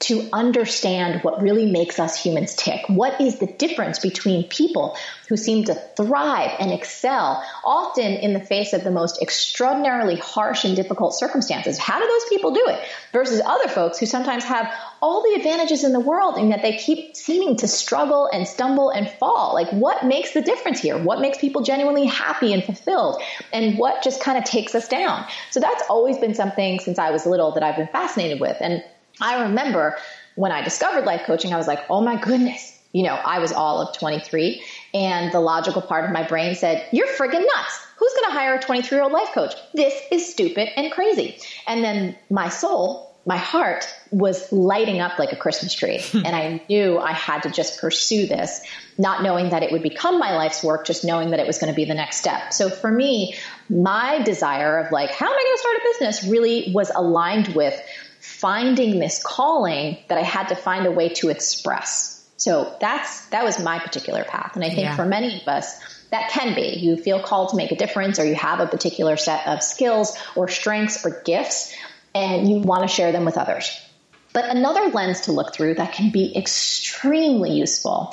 to 0.00 0.26
understand 0.32 1.22
what 1.22 1.42
really 1.42 1.70
makes 1.70 1.98
us 1.98 2.20
humans 2.20 2.54
tick. 2.54 2.88
What 2.88 3.20
is 3.20 3.38
the 3.38 3.46
difference 3.46 3.98
between 3.98 4.48
people 4.48 4.96
who 5.28 5.36
seem 5.36 5.64
to 5.64 5.74
thrive 5.74 6.56
and 6.58 6.72
excel, 6.72 7.44
often 7.62 8.14
in 8.14 8.32
the 8.32 8.40
face 8.40 8.72
of 8.72 8.82
the 8.82 8.90
most 8.90 9.20
extraordinarily 9.20 10.16
harsh 10.16 10.64
and 10.64 10.74
difficult 10.74 11.14
circumstances? 11.14 11.76
How 11.76 12.00
do 12.00 12.06
those 12.06 12.28
people 12.30 12.52
do 12.52 12.64
it? 12.68 12.80
Versus 13.12 13.42
other 13.44 13.68
folks 13.68 13.98
who 13.98 14.06
sometimes 14.06 14.42
have 14.44 14.72
all 15.02 15.22
the 15.22 15.36
advantages 15.36 15.84
in 15.84 15.92
the 15.92 16.00
world 16.00 16.36
and 16.36 16.48
yet 16.48 16.62
they 16.62 16.78
keep 16.78 17.14
seeming 17.14 17.56
to 17.56 17.68
struggle 17.68 18.26
and 18.32 18.48
stumble 18.48 18.88
and 18.88 19.08
fall. 19.10 19.52
Like, 19.52 19.68
what 19.70 20.06
makes 20.06 20.32
the 20.32 20.40
difference 20.40 20.80
here? 20.80 20.96
What 20.96 21.20
makes 21.20 21.36
people 21.36 21.62
genuinely 21.62 22.06
happy 22.06 22.54
and 22.54 22.64
fulfilled? 22.64 23.22
And 23.52 23.76
what 23.76 24.02
just 24.02 24.22
kind 24.22 24.38
of 24.38 24.44
takes 24.44 24.74
us 24.74 24.88
down? 24.88 25.26
So 25.50 25.60
that's 25.60 25.82
always 25.90 26.16
been 26.16 26.34
something 26.34 26.80
since 26.80 26.98
I 26.98 27.10
was 27.10 27.26
little 27.26 27.52
that 27.52 27.62
I've 27.62 27.76
been 27.76 27.88
fascinated 27.88 28.40
with. 28.40 28.56
And 28.60 28.82
I 29.20 29.42
remember 29.42 29.96
when 30.34 30.52
I 30.52 30.62
discovered 30.62 31.04
life 31.04 31.22
coaching, 31.24 31.52
I 31.52 31.56
was 31.56 31.66
like, 31.66 31.80
oh 31.90 32.00
my 32.00 32.20
goodness. 32.20 32.78
You 32.92 33.04
know, 33.04 33.14
I 33.14 33.38
was 33.38 33.52
all 33.52 33.80
of 33.82 33.96
23 33.96 34.62
and 34.94 35.32
the 35.32 35.40
logical 35.40 35.82
part 35.82 36.04
of 36.04 36.10
my 36.10 36.26
brain 36.26 36.54
said, 36.56 36.86
you're 36.90 37.06
friggin' 37.06 37.46
nuts. 37.46 37.86
Who's 37.98 38.12
going 38.14 38.26
to 38.26 38.32
hire 38.32 38.54
a 38.54 38.60
23 38.60 38.96
year 38.96 39.04
old 39.04 39.12
life 39.12 39.28
coach? 39.32 39.54
This 39.74 39.94
is 40.10 40.28
stupid 40.30 40.68
and 40.76 40.90
crazy. 40.90 41.38
And 41.68 41.84
then 41.84 42.16
my 42.30 42.48
soul, 42.48 43.14
my 43.26 43.36
heart 43.36 43.86
was 44.10 44.50
lighting 44.50 45.00
up 45.00 45.18
like 45.18 45.32
a 45.32 45.36
Christmas 45.36 45.74
tree. 45.74 46.00
and 46.14 46.34
I 46.34 46.62
knew 46.68 46.98
I 46.98 47.12
had 47.12 47.42
to 47.42 47.50
just 47.50 47.80
pursue 47.80 48.26
this, 48.26 48.62
not 48.98 49.22
knowing 49.22 49.50
that 49.50 49.62
it 49.62 49.70
would 49.70 49.82
become 49.82 50.18
my 50.18 50.34
life's 50.34 50.64
work, 50.64 50.86
just 50.86 51.04
knowing 51.04 51.30
that 51.30 51.38
it 51.38 51.46
was 51.46 51.58
going 51.58 51.72
to 51.72 51.76
be 51.76 51.84
the 51.84 51.94
next 51.94 52.16
step. 52.16 52.52
So 52.52 52.70
for 52.70 52.90
me, 52.90 53.36
my 53.68 54.22
desire 54.22 54.78
of 54.78 54.90
like, 54.90 55.10
how 55.10 55.26
am 55.26 55.32
I 55.32 55.44
going 55.44 55.54
to 55.54 55.60
start 55.60 55.76
a 55.76 55.80
business 55.92 56.30
really 56.32 56.72
was 56.74 56.90
aligned 56.94 57.54
with 57.54 57.80
finding 58.20 58.98
this 58.98 59.22
calling 59.22 59.98
that 60.08 60.18
I 60.18 60.22
had 60.22 60.48
to 60.48 60.54
find 60.54 60.86
a 60.86 60.90
way 60.90 61.08
to 61.14 61.30
express. 61.30 62.16
So 62.36 62.74
that's 62.80 63.26
that 63.26 63.44
was 63.44 63.58
my 63.58 63.78
particular 63.78 64.24
path. 64.24 64.54
And 64.54 64.64
I 64.64 64.68
think 64.68 64.82
yeah. 64.82 64.96
for 64.96 65.04
many 65.04 65.40
of 65.40 65.48
us, 65.48 65.78
that 66.10 66.30
can 66.30 66.54
be. 66.54 66.78
You 66.78 66.96
feel 66.96 67.20
called 67.22 67.50
to 67.50 67.56
make 67.56 67.70
a 67.70 67.76
difference 67.76 68.18
or 68.18 68.24
you 68.24 68.34
have 68.34 68.60
a 68.60 68.66
particular 68.66 69.16
set 69.16 69.46
of 69.46 69.62
skills 69.62 70.16
or 70.34 70.48
strengths 70.48 71.04
or 71.04 71.22
gifts 71.24 71.74
and 72.14 72.48
you 72.48 72.58
want 72.58 72.82
to 72.82 72.88
share 72.88 73.12
them 73.12 73.24
with 73.24 73.38
others. 73.38 73.78
But 74.32 74.44
another 74.44 74.88
lens 74.88 75.22
to 75.22 75.32
look 75.32 75.54
through 75.54 75.74
that 75.74 75.92
can 75.92 76.10
be 76.10 76.36
extremely 76.36 77.52
useful 77.52 78.12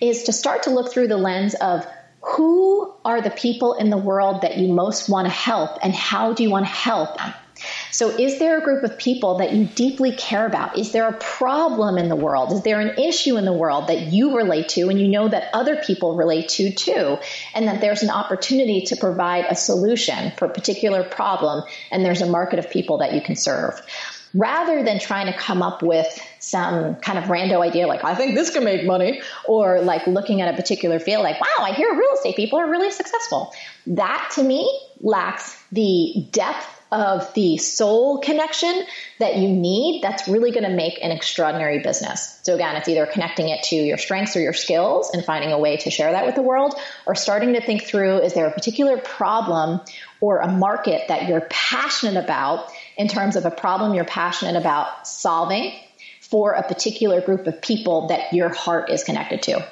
is 0.00 0.24
to 0.24 0.32
start 0.32 0.64
to 0.64 0.70
look 0.70 0.92
through 0.92 1.08
the 1.08 1.16
lens 1.16 1.54
of 1.54 1.86
who 2.20 2.92
are 3.04 3.20
the 3.20 3.30
people 3.30 3.74
in 3.74 3.90
the 3.90 3.96
world 3.96 4.42
that 4.42 4.58
you 4.58 4.72
most 4.72 5.08
want 5.08 5.26
to 5.26 5.32
help 5.32 5.78
and 5.82 5.94
how 5.94 6.32
do 6.32 6.42
you 6.42 6.50
want 6.50 6.66
to 6.66 6.72
help 6.72 7.16
them? 7.18 7.32
So, 7.90 8.10
is 8.10 8.38
there 8.38 8.58
a 8.58 8.62
group 8.62 8.84
of 8.84 8.98
people 8.98 9.38
that 9.38 9.52
you 9.52 9.64
deeply 9.64 10.12
care 10.12 10.46
about? 10.46 10.78
Is 10.78 10.92
there 10.92 11.08
a 11.08 11.12
problem 11.12 11.98
in 11.98 12.08
the 12.08 12.16
world? 12.16 12.52
Is 12.52 12.62
there 12.62 12.80
an 12.80 12.98
issue 12.98 13.36
in 13.36 13.44
the 13.44 13.52
world 13.52 13.88
that 13.88 14.12
you 14.12 14.36
relate 14.36 14.70
to 14.70 14.88
and 14.88 15.00
you 15.00 15.08
know 15.08 15.28
that 15.28 15.50
other 15.54 15.76
people 15.76 16.16
relate 16.16 16.48
to 16.50 16.72
too? 16.72 17.18
And 17.54 17.68
that 17.68 17.80
there's 17.80 18.02
an 18.02 18.10
opportunity 18.10 18.82
to 18.86 18.96
provide 18.96 19.46
a 19.48 19.54
solution 19.54 20.32
for 20.36 20.46
a 20.46 20.50
particular 20.50 21.02
problem 21.02 21.64
and 21.90 22.04
there's 22.04 22.20
a 22.20 22.26
market 22.26 22.58
of 22.58 22.70
people 22.70 22.98
that 22.98 23.14
you 23.14 23.20
can 23.20 23.36
serve 23.36 23.80
rather 24.34 24.82
than 24.82 24.98
trying 24.98 25.26
to 25.26 25.38
come 25.38 25.62
up 25.62 25.82
with 25.82 26.06
some 26.38 26.96
kind 26.96 27.18
of 27.18 27.24
rando 27.24 27.64
idea 27.66 27.86
like 27.86 28.04
I 28.04 28.14
think 28.14 28.34
this 28.34 28.50
can 28.50 28.64
make 28.64 28.84
money 28.84 29.22
or 29.46 29.80
like 29.80 30.06
looking 30.06 30.40
at 30.40 30.52
a 30.52 30.56
particular 30.56 30.98
field 30.98 31.22
like 31.22 31.40
wow 31.40 31.64
I 31.64 31.72
hear 31.72 31.90
real 31.94 32.12
estate 32.12 32.36
people 32.36 32.58
are 32.58 32.70
really 32.70 32.90
successful 32.90 33.54
that 33.86 34.30
to 34.34 34.42
me 34.42 34.80
lacks 35.00 35.58
the 35.72 36.26
depth 36.30 36.77
of 36.90 37.32
the 37.34 37.58
soul 37.58 38.18
connection 38.20 38.84
that 39.18 39.36
you 39.36 39.48
need 39.48 40.02
that's 40.02 40.26
really 40.26 40.50
going 40.50 40.64
to 40.64 40.74
make 40.74 40.98
an 41.02 41.10
extraordinary 41.10 41.80
business. 41.80 42.38
So 42.42 42.54
again, 42.54 42.76
it's 42.76 42.88
either 42.88 43.06
connecting 43.06 43.48
it 43.48 43.64
to 43.64 43.76
your 43.76 43.98
strengths 43.98 44.36
or 44.36 44.40
your 44.40 44.52
skills 44.52 45.10
and 45.12 45.24
finding 45.24 45.52
a 45.52 45.58
way 45.58 45.76
to 45.78 45.90
share 45.90 46.12
that 46.12 46.24
with 46.24 46.34
the 46.34 46.42
world 46.42 46.74
or 47.06 47.14
starting 47.14 47.54
to 47.54 47.60
think 47.60 47.84
through 47.84 48.18
is 48.18 48.34
there 48.34 48.46
a 48.46 48.52
particular 48.52 48.96
problem 48.96 49.80
or 50.20 50.38
a 50.38 50.48
market 50.48 51.08
that 51.08 51.28
you're 51.28 51.46
passionate 51.50 52.22
about 52.22 52.70
in 52.96 53.08
terms 53.08 53.36
of 53.36 53.44
a 53.44 53.50
problem 53.50 53.94
you're 53.94 54.04
passionate 54.04 54.56
about 54.56 55.06
solving 55.06 55.72
for 56.20 56.52
a 56.52 56.62
particular 56.62 57.20
group 57.20 57.46
of 57.46 57.62
people 57.62 58.08
that 58.08 58.32
your 58.32 58.48
heart 58.48 58.90
is 58.90 59.04
connected 59.04 59.42
to. 59.42 59.66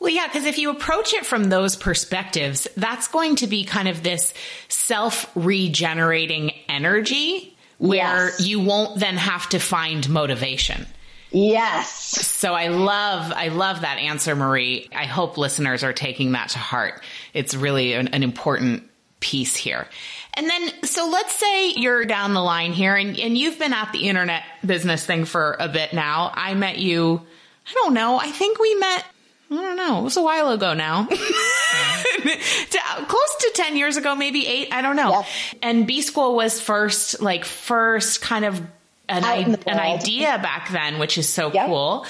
Well, 0.00 0.12
yeah, 0.12 0.26
because 0.28 0.44
if 0.44 0.58
you 0.58 0.70
approach 0.70 1.12
it 1.12 1.26
from 1.26 1.44
those 1.44 1.74
perspectives, 1.74 2.68
that's 2.76 3.08
going 3.08 3.36
to 3.36 3.46
be 3.46 3.64
kind 3.64 3.88
of 3.88 4.02
this 4.02 4.32
self 4.68 5.30
regenerating 5.34 6.52
energy 6.68 7.56
where 7.78 8.26
yes. 8.26 8.46
you 8.46 8.60
won't 8.60 9.00
then 9.00 9.16
have 9.16 9.48
to 9.50 9.58
find 9.58 10.08
motivation. 10.08 10.86
Yes. 11.30 11.90
So 11.90 12.54
I 12.54 12.68
love, 12.68 13.32
I 13.32 13.48
love 13.48 13.82
that 13.82 13.98
answer, 13.98 14.34
Marie. 14.34 14.88
I 14.94 15.04
hope 15.04 15.36
listeners 15.36 15.84
are 15.84 15.92
taking 15.92 16.32
that 16.32 16.50
to 16.50 16.58
heart. 16.58 17.02
It's 17.34 17.54
really 17.54 17.92
an, 17.92 18.08
an 18.08 18.22
important 18.22 18.88
piece 19.20 19.54
here. 19.54 19.86
And 20.34 20.48
then, 20.48 20.84
so 20.84 21.08
let's 21.08 21.34
say 21.34 21.72
you're 21.72 22.04
down 22.04 22.32
the 22.32 22.40
line 22.40 22.72
here 22.72 22.94
and, 22.94 23.18
and 23.18 23.36
you've 23.36 23.58
been 23.58 23.72
at 23.72 23.92
the 23.92 24.08
internet 24.08 24.44
business 24.64 25.04
thing 25.04 25.24
for 25.24 25.56
a 25.58 25.68
bit 25.68 25.92
now. 25.92 26.30
I 26.32 26.54
met 26.54 26.78
you, 26.78 27.20
I 27.66 27.72
don't 27.74 27.94
know, 27.94 28.18
I 28.18 28.30
think 28.30 28.58
we 28.58 28.74
met 28.76 29.04
I 29.50 29.54
don't 29.54 29.76
know. 29.76 30.00
It 30.00 30.04
was 30.04 30.16
a 30.16 30.22
while 30.22 30.50
ago 30.50 30.74
now. 30.74 31.06
Close 31.08 31.26
to 33.40 33.50
10 33.54 33.76
years 33.76 33.96
ago, 33.96 34.14
maybe 34.14 34.46
eight. 34.46 34.68
I 34.72 34.82
don't 34.82 34.96
know. 34.96 35.10
Yeah. 35.10 35.22
And 35.62 35.86
B 35.86 36.02
School 36.02 36.34
was 36.34 36.60
first, 36.60 37.20
like, 37.22 37.44
first 37.44 38.20
kind 38.20 38.44
of 38.44 38.58
an, 39.08 39.24
I- 39.24 39.56
an 39.66 39.78
idea 39.78 40.38
back 40.42 40.70
then, 40.70 40.98
which 40.98 41.18
is 41.18 41.28
so 41.28 41.50
cool. 41.50 42.06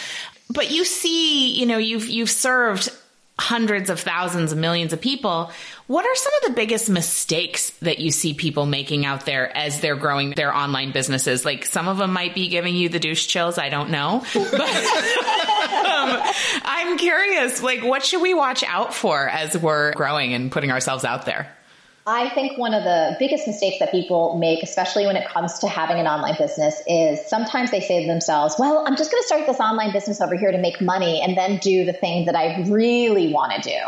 But 0.50 0.70
you 0.70 0.84
see, 0.84 1.58
you 1.58 1.66
know, 1.66 1.78
you've, 1.78 2.08
you've 2.08 2.30
served 2.30 2.90
hundreds 3.38 3.88
of 3.88 4.00
thousands 4.00 4.52
of 4.52 4.58
millions 4.58 4.92
of 4.92 5.00
people. 5.00 5.50
What 5.86 6.04
are 6.04 6.14
some 6.14 6.32
of 6.42 6.48
the 6.48 6.54
biggest 6.54 6.90
mistakes 6.90 7.70
that 7.80 7.98
you 7.98 8.10
see 8.10 8.34
people 8.34 8.66
making 8.66 9.06
out 9.06 9.24
there 9.24 9.56
as 9.56 9.80
they're 9.80 9.96
growing 9.96 10.30
their 10.30 10.54
online 10.54 10.92
businesses? 10.92 11.44
Like 11.44 11.64
some 11.64 11.88
of 11.88 11.98
them 11.98 12.12
might 12.12 12.34
be 12.34 12.48
giving 12.48 12.74
you 12.74 12.88
the 12.88 12.98
douche 12.98 13.26
chills. 13.26 13.58
I 13.58 13.68
don't 13.68 13.90
know. 13.90 14.24
But 14.34 14.60
um, 15.88 16.34
I'm 16.64 16.98
curious, 16.98 17.62
like 17.62 17.82
what 17.82 18.04
should 18.04 18.22
we 18.22 18.34
watch 18.34 18.64
out 18.64 18.94
for 18.94 19.28
as 19.28 19.56
we're 19.56 19.92
growing 19.92 20.34
and 20.34 20.50
putting 20.50 20.70
ourselves 20.70 21.04
out 21.04 21.26
there? 21.26 21.54
I 22.10 22.30
think 22.30 22.56
one 22.56 22.72
of 22.72 22.84
the 22.84 23.16
biggest 23.18 23.46
mistakes 23.46 23.80
that 23.80 23.90
people 23.90 24.38
make, 24.38 24.62
especially 24.62 25.04
when 25.04 25.14
it 25.14 25.28
comes 25.28 25.58
to 25.58 25.68
having 25.68 25.98
an 25.98 26.06
online 26.06 26.36
business, 26.38 26.80
is 26.86 27.20
sometimes 27.26 27.70
they 27.70 27.80
say 27.80 28.00
to 28.00 28.06
themselves, 28.06 28.54
Well, 28.58 28.82
I'm 28.86 28.96
just 28.96 29.10
going 29.10 29.22
to 29.22 29.26
start 29.26 29.46
this 29.46 29.60
online 29.60 29.92
business 29.92 30.18
over 30.22 30.34
here 30.34 30.50
to 30.50 30.56
make 30.56 30.80
money 30.80 31.20
and 31.20 31.36
then 31.36 31.58
do 31.58 31.84
the 31.84 31.92
thing 31.92 32.24
that 32.24 32.34
I 32.34 32.62
really 32.66 33.30
want 33.30 33.52
to 33.52 33.60
do. 33.60 33.78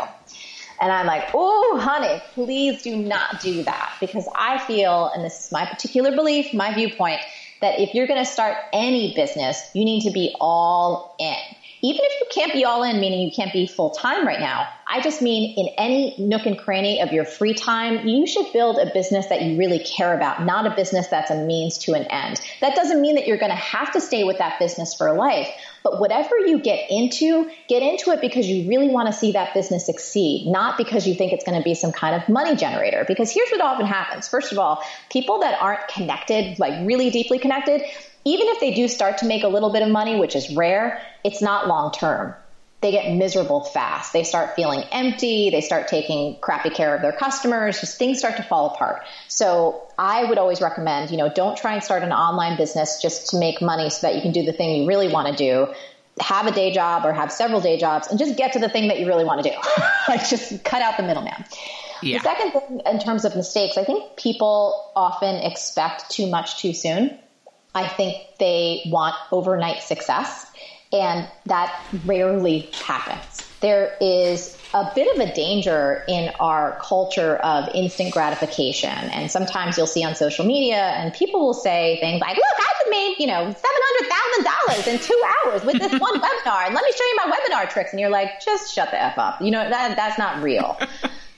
And 0.79 0.91
I'm 0.91 1.07
like, 1.07 1.31
Oh, 1.33 1.79
honey, 1.81 2.21
please 2.33 2.83
do 2.83 2.95
not 2.95 3.41
do 3.41 3.63
that 3.63 3.97
because 3.99 4.29
I 4.35 4.59
feel, 4.59 5.09
and 5.15 5.25
this 5.25 5.45
is 5.45 5.51
my 5.51 5.65
particular 5.65 6.11
belief, 6.15 6.53
my 6.53 6.75
viewpoint, 6.75 7.21
that 7.61 7.79
if 7.79 7.95
you're 7.95 8.05
going 8.05 8.23
to 8.23 8.31
start 8.31 8.55
any 8.71 9.15
business, 9.15 9.67
you 9.73 9.83
need 9.83 10.03
to 10.03 10.11
be 10.11 10.35
all 10.39 11.15
in 11.19 11.37
even 11.81 12.01
if 12.03 12.19
you 12.19 12.27
can't 12.31 12.53
be 12.53 12.63
all 12.63 12.83
in, 12.83 12.99
meaning 12.99 13.21
you 13.21 13.31
can't 13.31 13.51
be 13.51 13.65
full 13.67 13.89
time 13.89 14.25
right 14.25 14.39
now, 14.39 14.67
I 14.87 15.01
just 15.01 15.21
mean 15.21 15.57
in 15.57 15.73
any 15.77 16.15
nook 16.19 16.45
and 16.45 16.57
cranny 16.57 17.01
of 17.01 17.11
your 17.11 17.25
free 17.25 17.53
time, 17.53 18.07
you 18.07 18.27
should 18.27 18.51
build 18.51 18.77
a 18.77 18.91
business 18.93 19.27
that 19.27 19.41
you 19.41 19.57
really 19.57 19.79
care 19.79 20.13
about, 20.13 20.43
not 20.45 20.67
a 20.67 20.75
business 20.75 21.07
that's 21.07 21.31
a 21.31 21.45
means 21.45 21.77
to 21.79 21.93
an 21.93 22.03
end. 22.03 22.41
That 22.59 22.75
doesn't 22.75 23.01
mean 23.01 23.15
that 23.15 23.25
you're 23.25 23.37
going 23.37 23.51
to 23.51 23.55
have 23.55 23.93
to 23.93 24.01
stay 24.01 24.23
with 24.23 24.37
that 24.39 24.59
business 24.59 24.93
for 24.93 25.13
life, 25.13 25.47
but 25.83 25.99
whatever 25.99 26.37
you 26.37 26.59
get 26.59 26.91
into, 26.91 27.49
get 27.67 27.81
into 27.81 28.11
it 28.11 28.21
because 28.21 28.47
you 28.47 28.67
really 28.67 28.89
want 28.89 29.07
to 29.07 29.13
see 29.13 29.31
that 29.31 29.53
business 29.53 29.85
succeed, 29.85 30.47
not 30.47 30.77
because 30.77 31.07
you 31.07 31.15
think 31.15 31.33
it's 31.33 31.45
going 31.45 31.57
to 31.57 31.63
be 31.63 31.73
some 31.73 31.91
kind 31.91 32.21
of 32.21 32.27
money 32.29 32.55
generator. 32.55 33.05
Because 33.07 33.31
here's 33.31 33.49
what 33.49 33.61
often 33.61 33.85
happens. 33.85 34.27
First 34.27 34.51
of 34.51 34.59
all, 34.59 34.83
people 35.09 35.39
that 35.39 35.59
aren't 35.61 35.87
connected, 35.87 36.59
like 36.59 36.85
really 36.85 37.09
deeply 37.09 37.39
connected, 37.39 37.81
even 38.23 38.47
if 38.47 38.59
they 38.59 38.73
do 38.73 38.87
start 38.87 39.19
to 39.19 39.25
make 39.25 39.43
a 39.43 39.47
little 39.47 39.71
bit 39.71 39.81
of 39.81 39.89
money, 39.89 40.19
which 40.19 40.35
is 40.35 40.55
rare, 40.55 41.01
it's 41.23 41.41
not 41.41 41.67
long 41.67 41.91
term. 41.91 42.35
They 42.81 42.91
get 42.91 43.15
miserable 43.15 43.61
fast. 43.61 44.11
They 44.11 44.23
start 44.23 44.55
feeling 44.55 44.83
empty. 44.91 45.51
They 45.51 45.61
start 45.61 45.87
taking 45.87 46.39
crappy 46.41 46.71
care 46.71 46.95
of 46.95 47.03
their 47.03 47.11
customers. 47.11 47.79
Just 47.79 47.99
things 47.99 48.17
start 48.17 48.37
to 48.37 48.43
fall 48.43 48.73
apart. 48.73 49.03
So 49.27 49.83
I 49.99 50.23
would 50.23 50.39
always 50.39 50.61
recommend, 50.61 51.11
you 51.11 51.17
know, 51.17 51.29
don't 51.29 51.55
try 51.55 51.73
and 51.73 51.83
start 51.83 52.01
an 52.01 52.11
online 52.11 52.57
business 52.57 52.99
just 52.99 53.29
to 53.29 53.37
make 53.37 53.61
money 53.61 53.91
so 53.91 54.07
that 54.07 54.15
you 54.15 54.21
can 54.21 54.31
do 54.31 54.43
the 54.43 54.51
thing 54.51 54.81
you 54.81 54.87
really 54.87 55.09
want 55.09 55.27
to 55.27 55.35
do. 55.35 55.71
Have 56.19 56.47
a 56.47 56.51
day 56.51 56.73
job 56.73 57.05
or 57.05 57.13
have 57.13 57.31
several 57.31 57.61
day 57.61 57.77
jobs 57.77 58.07
and 58.07 58.17
just 58.17 58.35
get 58.35 58.53
to 58.53 58.59
the 58.59 58.69
thing 58.69 58.87
that 58.87 58.99
you 58.99 59.05
really 59.05 59.25
want 59.25 59.43
to 59.43 59.51
do. 59.51 59.55
like 60.07 60.27
just 60.27 60.63
cut 60.63 60.81
out 60.81 60.97
the 60.97 61.03
middleman. 61.03 61.45
Yeah. 62.01 62.17
The 62.17 62.23
second 62.23 62.51
thing 62.51 62.81
in 62.83 62.99
terms 62.99 63.25
of 63.25 63.35
mistakes, 63.35 63.77
I 63.77 63.83
think 63.83 64.17
people 64.17 64.91
often 64.95 65.35
expect 65.35 66.09
too 66.09 66.27
much 66.27 66.59
too 66.59 66.73
soon. 66.73 67.17
I 67.73 67.87
think 67.87 68.17
they 68.39 68.83
want 68.87 69.15
overnight 69.31 69.81
success, 69.83 70.45
and 70.91 71.27
that 71.45 71.73
rarely 72.05 72.69
happens. 72.85 73.47
There 73.61 73.95
is 74.01 74.57
a 74.73 74.89
bit 74.95 75.13
of 75.15 75.27
a 75.27 75.33
danger 75.33 76.03
in 76.07 76.31
our 76.39 76.79
culture 76.81 77.35
of 77.37 77.69
instant 77.75 78.13
gratification. 78.13 78.89
And 78.89 79.29
sometimes 79.29 79.77
you'll 79.77 79.87
see 79.87 80.03
on 80.03 80.15
social 80.15 80.45
media 80.45 80.77
and 80.77 81.13
people 81.13 81.41
will 81.41 81.53
say 81.53 81.97
things 81.99 82.21
like, 82.21 82.37
look, 82.37 82.45
I've 82.59 82.89
made, 82.89 83.15
you 83.19 83.27
know, 83.27 83.53
$700,000 83.53 84.87
in 84.87 84.99
two 84.99 85.23
hours 85.45 85.65
with 85.65 85.79
this 85.79 85.99
one 85.99 86.13
webinar. 86.21 86.65
And 86.65 86.73
let 86.73 86.85
me 86.85 86.91
show 86.91 87.03
you 87.03 87.15
my 87.17 87.37
webinar 87.37 87.69
tricks. 87.69 87.91
And 87.91 87.99
you're 87.99 88.09
like, 88.09 88.43
just 88.43 88.73
shut 88.73 88.91
the 88.91 89.01
F 89.01 89.17
up. 89.17 89.41
You 89.41 89.51
know, 89.51 89.69
that, 89.69 89.97
that's 89.97 90.17
not 90.17 90.41
real 90.41 90.79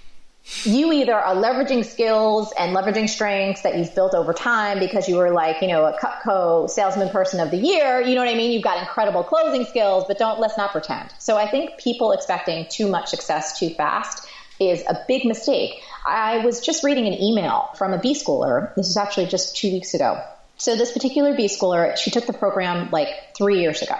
you 0.64 0.92
either 0.92 1.14
are 1.14 1.36
leveraging 1.36 1.86
skills 1.86 2.54
and 2.58 2.76
leveraging 2.76 3.08
strengths 3.08 3.62
that 3.62 3.78
you've 3.78 3.96
built 3.96 4.14
over 4.14 4.34
time 4.34 4.80
because 4.80 5.08
you 5.08 5.16
were 5.16 5.32
like, 5.32 5.62
you 5.62 5.68
know, 5.70 5.86
a 5.86 5.98
Cutco 5.98 6.70
salesman 6.70 7.10
person 7.10 7.40
of 7.40 7.50
the 7.50 7.58
year. 7.58 8.02
You 8.02 8.16
know 8.16 8.22
what 8.22 8.30
I 8.30 8.36
mean? 8.36 8.52
You've 8.52 8.64
got 8.64 8.78
incredible 8.78 9.24
closing 9.24 9.66
skills, 9.66 10.04
but 10.08 10.18
don't, 10.18 10.40
let's 10.40 10.58
not 10.58 10.72
pretend. 10.72 11.14
So 11.18 11.38
I 11.38 11.50
think 11.50 11.78
people 11.78 12.12
expecting 12.12 12.66
too 12.70 12.88
much 12.88 13.08
success 13.10 13.58
too 13.58 13.70
fast 13.70 14.28
is 14.60 14.84
a 14.88 15.02
big 15.08 15.26
mistake. 15.26 15.82
I 16.06 16.40
was 16.40 16.60
just 16.60 16.84
reading 16.84 17.08
an 17.08 17.14
email 17.14 17.70
from 17.78 17.94
a 17.94 17.98
B 17.98 18.14
schooler. 18.14 18.76
This 18.76 18.90
is 18.90 18.98
actually 18.98 19.28
just 19.28 19.56
two 19.56 19.72
weeks 19.72 19.94
ago. 19.94 20.22
So 20.58 20.76
this 20.76 20.92
particular 20.92 21.36
B 21.36 21.46
schooler, 21.46 21.98
she 21.98 22.12
took 22.12 22.26
the 22.26 22.34
program 22.34 22.90
like 22.92 23.08
three 23.36 23.62
years 23.62 23.82
ago. 23.82 23.96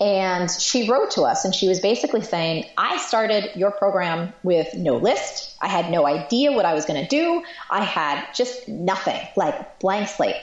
And 0.00 0.50
she 0.50 0.88
wrote 0.88 1.12
to 1.12 1.22
us 1.22 1.44
and 1.44 1.54
she 1.54 1.68
was 1.68 1.80
basically 1.80 2.22
saying, 2.22 2.66
I 2.76 2.98
started 2.98 3.50
your 3.54 3.70
program 3.70 4.32
with 4.42 4.74
no 4.74 4.96
list. 4.96 5.56
I 5.60 5.68
had 5.68 5.90
no 5.90 6.06
idea 6.06 6.52
what 6.52 6.64
I 6.64 6.74
was 6.74 6.84
going 6.84 7.02
to 7.02 7.08
do. 7.08 7.42
I 7.70 7.84
had 7.84 8.26
just 8.34 8.68
nothing, 8.68 9.20
like 9.36 9.78
blank 9.78 10.08
slate. 10.08 10.36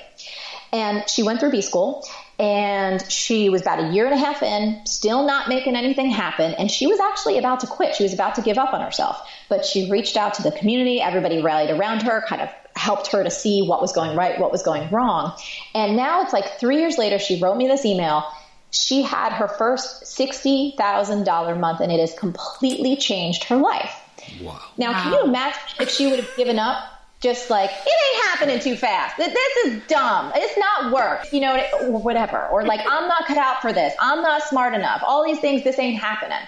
And 0.74 1.08
she 1.10 1.24
went 1.24 1.40
through 1.42 1.52
B 1.52 1.62
school 1.62 2.08
and 2.40 3.04
she 3.12 3.50
was 3.50 3.62
about 3.62 3.80
a 3.80 3.90
year 3.92 4.06
and 4.06 4.14
a 4.14 4.18
half 4.18 4.42
in, 4.42 4.86
still 4.86 5.26
not 5.26 5.50
making 5.50 5.76
anything 5.76 6.10
happen. 6.10 6.54
And 6.54 6.72
she 6.72 6.88
was 6.88 7.00
actually 7.00 7.38
about 7.38 7.60
to 7.60 7.68
quit. 7.68 7.96
She 7.96 8.04
was 8.04 8.14
about 8.14 8.36
to 8.36 8.42
give 8.42 8.58
up 8.58 8.74
on 8.74 8.82
herself. 8.82 9.22
But 9.50 9.66
she 9.66 9.92
reached 9.92 10.16
out 10.16 10.36
to 10.36 10.44
the 10.44 10.52
community. 10.52 11.02
Everybody 11.02 11.42
rallied 11.42 11.72
around 11.72 12.04
her, 12.04 12.24
kind 12.28 12.42
of 12.42 12.50
helped 12.76 13.12
her 13.12 13.24
to 13.24 13.30
see 13.30 13.62
what 13.62 13.82
was 13.82 13.92
going 13.92 14.16
right, 14.16 14.40
what 14.40 14.52
was 14.52 14.64
going 14.64 14.90
wrong. 14.90 15.34
And 15.76 15.98
now 15.98 16.22
it's 16.22 16.34
like 16.34 16.60
three 16.60 16.78
years 16.78 16.98
later, 16.98 17.20
she 17.20 17.40
wrote 17.40 17.58
me 17.58 17.68
this 17.68 17.86
email 17.86 18.26
she 18.72 19.02
had 19.02 19.34
her 19.34 19.48
first 19.48 20.04
$60,000 20.04 21.60
month 21.60 21.82
and 21.82 21.92
it 21.92 22.00
has 22.00 22.14
completely 22.14 22.96
changed 22.96 23.44
her 23.46 23.58
life. 23.58 23.94
Wow. 24.42 24.60
Now, 24.78 24.92
wow. 24.92 25.04
can 25.04 25.14
you 25.14 25.24
imagine 25.24 25.62
if 25.80 25.90
she 25.90 26.10
would 26.10 26.20
have 26.20 26.36
given 26.38 26.58
up? 26.58 26.84
Just 27.20 27.52
like, 27.52 27.70
it 27.70 28.16
ain't 28.16 28.26
happening 28.26 28.60
too 28.60 28.76
fast. 28.76 29.16
This 29.18 29.36
is 29.66 29.84
dumb. 29.88 30.32
It's 30.34 30.58
not 30.58 30.92
work, 30.92 31.32
you 31.32 31.40
know, 31.40 31.64
or 31.84 32.00
whatever. 32.00 32.48
Or 32.48 32.66
like, 32.66 32.80
I'm 32.80 33.08
not 33.08 33.28
cut 33.28 33.38
out 33.38 33.62
for 33.62 33.72
this. 33.72 33.94
I'm 34.00 34.24
not 34.24 34.42
smart 34.42 34.74
enough. 34.74 35.04
All 35.06 35.24
these 35.24 35.40
things, 35.40 35.64
this 35.64 35.78
ain't 35.78 36.00
happening. 36.00 36.40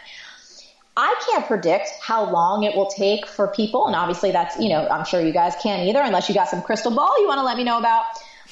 I 0.97 1.15
can't 1.29 1.45
predict 1.45 1.89
how 2.01 2.27
long 2.27 2.63
it 2.63 2.75
will 2.75 2.87
take 2.87 3.27
for 3.27 3.47
people. 3.49 3.85
And 3.85 3.95
obviously 3.95 4.31
that's, 4.31 4.59
you 4.59 4.69
know, 4.69 4.87
I'm 4.87 5.05
sure 5.05 5.21
you 5.21 5.31
guys 5.31 5.53
can't 5.61 5.87
either 5.87 6.01
unless 6.01 6.27
you 6.27 6.33
got 6.33 6.49
some 6.49 6.63
crystal 6.63 6.93
ball 6.93 7.19
you 7.21 7.27
want 7.27 7.37
to 7.37 7.43
let 7.43 7.57
me 7.57 7.63
know 7.63 7.77
about. 7.77 8.05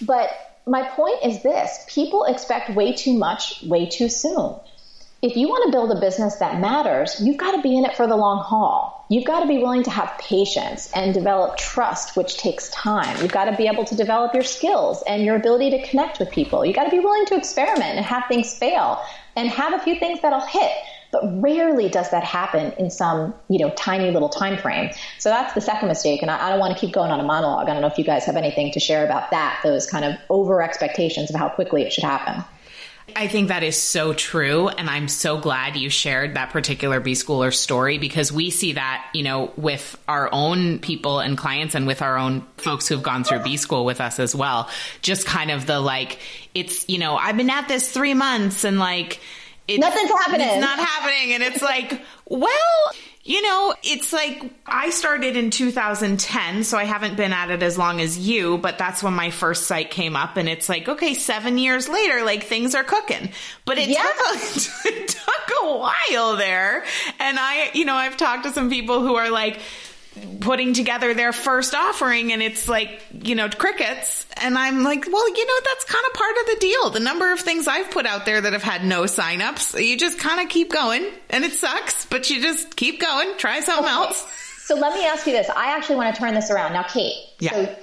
But 0.04 0.51
my 0.66 0.88
point 0.90 1.18
is 1.24 1.42
this 1.44 1.86
people 1.88 2.26
expect 2.26 2.70
way 2.76 2.94
too 2.94 3.18
much 3.18 3.64
way 3.64 3.86
too 3.86 4.10
soon. 4.10 4.56
If 5.22 5.38
you 5.38 5.48
want 5.48 5.66
to 5.66 5.72
build 5.72 5.92
a 5.92 6.00
business 6.00 6.38
that 6.38 6.60
matters, 6.60 7.22
you've 7.22 7.38
got 7.38 7.52
to 7.52 7.62
be 7.62 7.78
in 7.78 7.86
it 7.86 7.96
for 7.96 8.08
the 8.08 8.16
long 8.16 8.44
haul. 8.44 9.06
You've 9.08 9.26
got 9.26 9.42
to 9.42 9.48
be 9.48 9.60
willing 9.60 9.84
to 9.84 9.92
have 9.92 10.18
patience 10.18 10.92
and 10.96 11.14
develop 11.14 11.58
trust, 11.58 12.18
which 12.18 12.38
takes 12.38 12.70
time. 12.70 13.22
You've 13.22 13.32
got 13.32 13.46
to 13.46 13.56
be 13.56 13.68
able 13.68 13.86
to 13.86 13.96
develop 13.96 14.34
your 14.34 14.42
skills 14.42 15.04
and 15.06 15.24
your 15.24 15.36
ability 15.36 15.70
to 15.72 15.88
connect 15.88 16.18
with 16.18 16.32
people. 16.32 16.66
You've 16.66 16.76
got 16.76 16.86
to 16.86 16.90
be 16.90 17.00
willing 17.00 17.28
to 17.28 17.36
experiment 17.36 17.98
and 17.98 18.06
have 18.06 18.24
things 18.28 18.58
fail 18.58 19.00
and 19.36 19.48
have 19.48 19.74
a 19.74 19.80
few 19.80 20.00
things 20.00 20.22
that'll 20.22 20.40
hit 20.40 20.72
but 21.12 21.22
rarely 21.42 21.90
does 21.90 22.10
that 22.12 22.24
happen 22.24 22.74
in 22.78 22.90
some 22.90 23.34
you 23.50 23.60
know 23.60 23.70
tiny 23.72 24.12
little 24.12 24.30
time 24.30 24.58
frame 24.58 24.90
so 25.20 25.30
that's 25.30 25.54
the 25.54 25.62
second 25.62 25.88
mistake 25.88 26.22
and 26.22 26.32
I, 26.32 26.48
I, 26.48 26.50
don't 26.50 26.60
want 26.60 26.74
to 26.74 26.80
keep 26.80 26.94
going 26.94 27.12
on 27.12 27.20
a 27.20 27.24
monologue 27.24 27.70
i 27.70 27.74
don't 27.74 27.82
know 27.82 27.88
if 27.88 27.98
you 27.98 28.04
guys 28.04 28.26
have 28.26 28.38
anything 28.38 28.72
to 28.72 28.80
share 28.80 29.06
about 29.06 29.32
that 29.32 29.60
those 29.64 29.88
kind 29.88 30.06
of 30.06 30.16
over 30.30 30.62
expectations 30.62 31.30
of 31.30 31.36
how 31.36 31.50
quickly 31.50 31.84
it 31.84 31.94
should 31.94 32.04
happen 32.04 32.44
I 33.16 33.28
think 33.28 33.50
that 33.50 33.64
is 33.64 33.76
so 33.76 34.14
true. 34.14 34.68
And 34.70 34.90
I'm 34.90 35.08
so 35.08 35.38
glad 35.38 35.76
you 35.76 35.90
shared 35.90 36.36
that 36.36 36.52
particular 36.52 37.00
B 37.00 37.14
schooler 37.14 37.54
story 37.54 37.98
because 37.98 38.32
we 38.32 38.50
see 38.52 38.74
that, 38.74 39.10
you 39.14 39.24
know, 39.24 39.52
with 39.58 39.98
our 40.08 40.30
own 40.32 40.80
people 40.80 41.20
and 41.20 41.38
clients 41.38 41.76
and 41.76 41.88
with 41.88 42.02
our 42.02 42.18
own 42.18 42.46
folks 42.58 42.88
who've 42.88 43.04
gone 43.04 43.24
through 43.24 43.40
B 43.40 43.58
school 43.58 43.86
with 43.86 44.02
us 44.02 44.20
as 44.20 44.36
well. 44.36 44.70
Just 45.02 45.26
kind 45.26 45.52
of 45.52 45.66
the 45.66 45.80
like, 45.80 46.20
it's, 46.54 46.88
you 46.88 47.00
know, 47.00 47.16
I've 47.16 47.38
been 47.38 47.50
at 47.50 47.68
this 47.68 47.92
three 47.92 48.14
months 48.14 48.64
and 48.64 48.80
like, 48.80 49.20
it's, 49.76 49.80
Nothing's 49.80 50.10
happening. 50.10 50.48
It's 50.48 50.62
not 50.62 50.80
happening. 50.80 51.34
And 51.34 51.44
it's 51.44 51.62
like, 51.62 52.02
well, 52.26 52.92
you 53.24 53.42
know, 53.42 53.76
it's 53.84 54.12
like 54.12 54.44
I 54.66 54.90
started 54.90 55.38
in 55.38 55.52
2010, 55.52 56.64
so 56.64 56.78
I 56.78 56.86
haven't 56.86 57.16
been 57.16 57.34
at 57.34 57.52
it 57.52 57.62
as 57.62 57.78
long 57.78 58.02
as 58.02 58.18
you, 58.18 58.58
but 58.58 58.78
that's 58.78 59.04
when 59.04 59.14
my 59.14 59.30
first 59.30 59.68
site 59.68 59.92
came 59.92 60.16
up. 60.16 60.38
And 60.38 60.50
it's 60.50 60.68
like, 60.68 60.90
okay, 60.90 61.14
seven 61.14 61.58
years 61.58 61.88
later, 61.88 62.24
like 62.24 62.44
things 62.44 62.74
are 62.74 62.84
cooking. 62.84 63.30
But 63.66 63.78
it, 63.78 63.90
yeah. 63.90 64.04
took, 64.04 64.16
a, 64.16 64.38
it 64.88 65.08
took 65.10 65.64
a 65.64 65.78
while 65.78 66.36
there. 66.36 66.84
And 67.20 67.38
I, 67.40 67.70
you 67.74 67.86
know, 67.86 67.96
I've 67.96 68.18
talked 68.18 68.44
to 68.44 68.52
some 68.52 68.70
people 68.70 69.02
who 69.02 69.16
are 69.16 69.30
like, 69.30 69.60
putting 70.42 70.74
together 70.74 71.14
their 71.14 71.32
first 71.32 71.74
offering 71.74 72.34
and 72.34 72.42
it's 72.42 72.68
like, 72.68 73.02
you 73.12 73.36
know, 73.36 73.48
crickets. 73.50 74.26
And 74.38 74.58
I'm 74.58 74.84
like, 74.84 75.06
well, 75.10 75.30
you 75.30 75.46
know, 75.46 75.60
that's 75.64 75.86
kind 75.86 76.04
of 76.10 76.14
part 76.14 76.38
of 76.38 76.46
the 76.48 76.58
deal. 76.60 76.90
The 76.90 77.00
number 77.00 77.32
of 77.32 77.40
things 77.40 77.68
I've 77.68 77.92
put 77.92 78.06
out 78.06 78.26
there 78.26 78.42
that 78.42 78.54
have 78.54 78.64
had 78.64 78.84
no 78.84 79.04
signups, 79.04 79.82
you 79.82 79.98
just 79.98 80.20
kind 80.20 80.42
of 80.42 80.50
keep 80.50 80.72
going 80.72 81.10
and 81.30 81.46
it 81.46 81.54
sucks, 81.54 82.06
but 82.06 82.30
you 82.30 82.42
just 82.42 82.76
keep 82.76 83.00
going, 83.00 83.38
try 83.38 83.62
something 83.62 83.86
okay. 83.86 83.94
else. 83.94 84.28
So 84.66 84.76
let 84.76 84.94
me 84.94 85.06
ask 85.06 85.26
you 85.26 85.34
this. 85.34 85.50
I 85.50 85.76
actually 85.76 85.98
want 85.98 86.14
to 86.16 86.22
turn 86.22 86.34
this 86.34 86.52
around. 86.52 86.74
Now, 86.74 86.84
Kate, 86.84 87.16
yeah. 87.40 87.52
so 87.52 87.76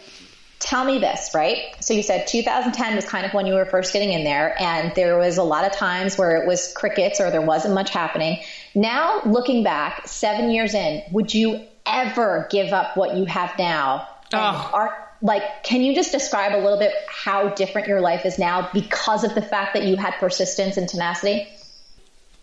tell 0.59 0.85
me 0.85 0.99
this, 0.99 1.31
right? 1.35 1.59
So 1.81 1.95
you 1.95 2.03
said 2.03 2.27
2010 2.27 2.97
was 2.97 3.05
kind 3.05 3.25
of 3.25 3.33
when 3.33 3.47
you 3.47 3.55
were 3.55 3.65
first 3.65 3.93
getting 3.93 4.13
in 4.13 4.25
there 4.25 4.55
and 4.61 4.95
there 4.95 5.17
was 5.17 5.39
a 5.39 5.43
lot 5.43 5.65
of 5.65 5.73
times 5.73 6.19
where 6.19 6.37
it 6.37 6.47
was 6.47 6.73
crickets 6.75 7.21
or 7.21 7.31
there 7.31 7.43
wasn't 7.43 7.75
much 7.75 7.91
happening. 7.91 8.41
Now, 8.75 9.23
looking 9.25 9.65
back, 9.65 10.09
seven 10.09 10.51
years 10.51 10.75
in, 10.75 11.03
would 11.13 11.33
you 11.33 11.65
ever 11.89 12.47
give 12.51 12.73
up 12.73 12.97
what 12.97 13.17
you 13.17 13.25
have 13.27 13.59
now. 13.59 14.09
Oh. 14.33 14.71
Are, 14.75 15.09
like, 15.21 15.65
can 15.65 15.83
you 15.83 15.95
just 15.95 16.13
describe 16.13 16.55
a 16.55 16.61
little 16.63 16.79
bit 16.79 16.93
how 17.09 17.49
different 17.49 17.89
your 17.89 18.01
life 18.01 18.25
is 18.25 18.39
now 18.39 18.71
because 18.73 19.25
of 19.25 19.35
the 19.35 19.43
fact 19.43 19.75
that 19.75 19.85
you 19.85 19.97
had 19.97 20.13
persistence 20.15 20.77
and 20.77 20.89
tenacity? 20.89 21.49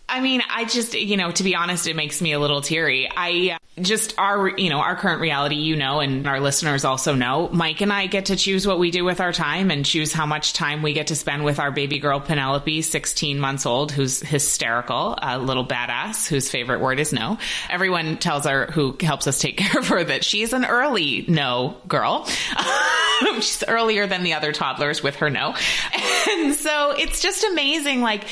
I 0.07 0.21
mean, 0.21 0.43
I 0.49 0.65
just, 0.65 0.93
you 0.93 1.17
know, 1.17 1.31
to 1.31 1.43
be 1.43 1.55
honest, 1.55 1.87
it 1.87 1.95
makes 1.95 2.21
me 2.21 2.33
a 2.33 2.39
little 2.39 2.61
teary. 2.61 3.09
I 3.15 3.57
just, 3.79 4.17
our, 4.17 4.47
you 4.57 4.69
know, 4.69 4.79
our 4.79 4.95
current 4.95 5.19
reality, 5.19 5.55
you 5.55 5.75
know, 5.75 5.99
and 5.99 6.25
our 6.27 6.39
listeners 6.39 6.85
also 6.85 7.15
know, 7.15 7.49
Mike 7.51 7.81
and 7.81 7.91
I 7.91 8.05
get 8.05 8.27
to 8.27 8.35
choose 8.35 8.67
what 8.67 8.79
we 8.79 8.91
do 8.91 9.03
with 9.03 9.19
our 9.19 9.33
time 9.33 9.71
and 9.71 9.83
choose 9.83 10.13
how 10.13 10.25
much 10.25 10.53
time 10.53 10.83
we 10.83 10.93
get 10.93 11.07
to 11.07 11.15
spend 11.15 11.43
with 11.43 11.59
our 11.59 11.71
baby 11.71 11.99
girl, 11.99 12.19
Penelope, 12.19 12.83
16 12.83 13.39
months 13.39 13.65
old, 13.65 13.91
who's 13.91 14.19
hysterical, 14.19 15.17
a 15.21 15.39
little 15.39 15.65
badass, 15.65 16.27
whose 16.27 16.49
favorite 16.49 16.79
word 16.81 16.99
is 16.99 17.11
no. 17.11 17.37
Everyone 17.69 18.17
tells 18.17 18.45
her 18.45 18.67
who 18.67 18.95
helps 19.01 19.25
us 19.27 19.39
take 19.39 19.57
care 19.65 19.79
of 19.79 19.87
her 19.87 20.03
that 20.03 20.23
she's 20.23 20.53
an 20.53 20.65
early 20.65 21.25
no 21.27 21.77
girl. 21.87 22.25
she's 23.35 23.63
earlier 23.67 24.05
than 24.07 24.23
the 24.23 24.33
other 24.33 24.53
toddlers 24.53 25.01
with 25.01 25.15
her 25.15 25.29
no. 25.29 25.55
And 26.27 26.55
so 26.55 26.91
it's 26.91 27.21
just 27.21 27.43
amazing. 27.43 28.01
Like, 28.01 28.25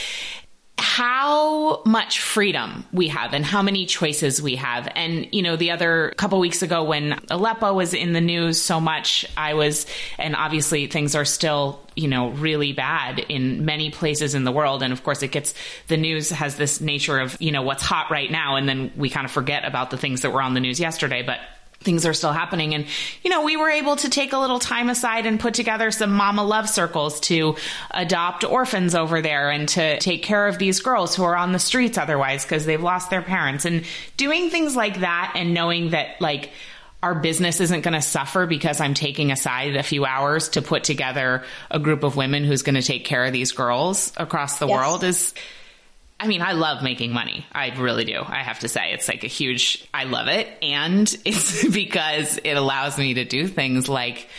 how 0.78 1.82
much 1.86 2.20
freedom 2.20 2.86
we 2.92 3.08
have 3.08 3.34
and 3.34 3.46
how 3.46 3.62
many 3.62 3.86
choices 3.86 4.42
we 4.42 4.56
have. 4.56 4.88
And, 4.96 5.28
you 5.32 5.42
know, 5.42 5.56
the 5.56 5.72
other 5.72 6.14
couple 6.18 6.40
weeks 6.40 6.62
ago 6.62 6.84
when 6.84 7.20
Aleppo 7.30 7.74
was 7.74 7.94
in 7.94 8.14
the 8.14 8.22
news 8.22 8.62
so 8.62 8.80
much, 8.80 9.26
I 9.38 9.54
was, 9.54 9.86
and 10.18 10.36
obviously 10.36 10.88
things 10.88 11.16
are 11.16 11.26
still, 11.26 11.80
you 11.96 12.08
know, 12.08 12.30
really 12.30 12.74
bad 12.74 13.20
in 13.20 13.66
many 13.66 13.92
places 13.92 14.36
in 14.36 14.44
the 14.44 14.52
world. 14.52 14.84
And 14.84 14.92
of 14.92 15.04
course, 15.04 15.24
it 15.24 15.30
gets, 15.30 15.54
the 15.88 15.98
news 15.98 16.30
has 16.30 16.58
this 16.58 16.82
nature 16.82 17.20
of, 17.20 17.38
you 17.40 17.52
know, 17.52 17.62
what's 17.62 17.84
hot 17.84 18.12
right 18.12 18.30
now. 18.30 18.56
And 18.56 18.68
then 18.68 18.92
we 18.96 19.10
kind 19.10 19.26
of 19.26 19.32
forget 19.32 19.66
about 19.66 19.90
the 19.90 19.98
things 19.98 20.22
that 20.22 20.32
were 20.32 20.42
on 20.42 20.54
the 20.54 20.60
news 20.60 20.80
yesterday. 20.80 21.24
But 21.24 21.40
things 21.84 22.06
are 22.06 22.14
still 22.14 22.32
happening. 22.32 22.74
And, 22.74 22.86
you 23.24 23.30
know, 23.30 23.44
we 23.44 23.58
were 23.58 23.70
able 23.70 23.96
to 23.98 24.10
take 24.10 24.34
a 24.34 24.40
little 24.40 24.60
time 24.60 24.90
aside 24.90 25.26
and 25.26 25.40
put 25.40 25.54
together 25.54 25.92
some 25.92 26.12
mama 26.14 26.44
love 26.44 26.70
circles 26.70 27.20
to 27.22 27.56
adopt 27.92 28.44
orphans 28.44 28.96
over 28.96 29.22
there 29.22 29.50
and 29.50 29.70
to 29.70 30.00
take 30.00 30.24
care 30.24 30.48
of 30.48 30.58
these 30.58 30.80
girls 30.80 31.16
who 31.16 31.24
are 31.24 31.36
on 31.36 31.52
the 31.52 31.60
streets 31.60 31.98
otherwise 31.98 32.44
because 32.44 32.66
they've 32.66 32.82
lost 32.82 33.10
their 33.10 33.22
parents 33.22 33.66
and 33.66 33.86
doing 34.18 34.50
things 34.50 34.76
like 34.76 35.02
that 35.02 35.34
and 35.36 35.54
knowing 35.54 35.92
that 35.92 36.20
like, 36.20 36.52
our 37.04 37.16
business 37.16 37.60
isn't 37.60 37.82
going 37.82 37.94
to 37.94 38.02
suffer 38.02 38.46
because 38.46 38.80
I'm 38.80 38.94
taking 38.94 39.30
aside 39.30 39.76
a 39.76 39.84
few 39.84 40.06
hours 40.06 40.48
to 40.50 40.62
put 40.62 40.86
together 40.86 41.44
a 41.70 41.78
group 41.78 42.04
of 42.04 42.16
women 42.16 42.46
who's 42.46 42.64
going 42.64 42.76
to 42.76 42.82
take 42.82 43.04
care 43.04 43.26
of 43.26 43.34
these 43.34 43.52
girls 43.52 44.14
across 44.16 44.58
the 44.58 44.68
yes. 44.68 44.78
world 44.78 45.04
is 45.04 45.34
I 46.24 46.28
mean, 46.28 46.42
I 46.42 46.54
love 46.54 46.82
making 46.82 47.12
money. 47.12 47.46
I 47.52 47.78
really 47.78 48.06
do. 48.06 48.24
I 48.26 48.44
have 48.44 48.60
to 48.60 48.70
say, 48.70 48.94
it's 48.94 49.10
like 49.10 49.26
a 49.26 49.28
huge, 49.28 49.86
I 49.94 50.06
love 50.06 50.30
it. 50.30 50.48
And 50.62 51.14
it's 51.26 51.68
because 51.68 52.40
it 52.46 52.54
allows 52.54 52.98
me 52.98 53.16
to 53.16 53.26
do 53.26 53.46
things 53.46 53.90
like, 53.90 54.30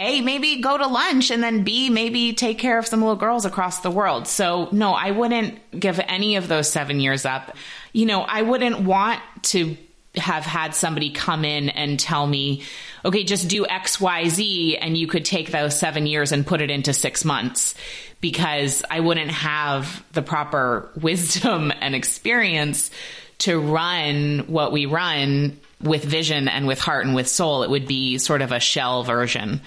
A, 0.00 0.22
maybe 0.22 0.60
go 0.60 0.76
to 0.76 0.88
lunch 0.88 1.30
and 1.30 1.40
then 1.40 1.62
B, 1.62 1.88
maybe 1.88 2.32
take 2.32 2.58
care 2.58 2.78
of 2.80 2.86
some 2.88 2.98
little 2.98 3.14
girls 3.14 3.44
across 3.44 3.78
the 3.78 3.92
world. 3.92 4.26
So 4.26 4.70
no, 4.72 4.92
I 4.92 5.12
wouldn't 5.12 5.78
give 5.78 6.00
any 6.00 6.34
of 6.34 6.48
those 6.48 6.68
seven 6.68 6.98
years 6.98 7.24
up. 7.24 7.56
You 7.92 8.06
know, 8.06 8.22
I 8.22 8.42
wouldn't 8.42 8.80
want 8.80 9.20
to 9.44 9.76
have 10.16 10.44
had 10.44 10.74
somebody 10.74 11.10
come 11.10 11.44
in 11.44 11.68
and 11.68 11.98
tell 11.98 12.26
me, 12.26 12.62
okay, 13.04 13.22
just 13.22 13.48
do 13.48 13.66
X, 13.66 14.00
Y, 14.00 14.28
Z, 14.28 14.76
and 14.76 14.96
you 14.96 15.06
could 15.06 15.24
take 15.24 15.50
those 15.50 15.78
seven 15.78 16.06
years 16.06 16.32
and 16.32 16.46
put 16.46 16.60
it 16.60 16.70
into 16.70 16.92
six 16.92 17.24
months 17.24 17.74
because 18.20 18.82
I 18.90 19.00
wouldn't 19.00 19.30
have 19.30 20.04
the 20.12 20.22
proper 20.22 20.88
wisdom 21.00 21.72
and 21.80 21.94
experience 21.94 22.90
to 23.38 23.58
run 23.58 24.40
what 24.48 24.72
we 24.72 24.86
run 24.86 25.58
with 25.80 26.04
vision 26.04 26.48
and 26.48 26.66
with 26.66 26.78
heart 26.78 27.06
and 27.06 27.14
with 27.14 27.28
soul. 27.28 27.62
It 27.62 27.70
would 27.70 27.86
be 27.86 28.18
sort 28.18 28.42
of 28.42 28.52
a 28.52 28.60
shell 28.60 29.02
version. 29.04 29.62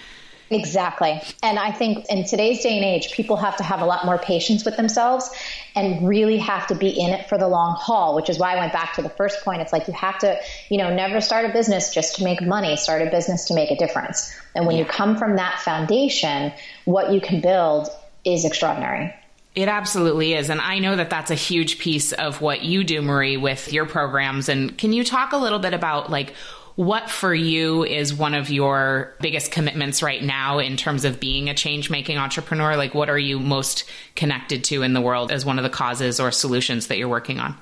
Exactly. 0.49 1.21
And 1.41 1.57
I 1.57 1.71
think 1.71 2.05
in 2.09 2.25
today's 2.25 2.61
day 2.61 2.75
and 2.75 2.85
age, 2.85 3.11
people 3.11 3.37
have 3.37 3.57
to 3.57 3.63
have 3.63 3.81
a 3.81 3.85
lot 3.85 4.05
more 4.05 4.17
patience 4.17 4.63
with 4.65 4.77
themselves 4.77 5.29
and 5.75 6.07
really 6.07 6.37
have 6.37 6.67
to 6.67 6.75
be 6.75 6.89
in 6.89 7.09
it 7.11 7.27
for 7.27 7.37
the 7.37 7.47
long 7.47 7.75
haul, 7.75 8.15
which 8.15 8.29
is 8.29 8.37
why 8.37 8.53
I 8.53 8.59
went 8.59 8.73
back 8.73 8.93
to 8.95 9.01
the 9.01 9.09
first 9.09 9.43
point. 9.43 9.61
It's 9.61 9.73
like 9.73 9.87
you 9.87 9.93
have 9.93 10.19
to, 10.19 10.39
you 10.69 10.77
know, 10.77 10.93
never 10.93 11.21
start 11.21 11.49
a 11.49 11.53
business 11.53 11.93
just 11.93 12.17
to 12.17 12.23
make 12.23 12.41
money, 12.41 12.75
start 12.75 13.01
a 13.01 13.09
business 13.09 13.45
to 13.45 13.55
make 13.55 13.71
a 13.71 13.75
difference. 13.75 14.33
And 14.55 14.67
when 14.67 14.75
yeah. 14.75 14.83
you 14.83 14.89
come 14.89 15.17
from 15.17 15.37
that 15.37 15.59
foundation, 15.59 16.53
what 16.85 17.11
you 17.11 17.19
can 17.19 17.41
build 17.41 17.89
is 18.23 18.45
extraordinary. 18.45 19.13
It 19.55 19.67
absolutely 19.67 20.33
is. 20.33 20.49
And 20.49 20.59
I 20.59 20.79
know 20.79 20.95
that 20.95 21.11
that's 21.11 21.29
a 21.29 21.35
huge 21.35 21.77
piece 21.77 22.11
of 22.11 22.41
what 22.41 22.63
you 22.63 22.83
do, 22.83 23.01
Marie, 23.01 23.37
with 23.37 23.71
your 23.71 23.85
programs. 23.85 24.49
And 24.49 24.75
can 24.77 24.93
you 24.93 25.03
talk 25.03 25.31
a 25.31 25.37
little 25.37 25.59
bit 25.59 25.75
about 25.75 26.09
like 26.09 26.33
what 26.75 27.09
for 27.09 27.33
you 27.33 27.83
is 27.83 28.13
one 28.13 28.33
of 28.33 28.49
your 28.49 29.13
biggest 29.21 29.51
commitments 29.51 30.01
right 30.01 30.23
now 30.23 30.59
in 30.59 30.77
terms 30.77 31.05
of 31.05 31.19
being 31.19 31.49
a 31.49 31.53
change 31.53 31.89
making 31.89 32.17
entrepreneur? 32.17 32.75
Like, 32.75 32.93
what 32.93 33.09
are 33.09 33.19
you 33.19 33.39
most 33.39 33.85
connected 34.15 34.63
to 34.65 34.81
in 34.81 34.93
the 34.93 35.01
world 35.01 35.31
as 35.31 35.45
one 35.45 35.59
of 35.59 35.63
the 35.63 35.69
causes 35.69 36.19
or 36.19 36.31
solutions 36.31 36.87
that 36.87 36.97
you're 36.97 37.09
working 37.09 37.39
on? 37.39 37.55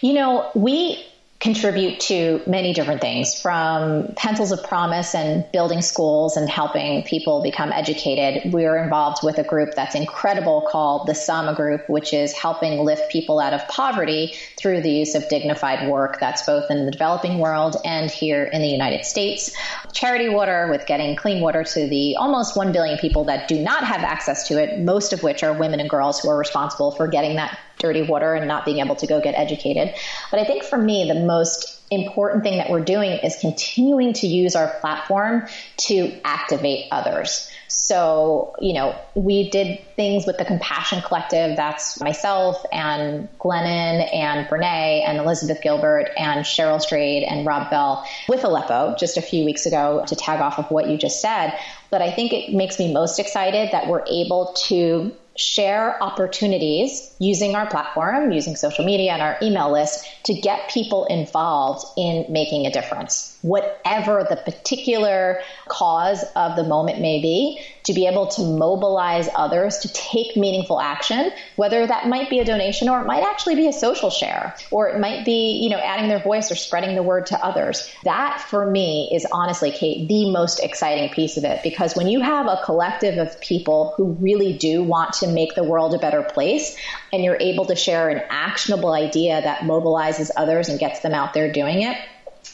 You 0.00 0.14
know, 0.14 0.50
we 0.54 1.04
contribute 1.40 1.98
to 1.98 2.42
many 2.46 2.74
different 2.74 3.00
things 3.00 3.40
from 3.40 4.12
pencils 4.14 4.52
of 4.52 4.62
promise 4.62 5.14
and 5.14 5.50
building 5.52 5.80
schools 5.80 6.36
and 6.36 6.50
helping 6.50 7.02
people 7.04 7.42
become 7.42 7.72
educated. 7.72 8.52
We're 8.52 8.76
involved 8.76 9.24
with 9.24 9.38
a 9.38 9.42
group 9.42 9.74
that's 9.74 9.94
incredible 9.94 10.68
called 10.70 11.06
the 11.06 11.14
Sama 11.14 11.54
Group, 11.54 11.88
which 11.88 12.12
is 12.12 12.34
helping 12.34 12.84
lift 12.84 13.10
people 13.10 13.40
out 13.40 13.54
of 13.54 13.66
poverty 13.68 14.34
through 14.58 14.82
the 14.82 14.90
use 14.90 15.14
of 15.14 15.26
dignified 15.30 15.88
work. 15.88 16.20
That's 16.20 16.44
both 16.44 16.70
in 16.70 16.84
the 16.84 16.90
developing 16.90 17.38
world 17.38 17.76
and 17.86 18.10
here 18.10 18.44
in 18.44 18.60
the 18.60 18.68
United 18.68 19.06
States. 19.06 19.56
Charity 19.92 20.28
Water 20.28 20.68
with 20.70 20.84
getting 20.84 21.16
clean 21.16 21.40
water 21.40 21.64
to 21.64 21.88
the 21.88 22.16
almost 22.16 22.54
1 22.54 22.70
billion 22.70 22.98
people 22.98 23.24
that 23.24 23.48
do 23.48 23.58
not 23.58 23.82
have 23.84 24.02
access 24.02 24.46
to 24.48 24.62
it, 24.62 24.78
most 24.78 25.14
of 25.14 25.22
which 25.22 25.42
are 25.42 25.54
women 25.54 25.80
and 25.80 25.88
girls 25.88 26.20
who 26.20 26.28
are 26.28 26.36
responsible 26.36 26.90
for 26.90 27.08
getting 27.08 27.36
that 27.36 27.58
dirty 27.80 28.02
water 28.02 28.34
and 28.34 28.46
not 28.46 28.64
being 28.64 28.78
able 28.78 28.96
to 28.96 29.06
go 29.06 29.20
get 29.20 29.34
educated. 29.34 29.94
But 30.30 30.40
I 30.40 30.44
think 30.44 30.62
for 30.62 30.78
me, 30.78 31.08
the 31.08 31.20
most 31.20 31.80
important 31.90 32.44
thing 32.44 32.58
that 32.58 32.70
we're 32.70 32.84
doing 32.84 33.10
is 33.10 33.36
continuing 33.40 34.12
to 34.12 34.26
use 34.26 34.54
our 34.54 34.68
platform 34.80 35.46
to 35.76 36.20
activate 36.24 36.86
others. 36.92 37.50
So, 37.66 38.54
you 38.60 38.74
know, 38.74 38.96
we 39.14 39.50
did 39.50 39.80
things 39.96 40.26
with 40.26 40.38
the 40.38 40.44
Compassion 40.44 41.02
Collective. 41.02 41.56
That's 41.56 42.00
myself 42.00 42.64
and 42.72 43.28
Glennon 43.38 44.12
and 44.12 44.46
Brene 44.48 45.04
and 45.06 45.18
Elizabeth 45.18 45.62
Gilbert 45.62 46.10
and 46.16 46.44
Cheryl 46.44 46.80
Strayed 46.80 47.22
and 47.24 47.46
Rob 47.46 47.70
Bell 47.70 48.06
with 48.28 48.44
Aleppo 48.44 48.96
just 48.98 49.16
a 49.16 49.22
few 49.22 49.44
weeks 49.44 49.66
ago 49.66 50.04
to 50.06 50.16
tag 50.16 50.40
off 50.40 50.58
of 50.58 50.70
what 50.70 50.88
you 50.88 50.96
just 50.96 51.20
said. 51.20 51.56
But 51.90 52.02
I 52.02 52.12
think 52.12 52.32
it 52.32 52.52
makes 52.52 52.78
me 52.78 52.92
most 52.92 53.18
excited 53.18 53.70
that 53.72 53.88
we're 53.88 54.04
able 54.06 54.52
to 54.68 55.12
share 55.36 56.02
opportunities 56.02 57.14
using 57.18 57.54
our 57.54 57.66
platform, 57.66 58.32
using 58.32 58.56
social 58.56 58.84
media 58.84 59.12
and 59.12 59.22
our 59.22 59.38
email 59.42 59.70
list 59.70 60.06
to 60.24 60.34
get 60.34 60.68
people 60.70 61.06
involved 61.06 61.84
in 61.96 62.26
making 62.28 62.66
a 62.66 62.72
difference, 62.72 63.38
whatever 63.42 64.26
the 64.28 64.36
particular 64.36 65.40
cause 65.68 66.24
of 66.36 66.56
the 66.56 66.64
moment 66.64 67.00
may 67.00 67.22
be, 67.22 67.60
to 67.84 67.94
be 67.94 68.06
able 68.06 68.26
to 68.26 68.42
mobilize 68.42 69.28
others 69.34 69.78
to 69.78 69.92
take 69.92 70.36
meaningful 70.36 70.80
action, 70.80 71.30
whether 71.56 71.86
that 71.86 72.08
might 72.08 72.28
be 72.28 72.38
a 72.38 72.44
donation 72.44 72.88
or 72.88 73.00
it 73.00 73.06
might 73.06 73.22
actually 73.22 73.54
be 73.54 73.68
a 73.68 73.72
social 73.72 74.10
share, 74.10 74.54
or 74.70 74.88
it 74.88 75.00
might 75.00 75.24
be, 75.24 75.60
you 75.62 75.70
know, 75.70 75.78
adding 75.78 76.08
their 76.08 76.18
voice 76.18 76.50
or 76.50 76.54
spreading 76.54 76.94
the 76.94 77.02
word 77.02 77.26
to 77.26 77.44
others. 77.44 77.90
That 78.04 78.40
for 78.40 78.68
me 78.70 79.10
is 79.12 79.26
honestly, 79.30 79.70
Kate, 79.70 80.08
the 80.08 80.30
most 80.30 80.60
exciting 80.60 81.08
piece 81.10 81.36
of 81.36 81.44
it 81.44 81.62
because 81.62 81.96
when 81.96 82.08
you 82.08 82.20
have 82.20 82.46
a 82.46 82.60
collective 82.64 83.18
of 83.18 83.40
people 83.40 83.94
who 83.96 84.12
really 84.20 84.52
do 84.52 84.82
want 84.82 85.14
to 85.14 85.19
make 85.26 85.54
the 85.54 85.64
world 85.64 85.94
a 85.94 85.98
better 85.98 86.22
place 86.22 86.76
and 87.12 87.22
you're 87.22 87.38
able 87.40 87.66
to 87.66 87.76
share 87.76 88.08
an 88.08 88.22
actionable 88.28 88.92
idea 88.92 89.40
that 89.40 89.60
mobilizes 89.60 90.30
others 90.36 90.68
and 90.68 90.78
gets 90.78 91.00
them 91.00 91.14
out 91.14 91.34
there 91.34 91.52
doing 91.52 91.82
it, 91.82 91.96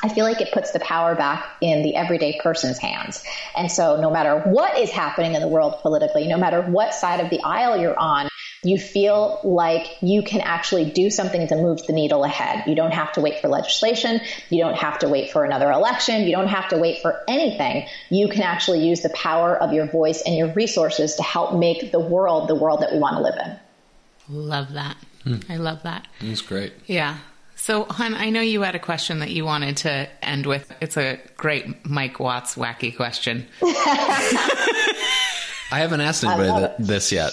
I 0.02 0.08
feel 0.08 0.24
like 0.24 0.40
it 0.40 0.52
puts 0.52 0.72
the 0.72 0.80
power 0.80 1.14
back 1.14 1.46
in 1.60 1.82
the 1.82 1.96
everyday 1.96 2.38
person's 2.42 2.78
hands. 2.78 3.24
And 3.56 3.70
so 3.70 4.00
no 4.00 4.10
matter 4.10 4.40
what 4.40 4.78
is 4.78 4.90
happening 4.90 5.34
in 5.34 5.40
the 5.40 5.48
world 5.48 5.76
politically, 5.80 6.26
no 6.26 6.36
matter 6.36 6.60
what 6.60 6.92
side 6.92 7.20
of 7.20 7.30
the 7.30 7.40
aisle 7.42 7.78
you're 7.78 7.98
on, 7.98 8.28
you 8.66 8.78
feel 8.78 9.40
like 9.44 9.86
you 10.02 10.22
can 10.22 10.40
actually 10.40 10.90
do 10.90 11.08
something 11.08 11.46
to 11.46 11.54
move 11.54 11.86
the 11.86 11.92
needle 11.92 12.24
ahead. 12.24 12.64
You 12.66 12.74
don't 12.74 12.90
have 12.90 13.12
to 13.12 13.20
wait 13.20 13.40
for 13.40 13.46
legislation. 13.46 14.20
You 14.50 14.64
don't 14.64 14.76
have 14.76 14.98
to 15.00 15.08
wait 15.08 15.30
for 15.30 15.44
another 15.44 15.70
election. 15.70 16.24
You 16.24 16.32
don't 16.32 16.48
have 16.48 16.68
to 16.70 16.78
wait 16.78 17.00
for 17.00 17.22
anything. 17.28 17.86
You 18.10 18.28
can 18.28 18.42
actually 18.42 18.86
use 18.86 19.02
the 19.02 19.10
power 19.10 19.56
of 19.56 19.72
your 19.72 19.86
voice 19.86 20.22
and 20.26 20.36
your 20.36 20.52
resources 20.52 21.14
to 21.14 21.22
help 21.22 21.54
make 21.54 21.92
the 21.92 22.00
world 22.00 22.48
the 22.48 22.56
world 22.56 22.80
that 22.80 22.92
we 22.92 22.98
want 22.98 23.16
to 23.16 23.22
live 23.22 23.36
in. 23.44 23.56
Love 24.28 24.72
that. 24.72 24.96
Hmm. 25.22 25.36
I 25.48 25.58
love 25.58 25.84
that. 25.84 26.08
That's 26.20 26.42
great. 26.42 26.72
Yeah. 26.86 27.18
So, 27.54 27.84
Hun, 27.84 28.14
I 28.14 28.30
know 28.30 28.40
you 28.40 28.62
had 28.62 28.74
a 28.74 28.80
question 28.80 29.20
that 29.20 29.30
you 29.30 29.44
wanted 29.44 29.76
to 29.78 30.08
end 30.22 30.44
with. 30.44 30.70
It's 30.80 30.96
a 30.96 31.20
great 31.36 31.86
Mike 31.86 32.18
Watts 32.20 32.56
wacky 32.56 32.94
question. 32.94 33.46
I 35.72 35.80
haven't 35.80 36.00
asked 36.00 36.24
anybody 36.24 36.66
th- 36.66 36.72
this 36.78 37.12
yet. 37.12 37.32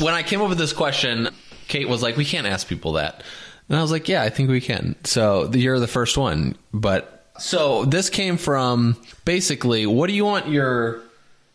When 0.00 0.14
I 0.14 0.22
came 0.22 0.40
up 0.40 0.48
with 0.48 0.58
this 0.58 0.72
question, 0.72 1.28
Kate 1.66 1.88
was 1.88 2.02
like, 2.02 2.16
"We 2.16 2.24
can't 2.24 2.46
ask 2.46 2.68
people 2.68 2.92
that," 2.92 3.22
and 3.68 3.78
I 3.78 3.82
was 3.82 3.90
like, 3.90 4.08
"Yeah, 4.08 4.22
I 4.22 4.30
think 4.30 4.48
we 4.48 4.60
can." 4.60 4.94
So 5.04 5.50
you're 5.52 5.80
the 5.80 5.88
first 5.88 6.16
one, 6.16 6.56
but 6.72 7.26
so 7.38 7.84
this 7.84 8.10
came 8.10 8.36
from 8.36 8.96
basically, 9.24 9.86
what 9.86 10.08
do 10.08 10.14
you 10.14 10.24
want 10.24 10.48
your 10.48 11.00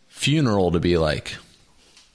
funeral 0.09 0.71
to 0.71 0.79
be 0.79 0.97
like? 0.97 1.35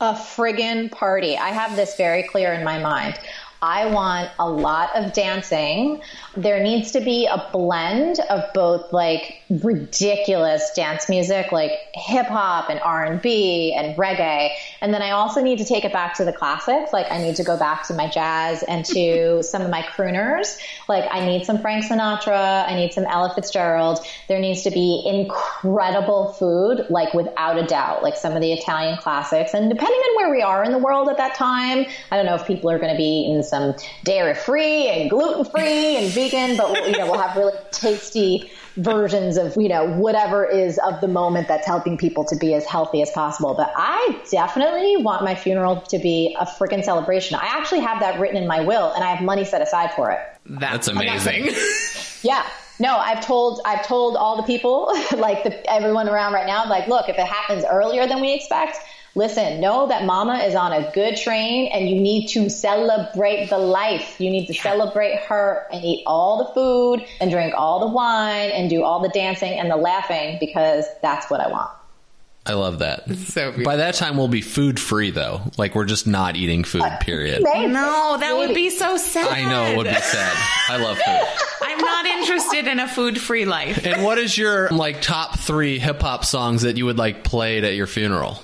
A 0.01 0.15
friggin' 0.15 0.91
party. 0.91 1.37
I 1.37 1.49
have 1.49 1.77
this 1.77 1.97
very 1.97 2.23
clear 2.23 2.53
in 2.53 2.65
my 2.65 2.79
mind. 2.79 3.19
I 3.61 3.87
want 3.87 4.31
a 4.39 4.49
lot 4.49 4.95
of 4.95 5.13
dancing. 5.13 6.01
There 6.37 6.63
needs 6.63 6.93
to 6.93 7.01
be 7.01 7.27
a 7.27 7.45
blend 7.53 8.21
of 8.31 8.45
both 8.55 8.93
like 8.93 9.38
ridiculous 9.51 10.71
dance 10.75 11.09
music, 11.09 11.53
like 11.53 11.73
hip 11.95 12.27
hop 12.27 12.69
and 12.69 12.81
R 12.81 13.05
and 13.05 13.21
B 13.23 13.75
and 13.77 13.97
reggae. 13.97 14.51
And 14.81 14.93
then 14.93 15.01
I 15.01 15.11
also 15.11 15.43
need 15.43 15.59
to 15.59 15.65
take 15.65 15.85
it 15.85 15.93
back 15.93 16.15
to 16.15 16.25
the 16.25 16.33
classics. 16.33 16.93
Like 16.93 17.11
I 17.11 17.19
need 17.19 17.37
to 17.37 17.45
go 17.45 17.59
back 17.59 17.87
to 17.89 17.95
my 17.95 18.09
jazz 18.09 18.63
and 18.63 18.85
to 18.87 19.43
some 19.43 19.63
of 19.63 19.71
my 19.71 19.83
crooners. 19.83 20.59
Like 20.89 21.09
I 21.11 21.25
need 21.25 21.47
some 21.47 21.59
Frank 21.59 21.85
Sinatra. 21.85 22.69
I 22.69 22.75
need 22.75 22.93
some 22.93 23.05
Ella 23.05 23.33
Fitzgerald. 23.35 24.01
There 24.29 24.39
needs 24.39 24.63
to 24.65 24.71
be 24.71 25.03
incredible 25.07 26.33
food, 26.35 26.87
like 26.91 27.15
without 27.15 27.59
a 27.59 27.67
doubt, 27.67 28.03
like 28.03 28.17
some 28.17 28.35
of 28.35 28.43
the 28.43 28.53
Italian 28.53 28.99
classics. 28.99 29.55
And 29.55 29.71
depending 29.71 29.99
on 29.99 30.17
where 30.17 30.31
we 30.31 30.43
are 30.43 30.63
in 30.63 30.73
the 30.73 30.79
world 30.79 31.09
at 31.09 31.17
that 31.17 31.35
time, 31.35 31.87
I 32.11 32.17
don't 32.17 32.27
know 32.27 32.35
if 32.35 32.47
people 32.47 32.71
are 32.71 32.79
going 32.79 32.93
to 32.93 32.99
be 32.99 33.25
eating 33.27 33.43
some 33.43 33.75
dairy 34.05 34.35
free 34.35 34.89
and 34.89 35.09
gluten 35.09 35.45
free 35.47 35.97
and 35.97 36.13
vegan, 36.13 36.57
but 36.57 36.87
you 36.91 36.99
know, 36.99 37.11
we'll 37.11 37.21
have 37.21 37.37
really 37.37 37.57
tasty 37.71 38.51
versions 38.79 39.37
of, 39.37 39.57
you 39.57 39.69
know, 39.69 39.87
whatever 39.87 40.45
is 40.45 40.79
of 40.79 41.01
the 41.01 41.09
moment 41.09 41.49
that's 41.49 41.67
helping 41.67 41.99
people 41.99 42.25
to 42.25 42.37
be 42.37 42.55
as 42.55 42.65
healthy 42.65 43.03
as 43.03 43.11
possible. 43.11 43.55
But 43.55 43.73
I 43.77 44.21
definitely 44.31 44.97
want 44.97 45.25
my 45.25 45.35
funeral 45.35 45.81
to 45.83 45.99
be 45.99 46.37
a 46.39 46.47
freaking 46.47 46.85
celebration. 46.85 47.37
I 47.37 47.47
actually 47.47 47.81
have 47.81 48.01
that 48.01 48.21
written 48.21 48.37
in 48.37 48.47
my 48.47 48.61
will 48.61 48.93
and 48.93 49.05
I 49.05 49.15
have 49.15 49.25
money 49.25 49.45
set 49.45 49.61
aside 49.61 49.93
for 49.95 50.11
it. 50.11 50.21
That's 50.47 50.89
amazing. 50.89 51.51
yeah. 52.23 52.47
No, 52.81 52.97
I've 52.97 53.25
told 53.25 53.61
I've 53.65 53.85
told 53.85 54.17
all 54.17 54.37
the 54.37 54.45
people, 54.45 54.93
like 55.17 55.43
the, 55.43 55.71
everyone 55.71 56.09
around 56.09 56.33
right 56.33 56.47
now, 56.47 56.69
like, 56.69 56.87
look, 56.87 57.09
if 57.09 57.19
it 57.19 57.27
happens 57.27 57.65
earlier 57.69 58.07
than 58.07 58.21
we 58.21 58.33
expect, 58.33 58.79
listen, 59.15 59.61
know 59.61 59.89
that 59.89 60.05
mama 60.05 60.39
is 60.39 60.55
on 60.55 60.73
a 60.73 60.91
good 60.93 61.17
train 61.17 61.71
and 61.73 61.89
you 61.89 62.01
need 62.01 62.29
to 62.29 62.49
celebrate 62.49 63.51
the 63.51 63.59
life. 63.59 64.21
You 64.21 64.31
need 64.31 64.47
to 64.47 64.55
celebrate 64.55 65.21
her 65.23 65.67
and 65.73 65.85
eat 65.85 66.05
all 66.07 66.45
the 66.45 66.55
food 66.55 67.07
and 67.21 67.31
drink 67.31 67.55
all 67.57 67.81
the 67.81 67.93
wine 67.93 68.51
and 68.51 68.71
do 68.71 68.83
all 68.83 69.01
the 69.01 69.09
dancing 69.09 69.59
and 69.59 69.71
the 69.71 69.77
laughing 69.77 70.39
because 70.41 70.85
that's 71.03 71.31
what 71.31 71.41
I 71.41 71.49
want. 71.49 71.71
I 72.49 72.55
love 72.55 72.79
that. 72.79 73.07
So 73.07 73.51
beautiful. 73.51 73.65
By 73.65 73.77
that 73.77 73.95
time, 73.95 74.17
we'll 74.17 74.29
be 74.29 74.41
food 74.41 74.81
free, 74.81 75.11
though. 75.11 75.43
Like 75.59 75.75
we're 75.75 75.85
just 75.85 76.07
not 76.07 76.35
eating 76.35 76.65
food. 76.65 76.81
Uh, 76.81 76.97
period. 76.97 77.43
Maybe. 77.43 77.71
No, 77.71 78.17
that 78.19 78.37
would 78.37 78.55
be 78.55 78.71
so 78.71 78.97
sad. 78.97 79.29
I 79.29 79.45
know 79.45 79.67
it 79.67 79.77
would 79.77 79.87
be 79.87 79.93
sad. 79.93 80.33
I 80.71 80.79
love 80.79 80.97
food. 80.97 81.47
I'm 81.63 81.79
not 81.79 82.07
interested 82.07 82.67
in 82.67 82.81
a 82.81 82.89
food 82.89 83.21
free 83.21 83.45
life. 83.45 83.85
And 83.85 84.03
what 84.03 84.17
is 84.17 84.37
your 84.37 84.71
like 84.71 85.03
top 85.03 85.39
three 85.39 85.79
hip 85.79 86.01
hop 86.01 86.25
songs 86.25 86.63
that 86.63 86.79
you 86.79 86.87
would 86.87 86.97
like 86.97 87.23
played 87.23 87.65
at 87.65 87.75
your 87.75 87.87
funeral? 87.87 88.43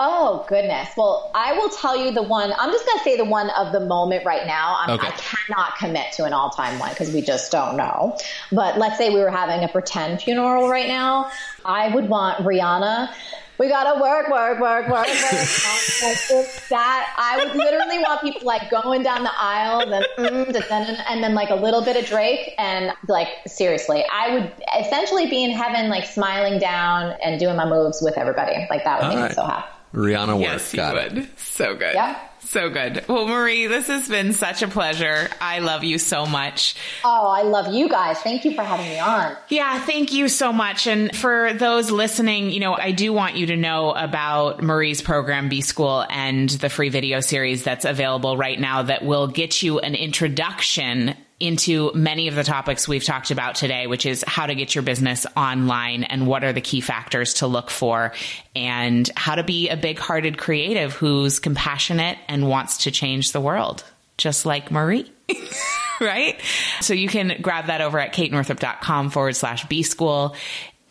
Oh 0.00 0.46
goodness. 0.48 0.90
Well, 0.96 1.28
I 1.34 1.54
will 1.54 1.70
tell 1.70 1.96
you 1.96 2.12
the 2.12 2.22
one. 2.22 2.52
I'm 2.56 2.70
just 2.70 2.86
going 2.86 2.98
to 2.98 3.04
say 3.04 3.16
the 3.16 3.24
one 3.24 3.50
of 3.50 3.72
the 3.72 3.80
moment 3.80 4.24
right 4.24 4.46
now. 4.46 4.78
Okay. 4.88 5.08
I 5.08 5.10
cannot 5.10 5.76
commit 5.76 6.12
to 6.12 6.24
an 6.24 6.32
all-time 6.32 6.78
one 6.78 6.90
because 6.90 7.12
we 7.12 7.20
just 7.20 7.50
don't 7.50 7.76
know. 7.76 8.16
But 8.52 8.78
let's 8.78 8.96
say 8.96 9.10
we 9.10 9.18
were 9.18 9.30
having 9.30 9.64
a 9.64 9.68
pretend 9.68 10.22
funeral 10.22 10.68
right 10.68 10.86
now. 10.86 11.32
I 11.64 11.92
would 11.92 12.08
want 12.08 12.38
Rihanna. 12.44 13.12
We 13.58 13.68
gotta 13.68 14.00
work, 14.00 14.30
work, 14.30 14.60
work, 14.60 14.88
work, 14.88 15.18
work. 15.18 15.48
That 16.70 17.12
I 17.18 17.44
would 17.44 17.56
literally 17.56 17.98
want 17.98 18.20
people 18.20 18.46
like 18.46 18.70
going 18.70 19.02
down 19.02 19.24
the 19.24 19.32
aisle, 19.36 19.90
then 19.90 20.04
mm, 20.16 20.52
da, 20.52 20.60
da, 20.60 20.84
da, 20.84 21.02
and 21.08 21.24
then 21.24 21.34
like 21.34 21.50
a 21.50 21.56
little 21.56 21.82
bit 21.82 21.96
of 21.96 22.04
Drake, 22.04 22.54
and 22.56 22.92
like 23.08 23.28
seriously, 23.48 24.04
I 24.12 24.34
would 24.34 24.52
essentially 24.78 25.28
be 25.28 25.42
in 25.42 25.50
heaven, 25.50 25.88
like 25.88 26.04
smiling 26.04 26.60
down 26.60 27.16
and 27.20 27.40
doing 27.40 27.56
my 27.56 27.68
moves 27.68 28.00
with 28.00 28.16
everybody. 28.16 28.64
Like 28.70 28.84
that 28.84 29.00
would 29.00 29.06
All 29.06 29.14
make 29.14 29.22
right. 29.22 29.30
me 29.30 29.34
so 29.34 29.44
happy. 29.44 29.77
Rihanna 29.92 30.34
work. 30.34 30.42
Yes, 30.42 30.72
you 30.72 30.76
Got 30.76 30.96
it. 30.96 31.38
So 31.38 31.74
good. 31.74 31.94
Yep. 31.94 32.28
So 32.40 32.70
good. 32.70 33.04
Well, 33.08 33.26
Marie, 33.26 33.66
this 33.66 33.88
has 33.88 34.08
been 34.08 34.32
such 34.32 34.62
a 34.62 34.68
pleasure. 34.68 35.28
I 35.40 35.58
love 35.58 35.84
you 35.84 35.98
so 35.98 36.24
much. 36.24 36.76
Oh, 37.04 37.26
I 37.26 37.42
love 37.42 37.74
you 37.74 37.88
guys. 37.88 38.18
Thank 38.20 38.44
you 38.44 38.54
for 38.54 38.62
having 38.62 38.86
me 38.86 38.98
on. 38.98 39.36
Yeah, 39.48 39.80
thank 39.80 40.12
you 40.12 40.28
so 40.28 40.52
much. 40.52 40.86
And 40.86 41.14
for 41.14 41.52
those 41.54 41.90
listening, 41.90 42.50
you 42.50 42.60
know, 42.60 42.74
I 42.74 42.92
do 42.92 43.12
want 43.12 43.36
you 43.36 43.46
to 43.46 43.56
know 43.56 43.90
about 43.90 44.62
Marie's 44.62 45.02
program, 45.02 45.48
B 45.48 45.60
School, 45.60 46.06
and 46.08 46.48
the 46.48 46.70
free 46.70 46.88
video 46.88 47.20
series 47.20 47.64
that's 47.64 47.84
available 47.84 48.36
right 48.36 48.58
now 48.58 48.82
that 48.84 49.04
will 49.04 49.26
get 49.26 49.62
you 49.62 49.80
an 49.80 49.94
introduction 49.94 51.16
into 51.40 51.92
many 51.94 52.28
of 52.28 52.34
the 52.34 52.42
topics 52.42 52.88
we've 52.88 53.04
talked 53.04 53.30
about 53.30 53.54
today, 53.54 53.86
which 53.86 54.06
is 54.06 54.24
how 54.26 54.46
to 54.46 54.54
get 54.54 54.74
your 54.74 54.82
business 54.82 55.26
online 55.36 56.04
and 56.04 56.26
what 56.26 56.42
are 56.42 56.52
the 56.52 56.60
key 56.60 56.80
factors 56.80 57.34
to 57.34 57.46
look 57.46 57.70
for 57.70 58.12
and 58.56 59.08
how 59.16 59.36
to 59.36 59.44
be 59.44 59.68
a 59.68 59.76
big 59.76 59.98
hearted 59.98 60.36
creative 60.36 60.94
who's 60.94 61.38
compassionate 61.38 62.18
and 62.28 62.48
wants 62.48 62.78
to 62.78 62.90
change 62.90 63.32
the 63.32 63.40
world, 63.40 63.84
just 64.16 64.46
like 64.46 64.70
Marie. 64.70 65.10
right? 66.00 66.40
So 66.80 66.94
you 66.94 67.08
can 67.08 67.40
grab 67.40 67.66
that 67.66 67.80
over 67.80 67.98
at 67.98 68.14
katenorthrup.com 68.14 69.10
forward 69.10 69.36
slash 69.36 69.66
B 69.66 69.82
school. 69.82 70.34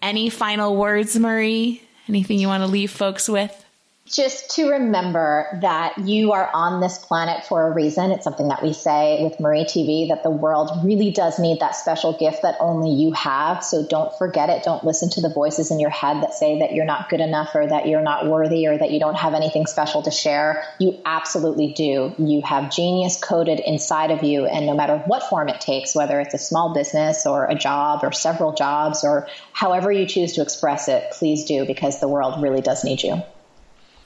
Any 0.01 0.29
final 0.29 0.75
words, 0.75 1.17
Marie? 1.17 1.81
Anything 2.07 2.39
you 2.39 2.47
want 2.47 2.63
to 2.63 2.67
leave 2.67 2.91
folks 2.91 3.27
with? 3.27 3.65
Just 4.09 4.51
to 4.55 4.69
remember 4.69 5.59
that 5.61 5.97
you 5.97 6.31
are 6.31 6.49
on 6.53 6.79
this 6.79 6.97
planet 6.97 7.45
for 7.45 7.67
a 7.67 7.71
reason. 7.73 8.11
It's 8.11 8.23
something 8.23 8.47
that 8.47 8.63
we 8.63 8.71
say 8.71 9.21
with 9.21 9.39
Marie 9.39 9.65
TV 9.65 10.07
that 10.07 10.23
the 10.23 10.29
world 10.29 10.71
really 10.85 11.11
does 11.11 11.39
need 11.39 11.59
that 11.59 11.75
special 11.75 12.17
gift 12.17 12.43
that 12.43 12.55
only 12.61 12.91
you 12.91 13.11
have. 13.11 13.63
So 13.63 13.85
don't 13.85 14.17
forget 14.17 14.49
it. 14.49 14.63
Don't 14.63 14.83
listen 14.83 15.09
to 15.11 15.21
the 15.21 15.29
voices 15.29 15.71
in 15.71 15.79
your 15.79 15.89
head 15.89 16.23
that 16.23 16.33
say 16.33 16.59
that 16.59 16.73
you're 16.73 16.85
not 16.85 17.09
good 17.09 17.19
enough 17.19 17.53
or 17.53 17.67
that 17.67 17.87
you're 17.87 18.01
not 18.01 18.27
worthy 18.27 18.67
or 18.67 18.77
that 18.77 18.91
you 18.91 18.99
don't 18.99 19.17
have 19.17 19.33
anything 19.33 19.65
special 19.65 20.01
to 20.03 20.11
share. 20.11 20.63
You 20.79 20.97
absolutely 21.05 21.73
do. 21.73 22.15
You 22.17 22.41
have 22.43 22.71
genius 22.71 23.19
coded 23.21 23.59
inside 23.59 24.11
of 24.11 24.23
you. 24.23 24.45
And 24.45 24.65
no 24.65 24.75
matter 24.75 24.97
what 25.05 25.23
form 25.23 25.49
it 25.49 25.59
takes, 25.59 25.93
whether 25.93 26.19
it's 26.21 26.33
a 26.33 26.39
small 26.39 26.73
business 26.73 27.25
or 27.25 27.45
a 27.45 27.55
job 27.55 28.03
or 28.03 28.13
several 28.13 28.53
jobs 28.53 29.03
or 29.03 29.27
however 29.51 29.91
you 29.91 30.05
choose 30.05 30.33
to 30.33 30.41
express 30.41 30.87
it, 30.87 31.11
please 31.11 31.43
do 31.43 31.65
because 31.65 31.99
the 31.99 32.07
world 32.07 32.41
really 32.41 32.61
does 32.61 32.85
need 32.85 33.03
you. 33.03 33.21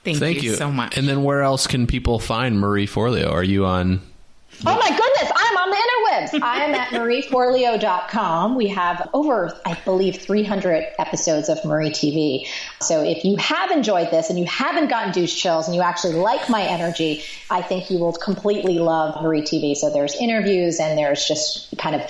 Thank, 0.04 0.18
Thank 0.18 0.43
you, 0.43 0.52
you 0.52 0.56
so 0.56 0.72
much. 0.72 0.97
And 0.97 1.08
then 1.08 1.24
where 1.24 1.41
else 1.43 1.68
can 1.68 1.86
people 1.86 2.18
find 2.18 2.60
Marie 2.60 2.88
Forleo? 2.88 3.32
Are 3.32 3.43
you 3.43 3.66
on? 3.66 4.02
Oh 4.66 4.78
my 4.78 4.89
goodness, 4.89 5.32
I'm 5.36 5.58
on 5.58 5.70
the 5.70 5.76
interwebs. 5.76 6.43
I 6.43 6.66
am 6.66 6.76
at 6.76 6.89
marieforleo.com. 6.89 8.56
We 8.56 8.68
have 8.68 9.10
over, 9.14 9.58
I 9.66 9.76
believe, 9.86 10.18
300 10.18 10.86
episodes 10.99 11.49
of 11.49 11.64
Marie 11.66 11.89
TV. 11.89 12.47
So 12.80 13.04
if 13.04 13.24
you 13.24 13.38
have 13.38 13.72
enjoyed 13.72 14.12
this 14.12 14.30
and 14.30 14.38
you 14.38 14.45
haven't 14.45 14.89
gotten 14.89 15.14
douche 15.14 15.36
chills 15.36 15.68
and 15.68 15.76
you 15.76 15.82
actually 15.82 16.14
like 16.14 16.47
my 16.49 16.62
energy, 16.62 17.24
I 17.49 17.62
think 17.64 17.89
you 17.89 17.97
will 17.97 18.14
completely 18.14 18.78
love 18.78 19.22
Marie 19.24 19.41
TV. 19.41 19.76
So 19.76 19.89
there's 19.89 20.16
interviews 20.16 20.80
and 20.80 20.97
there's 20.97 21.28
just 21.28 21.76
kind 21.78 21.95
of 21.95 22.02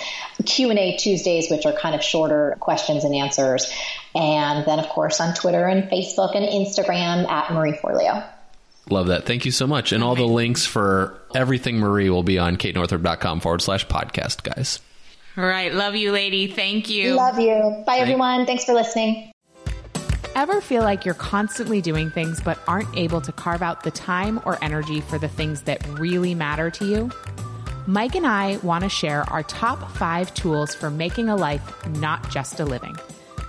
Q&A 0.46 0.98
Tuesdays, 0.98 1.50
which 1.50 1.66
are 1.66 1.74
kind 1.74 1.96
of 1.96 2.04
shorter 2.04 2.58
questions 2.60 3.06
and 3.06 3.16
answers. 3.16 3.72
And 4.14 4.66
then, 4.66 4.80
of 4.80 4.90
course, 4.90 5.22
on 5.22 5.34
Twitter 5.34 5.66
and 5.66 5.90
Facebook 5.90 6.36
and 6.36 6.46
Instagram 6.46 7.28
at 7.30 7.54
Marie 7.54 7.74
Forleo. 7.74 8.28
Love 8.90 9.08
that. 9.08 9.26
Thank 9.26 9.46
you 9.46 9.52
so 9.52 9.68
much. 9.68 9.92
And 9.92 10.04
all 10.04 10.16
the 10.16 10.26
links 10.26 10.66
for 10.66 11.18
everything 11.34 11.80
Marie 11.80 12.10
will 12.10 12.24
be 12.24 12.38
on 12.40 12.58
katenorthrup.com 12.58 13.40
forward 13.40 13.62
slash 13.62 13.88
podcast, 13.88 14.44
guys. 14.44 14.80
All 15.38 15.46
right. 15.46 15.74
Love 15.74 15.96
you, 15.96 16.12
lady. 16.12 16.48
Thank 16.48 16.90
you. 16.90 17.14
Love 17.16 17.40
you. 17.40 17.84
Bye, 17.86 17.98
everyone. 17.98 18.46
Thanks 18.46 18.66
for 18.66 18.74
listening. 18.74 19.32
Ever 20.36 20.62
feel 20.62 20.84
like 20.84 21.06
you're 21.06 21.14
constantly 21.14 21.82
doing 21.82 22.10
things 22.10 22.40
but 22.42 22.58
aren't 22.68 22.96
able 22.98 23.22
to 23.22 23.32
carve 23.32 23.62
out 23.62 23.84
the 23.84 23.92
time 23.92 24.42
or 24.46 24.58
energy 24.62 25.02
for 25.02 25.18
the 25.18 25.28
things 25.28 25.64
that 25.64 25.86
really 26.00 26.34
matter 26.36 26.70
to 26.72 26.86
you? 26.86 27.12
Mike 27.88 28.16
and 28.16 28.28
I 28.28 28.58
want 28.58 28.84
to 28.84 28.90
share 28.90 29.30
our 29.30 29.44
top 29.44 29.92
five 29.92 30.34
tools 30.34 30.74
for 30.76 30.90
making 30.90 31.30
a 31.30 31.36
life, 31.36 31.86
not 31.88 32.30
just 32.30 32.60
a 32.60 32.66
living. 32.66 32.96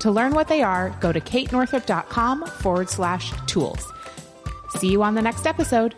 To 0.02 0.10
learn 0.10 0.34
what 0.34 0.48
they 0.48 0.62
are, 0.62 0.90
go 0.98 1.12
to 1.12 1.20
katenorthrup.com 1.20 2.46
forward 2.46 2.90
slash 2.90 3.32
tools. 3.46 3.92
See 4.70 4.88
you 4.88 5.00
on 5.04 5.14
the 5.14 5.22
next 5.22 5.46
episode. 5.46 5.94